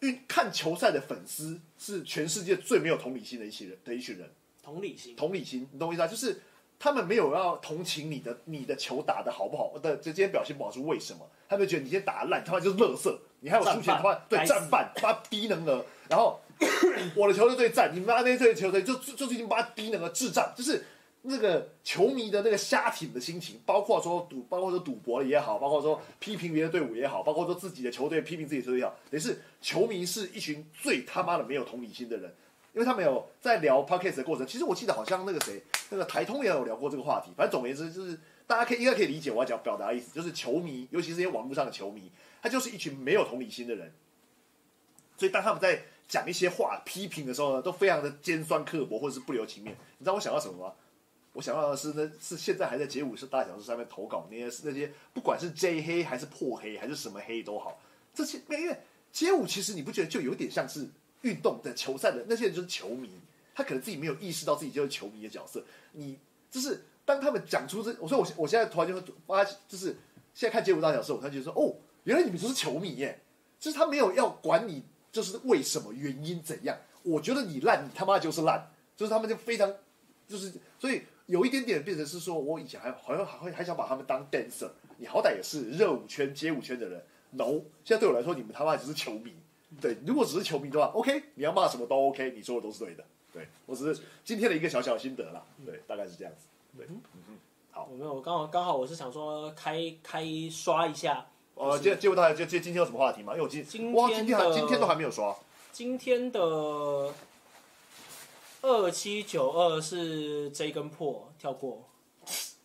[0.02, 4.30] 运看球赛的粉丝是全世界最没有同理心的一群人的一群人。
[4.66, 6.08] 同理心，同理心，你懂我意思啊？
[6.08, 6.42] 就是
[6.80, 11.20] 他们没有要同情你的你的球打的好不好的，这今天表现不好是为什么？
[11.48, 16.42] 他们觉得你今天打烂，他妈就是垃圾，你还有输钱，他妈对战犯，他妈低能儿，然后
[17.16, 20.84] 我的球队对战，你妈那队球队就就就是已经把他低能儿智障，就是。
[21.28, 32.32] 那个球迷的那个瞎挺的心情，包括说赌，包括说赌博也好，包括说批评别的队伍也好，包括说自己的球队批评自己的球队也好，等于是球迷是一群最他妈的没有同理心的人。
[32.76, 37.32] 因为他们有在聊 podcast 的过程，其实我记得好像那个谁，那个台通也有聊过这个话题。
[37.38, 42.12] 反正总而言之，就是大家可以应该可以理解我要讲表达的意思，就是球迷，尤其是这些网络上的球迷，
[42.42, 43.94] 他就是一群没有同理心的人。
[45.16, 49.74] 所以当他们在讲一些话批评的时候呢，都非常的尖酸刻薄，或者是不留情面。
[49.98, 50.74] 你知道我想到什么吗？
[51.32, 57.80] 我想到的是呢，是现在还在街舞是大小事上面投稿那些那些，不管是 J 黑还是破黑还是什么黑都好，
[58.14, 58.78] 这些因为
[59.14, 60.90] 街舞其实你不觉得就有点像是
[61.26, 63.10] 运动的球赛的那些人就是球迷，
[63.56, 65.64] 他可能自己没有意识到自己就是球迷的角色。
[65.94, 66.20] 你
[66.52, 69.88] 就是当他们讲出这，我说我我现在突然就会发，就是
[70.36, 73.20] 现在看街舞大小事，我突然觉得说，哦，原来你们就是球迷耶，
[73.60, 76.78] 就是他没有要管你，就是为什么原因怎样。
[77.02, 79.74] 我觉得你烂，你他妈就是烂，就是他们就非常，
[80.28, 89.34] 就是所以有一点点变成是说，我以前还好像还会还想把他们当 dancer，你好歹也是热舞圈、街舞圈的人，no，现在对我来说，你们他妈只是球迷。
[89.82, 93.04] 对，如果只是球迷的话，OK，你要骂什么都 OK，你说的都是对的。
[93.34, 96.48] 对我只是今天的一个小小心得啦，对，大概是这样子。
[96.78, 97.02] 对，嗯
[97.72, 101.26] 好，我没有，我刚好刚好我是想说开开刷一下，
[101.56, 103.34] 呃，接接不到，就接今天有什么话题吗？
[103.34, 105.36] 因为我今今哇，今天还今天都还没有刷。
[105.74, 107.14] 今天的
[108.62, 111.84] 二七九二是 J 跟破跳过，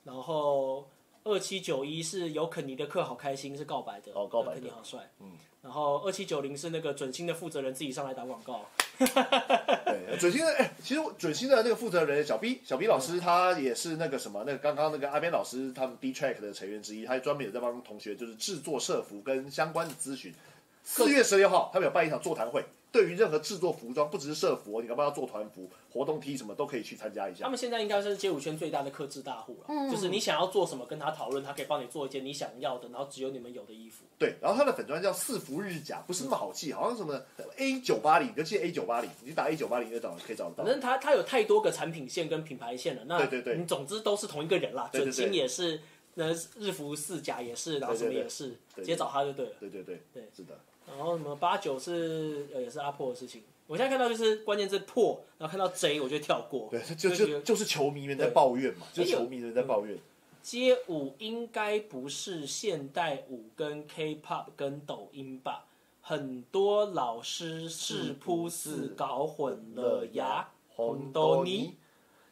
[0.05, 0.87] 然后
[1.31, 4.61] 二七九一是有肯尼的课好开心是告白的，哦告白的。
[4.61, 5.31] 肯尼好帅，嗯，
[5.63, 8.67] 然后二七九零是那个准星的负责人自己上来打广告，
[8.99, 20.35] 对，准星的哎、其实准星的那个负责人小 B 小 B 老师，他也是那个什么，那个刚刚那个阿边老师他们 D Track 的成员之一，他专门有在帮同学就是制作社服跟相关的咨询。
[20.83, 27.49] 四月十六号，他们有办一场座谈会，对于任何制作服装，不只是社服哦，你要不要做团服、活动 T 什么都可以去参加一下他。
[27.49, 34.05] 们现在应该是街舞圈最大的克制大户了，就是你想要做什么跟他讨论，他可以帮你做一件你想要的，然后只有你们有的衣服。
[34.19, 37.23] 对，然后他的粉砖叫四服日甲，不是那么好记，好像什么
[37.57, 40.67] A 九八零，你就记 A 九八零，你打 A 九八零就找可以找得到反。
[40.67, 44.89] 正他他有太多个产品线跟品牌线了，那对对对你总之都是同一个人啦。
[44.91, 45.81] 对对对准星也是，
[46.15, 49.53] 那日服四甲也是，然后什么也是，直接找他就对了。
[49.61, 50.59] 对对对对是的。
[50.97, 56.69] 然后什么八九是呃也是阿破的事情，我现在看到就是关键字破，然后看到贼我就跳过。
[56.71, 59.99] 对，就就就就是球迷们在抱怨嘛，就球迷们在抱怨。
[60.43, 65.67] 街舞应该不是现代舞跟 K-pop 跟抖音吧？
[66.01, 70.49] 很多老师是扑四搞混了呀。
[70.75, 71.77] 红豆泥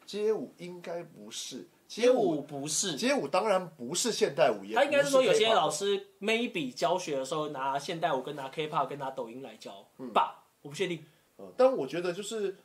[0.07, 11.03] 街舞应该不是街舞不是，街舞当然不是现代舞，也他应该是说有些老师 maybe 教学的时候拿现代舞跟拿 K-pop 跟拿抖音来教吧，我不确定。
[11.39, 12.55] 嗯，但我觉得就是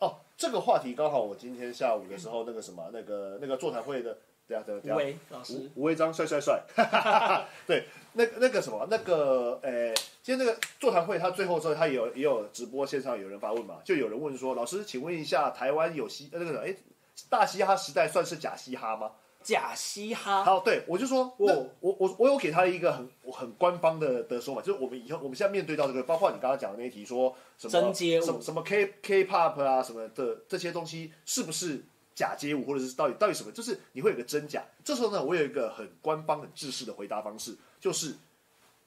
[0.00, 4.96] 哦，这个话题刚好我今天下午的时候，那个什么，那个那个座谈会的对啊，对啊，对吴啊。
[4.98, 5.70] 为老师。
[5.74, 6.62] 吴吴威章帅帅帅，
[7.66, 16.76] 对，那那个什么，那个呃，今天那个座谈会，他最后之后，他也有也有直播线上有人发问嘛，就有人问说，老师，请问一下，台湾有嘻那个哎，
[17.28, 19.12] 大嘻哈时代算是假嘻哈吗？
[19.42, 31.84] 假嘻哈，好，对我就说，那哦我我我有给他一个很很官方的的说法，就是我们以后我们现在面对到这个，包括你刚刚讲的那一题，说什么什么什么 K K pop 啊什么的这些东西，是不是
[32.14, 33.52] 假街舞，或者是到底到底什么？
[33.52, 34.64] 就是你会有个真假。
[34.82, 38.14] 这时候呢，我有一个很官方、很制式的回答方式，就是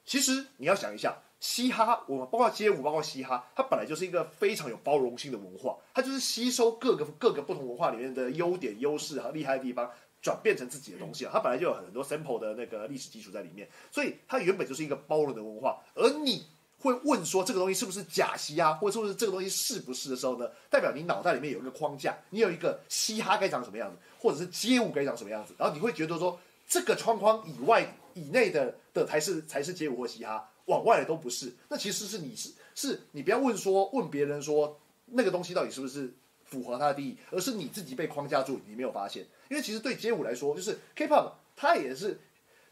[0.06, 9.90] 其实你要想一下，嘻哈，我们包括街舞，包括嘻哈，它本来就是一个非常有包容性的文化，它就是吸收各个各个不同文化里面的优点、优势和厉害的地方，
[10.22, 11.32] 转变成自己的东西啊。
[11.34, 15.80] 它本来就有很多 sample 的那个历史基础在里面，所以它原本就是一个包容的文化。
[15.94, 16.46] 而你
[16.80, 31.54] 会问说这个东西是不是假嘻哈，或者说是这个东西是不是的时候呢，代表你脑袋里面有一个框架，你有一个嘻哈该长什么样子，或者是街舞该长什么样子，然后你会觉得说这个窗框以外以内的的才是才是街舞或嘻哈，往外的都不是。
[31.68, 36.14] 那其实是你是是你不要问说问别人说那个东西到底是不是
[36.46, 39.26] 符合他的定义，而是你自己被框架住，你没有发现。
[39.50, 42.20] 因为其实对街舞来说，就是 K-pop 它也是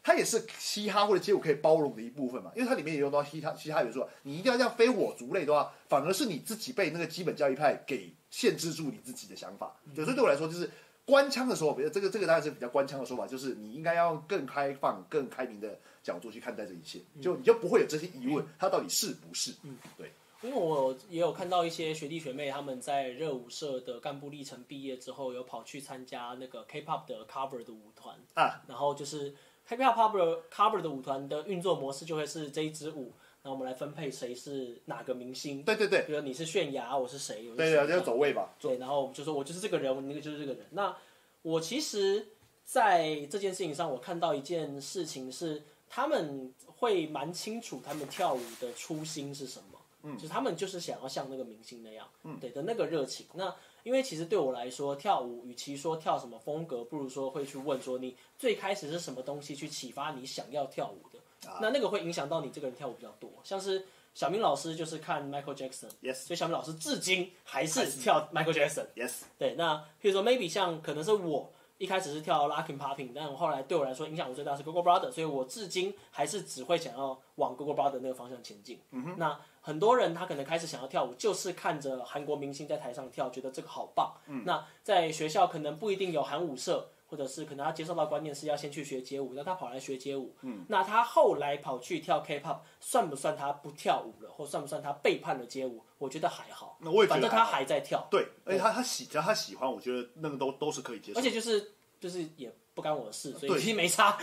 [0.02, 4.08] 它也是嘻哈或者街舞可以包容的一部分嘛，因为它里面也用到嘻哈嘻哈元素啊。
[4.22, 9.74] 你一定要这样非我族类的话，反而是你自己被那个基本教育派给限制住你自己的想法。
[9.94, 10.70] 对，所以对我来说，就是
[11.04, 19.52] 官腔的时候，比如这个这个当然是比较官腔的说法，就是你应该要用更开放、更开明的角度去看待这一切，就你就不会有这些疑问，他到底是不是？
[19.64, 19.76] 嗯。
[19.98, 28.16] 对，因为我也有看到一些学弟学妹他们在热舞社的干部历程毕业之后，有跑去参加那个 K-pop 的 cover 的舞团。
[28.34, 29.34] 啊，然后就是
[29.66, 33.12] K-pop cover cover 的舞团的运作模式就会是这一支舞，
[33.42, 36.04] 然后我们来分配谁是哪个明星，对对对。
[36.06, 38.54] 比如你是泫雅，我是谁，对对，就走位吧。
[38.60, 40.64] 对，然后就说我就是这个人，我那个就是这个人。
[40.70, 40.96] 那
[41.42, 42.28] 我其实，
[42.64, 53.26] 在这件事情上，我看到一件事情是，他们会蛮清楚他们跳舞的初心是什么，嗯，就是他们就是想要像那个明星那样，嗯，对的那个热情。
[53.34, 63.86] 那因为其实对我来说，跳舞与其说跳什么风格，不如说会去问说你最开始是什么东西去启发你想要跳舞的，那那个会影响到你这个人跳舞比较多，像是。
[64.16, 66.14] 小明老师就是看 Michael Jackson，Yes。
[66.14, 68.86] 所以小明老师至今还是跳 Michael Jackson。
[68.96, 78.80] Yes，对，那比如说 maybe 像可能是我一开始是跳 locking popping，但我后来对我来说影响我最大是 Google Brother，所以我至今还是只会想要往 Google Brother 那个方向前进。
[78.90, 84.12] 嗯、那很多人他可能开始想要跳舞，就是看着韩国明星在台上跳，觉得这个好棒。
[84.26, 86.88] 嗯、那在学校可能不一定有韩舞社。
[87.16, 95.82] 或者是可能他接受到观念是要先去学街舞，那他跑来学街舞，嗯，那他后来跑去跳 K-pop，算不算他不跳舞了，或算不算他背叛了街舞？
[95.96, 101.18] 我觉得还好，那我也觉得反正他还在跳，对，而且他他喜，只要他喜欢，我觉得那个都都是可以接受。
[101.18, 104.18] 而且就是就是也不干我的事，所以对其实没差。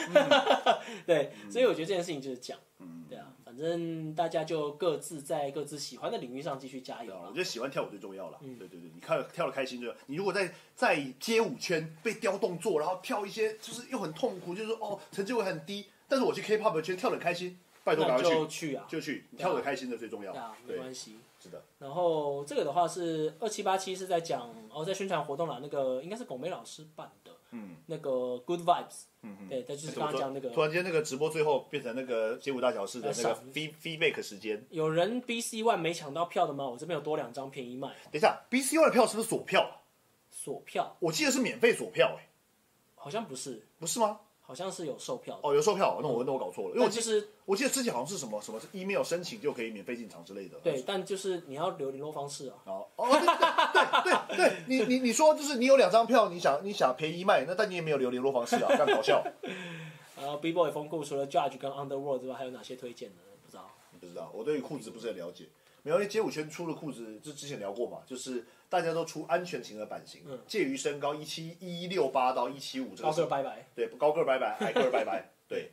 [1.07, 3.03] 对，所以我觉得这件事情就是讲，嗯。
[3.09, 7.39] 对啊，反正大家就各自在各自喜欢的领域上继续加油我觉。
[7.39, 8.37] 得喜欢跳舞最重要了。
[8.41, 9.97] 嗯对对对，你看跳的开心就好。
[10.05, 20.57] 你如果在在街舞圈被雕动作，然后跳一些就是又很痛苦，就是说哦成就会很低，但是我去 K-pop 圈跳的开心，拜托那赶快去就去去啊，就去，你跳的开心的最重要对啊，。
[20.67, 21.15] 没，关系。
[21.43, 29.49] 是的，然后这个的话是二七八七是在讲哦，在宣传活动啦，那个应该是龚梅老师办的，嗯，那个 Good Vibes，嗯嗯。
[29.49, 34.65] 对，他就是刚刚讲那个突然间那个直播最后变成那个街舞大小事的那个 feed feedback 时间。
[34.69, 36.65] 有人 BC One 没抢到票的吗？
[36.65, 39.83] 我这边有多两张便宜卖，等一下，BC One 的票是不是锁票啊？
[40.29, 42.29] 锁票我记得是免费锁票，哎，
[42.95, 44.19] 好像不是，不是吗？
[44.53, 45.39] 好像是有售票的。
[45.41, 50.59] 哦，有售票，那我那我搞错了，因为我记但就是我记得之前好像是什么什么 email 申请就可以免费进场之类的。
[50.59, 52.55] 对，但就是你要留联络方式啊。
[52.65, 59.23] 哦哦，对对对对对，你你你说就是你有两张票，你想你想便宜卖，那但你也没有留联络方式啊，这样搞笑。
[60.21, 63.15] 然后 B Boy 风库除了 Judge 跟 Underworld 之外，还有哪些推荐的？
[63.43, 63.67] 不知道。
[63.99, 65.45] 不知道，我对裤子不是很了解。
[65.83, 73.67] 没有，因为街舞圈出的裤子，就之前聊过嘛，就是大家都出安全型的版型，嗯介于身高一七一六八到一七五这个高是个拜拜。
[73.75, 75.71] 对高个儿拜拜，矮个儿拜拜， 对，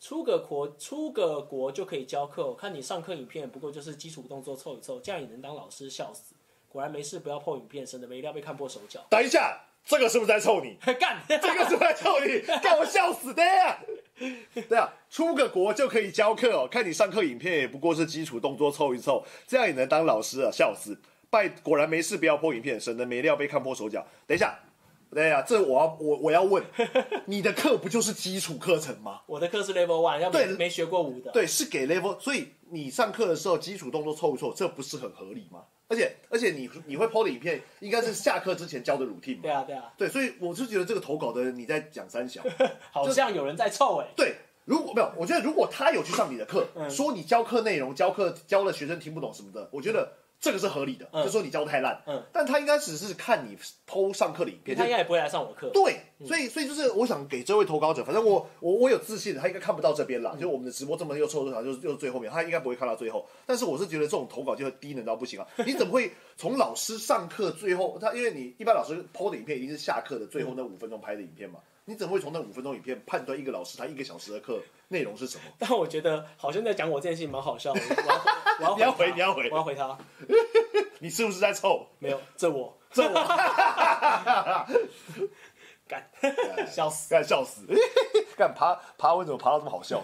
[0.00, 6.34] 出个国出个国就可以教课，我看你上课影片不过就是基础动作凑一凑，这样也能当老师，笑死！
[6.68, 9.04] 果然没事，不要破影片，省得没料被看破手脚。
[9.10, 10.76] 等一下，这个是不是在臭你？
[11.00, 12.40] 干，这个是不是在臭你？
[12.62, 13.82] 干我笑死的呀！
[14.68, 20.96] 对啊，出个国就可以教课哦，看你上课影片也不过是基础动作凑一凑，这样也能当老师啊，笑死！
[21.30, 24.06] 拜，果然没事，不要破影片，省得没料被看破手脚。
[24.26, 24.58] 等一下，
[25.12, 26.62] 对呀、这我要我我要问，
[27.26, 29.20] 你的课不就是基础课程吗？
[29.26, 31.30] 我的课是 Level One，要没对没学过舞的。
[31.32, 35.64] 对，是给 level，所以你上课的时候基础动作凑不凑，这不是很合理吗？
[35.88, 39.42] 而且而且你你会 PO 的影片，应该是下课之前教的 routine 嘛？
[39.42, 42.40] 对啊，对啊，对，所以我就觉得这个投稿的人你在讲三小。
[42.92, 44.06] 好像有人在凑哎。
[44.16, 52.02] 对，如果没有，我觉得如果他有去上你的课，嗯说你教课内容、教课教了学生听不懂什么的，我觉得这个是合理的，嗯就说你教的太烂。
[52.06, 53.56] 嗯，但他应该只是看你
[53.86, 55.68] 偷上课的影片，他应该也不会来上我课。
[55.74, 60.32] 对，所以所以就是我想给这位投稿者，反正我我我有自信，他应该看不到这边啦。
[60.34, 63.28] 嗯就我们的直播这么又凑这场，就是又是最后面，他应该不会看到最后。
[63.44, 65.46] 但是我是觉得这种投稿就低能到不行啊！
[65.66, 71.60] 你怎么会从老师上课最后，他因为你一般老师 PO 的影片一定是下课的最后那五分钟拍的影片嘛？
[71.90, 75.44] 你怎么会从那五分钟影片判断一个老师他一个小时的课内容是什么？
[75.58, 77.80] 但我觉得好像在讲我这件事情蛮好笑的。
[78.60, 79.98] 我要 我要你要回你要回我要回他。
[81.02, 81.88] 你是不是在凑？
[81.98, 83.14] 没有，这我这我
[85.88, 86.08] 干
[86.70, 87.10] 笑死。
[87.10, 87.66] 干笑死！
[88.36, 90.00] 干爬爬文怎么爬到这么好笑？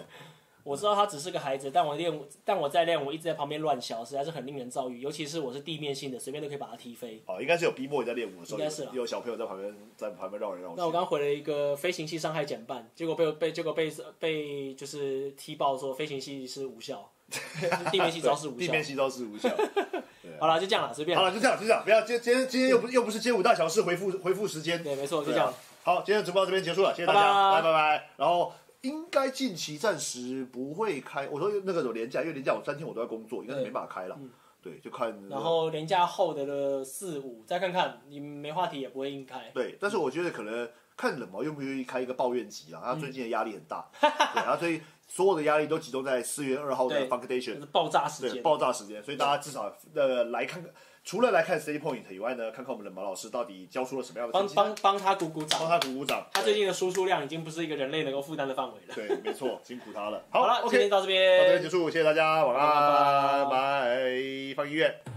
[0.67, 4.99] 我知道他只是个孩子，但我练舞，但我在练舞一直在旁边乱笑，实在是很令人遭遇。
[4.99, 7.23] 尤其是我是地面性的，随便都可以把他踢飞。
[7.25, 10.75] 哦，应该是有逼迫你在练舞的时候，应该是啊有有小朋友在旁边在旁边绕来绕去。
[10.75, 13.89] 那我刚回了一个飞行器伤害减半，结果被被结果被
[14.19, 17.09] 被就是踢爆说飞行器是无效，
[17.89, 18.57] 地面系招式无效。
[18.59, 19.49] 地面系招是无效。
[20.39, 21.17] 好了，就这样了，随便。
[21.17, 25.53] 好了，就这样，就这样，不要今今天今天又不又不是街舞大小事回复回复时间，对，没错，就这样。
[25.83, 28.09] 好，今天的直播到这边结束了，谢谢大家，拜拜拜拜拜。
[28.17, 34.17] 然后应该近期暂时不会开，我说那个有年假，因为年假我三天我都在工作，应该是没办法开了。
[34.61, 35.17] 对，就看。
[35.29, 39.49] 然后连假后的的四五再看看，你没话题也不会硬开。
[39.53, 48.43] 对，但是我觉得可能看冷毛愿不愿意开一个抱怨集啊，他最近的压力很大，嗯 对，然后所以所有的压力都集中在四月二号的 Foundation 就是爆炸时对间。
[48.43, 50.71] 爆炸时间，所以大家至少呃来看看，
[51.07, 55.69] 除了来看 Stay Point 以外呢，看看我们冷毛老师到底教出了什么样的帮帮帮他鼓鼓掌帮。
[55.69, 56.27] 他鼓鼓掌。
[56.33, 58.93] 他最近的输出量已经不是一个人类能够负担的范围了。
[58.93, 60.21] 对，没错， 辛苦他了。
[60.29, 65.16] 好了，今天，OK，到这边到这边边结束，谢谢大家，晚安，拜拜，放音乐。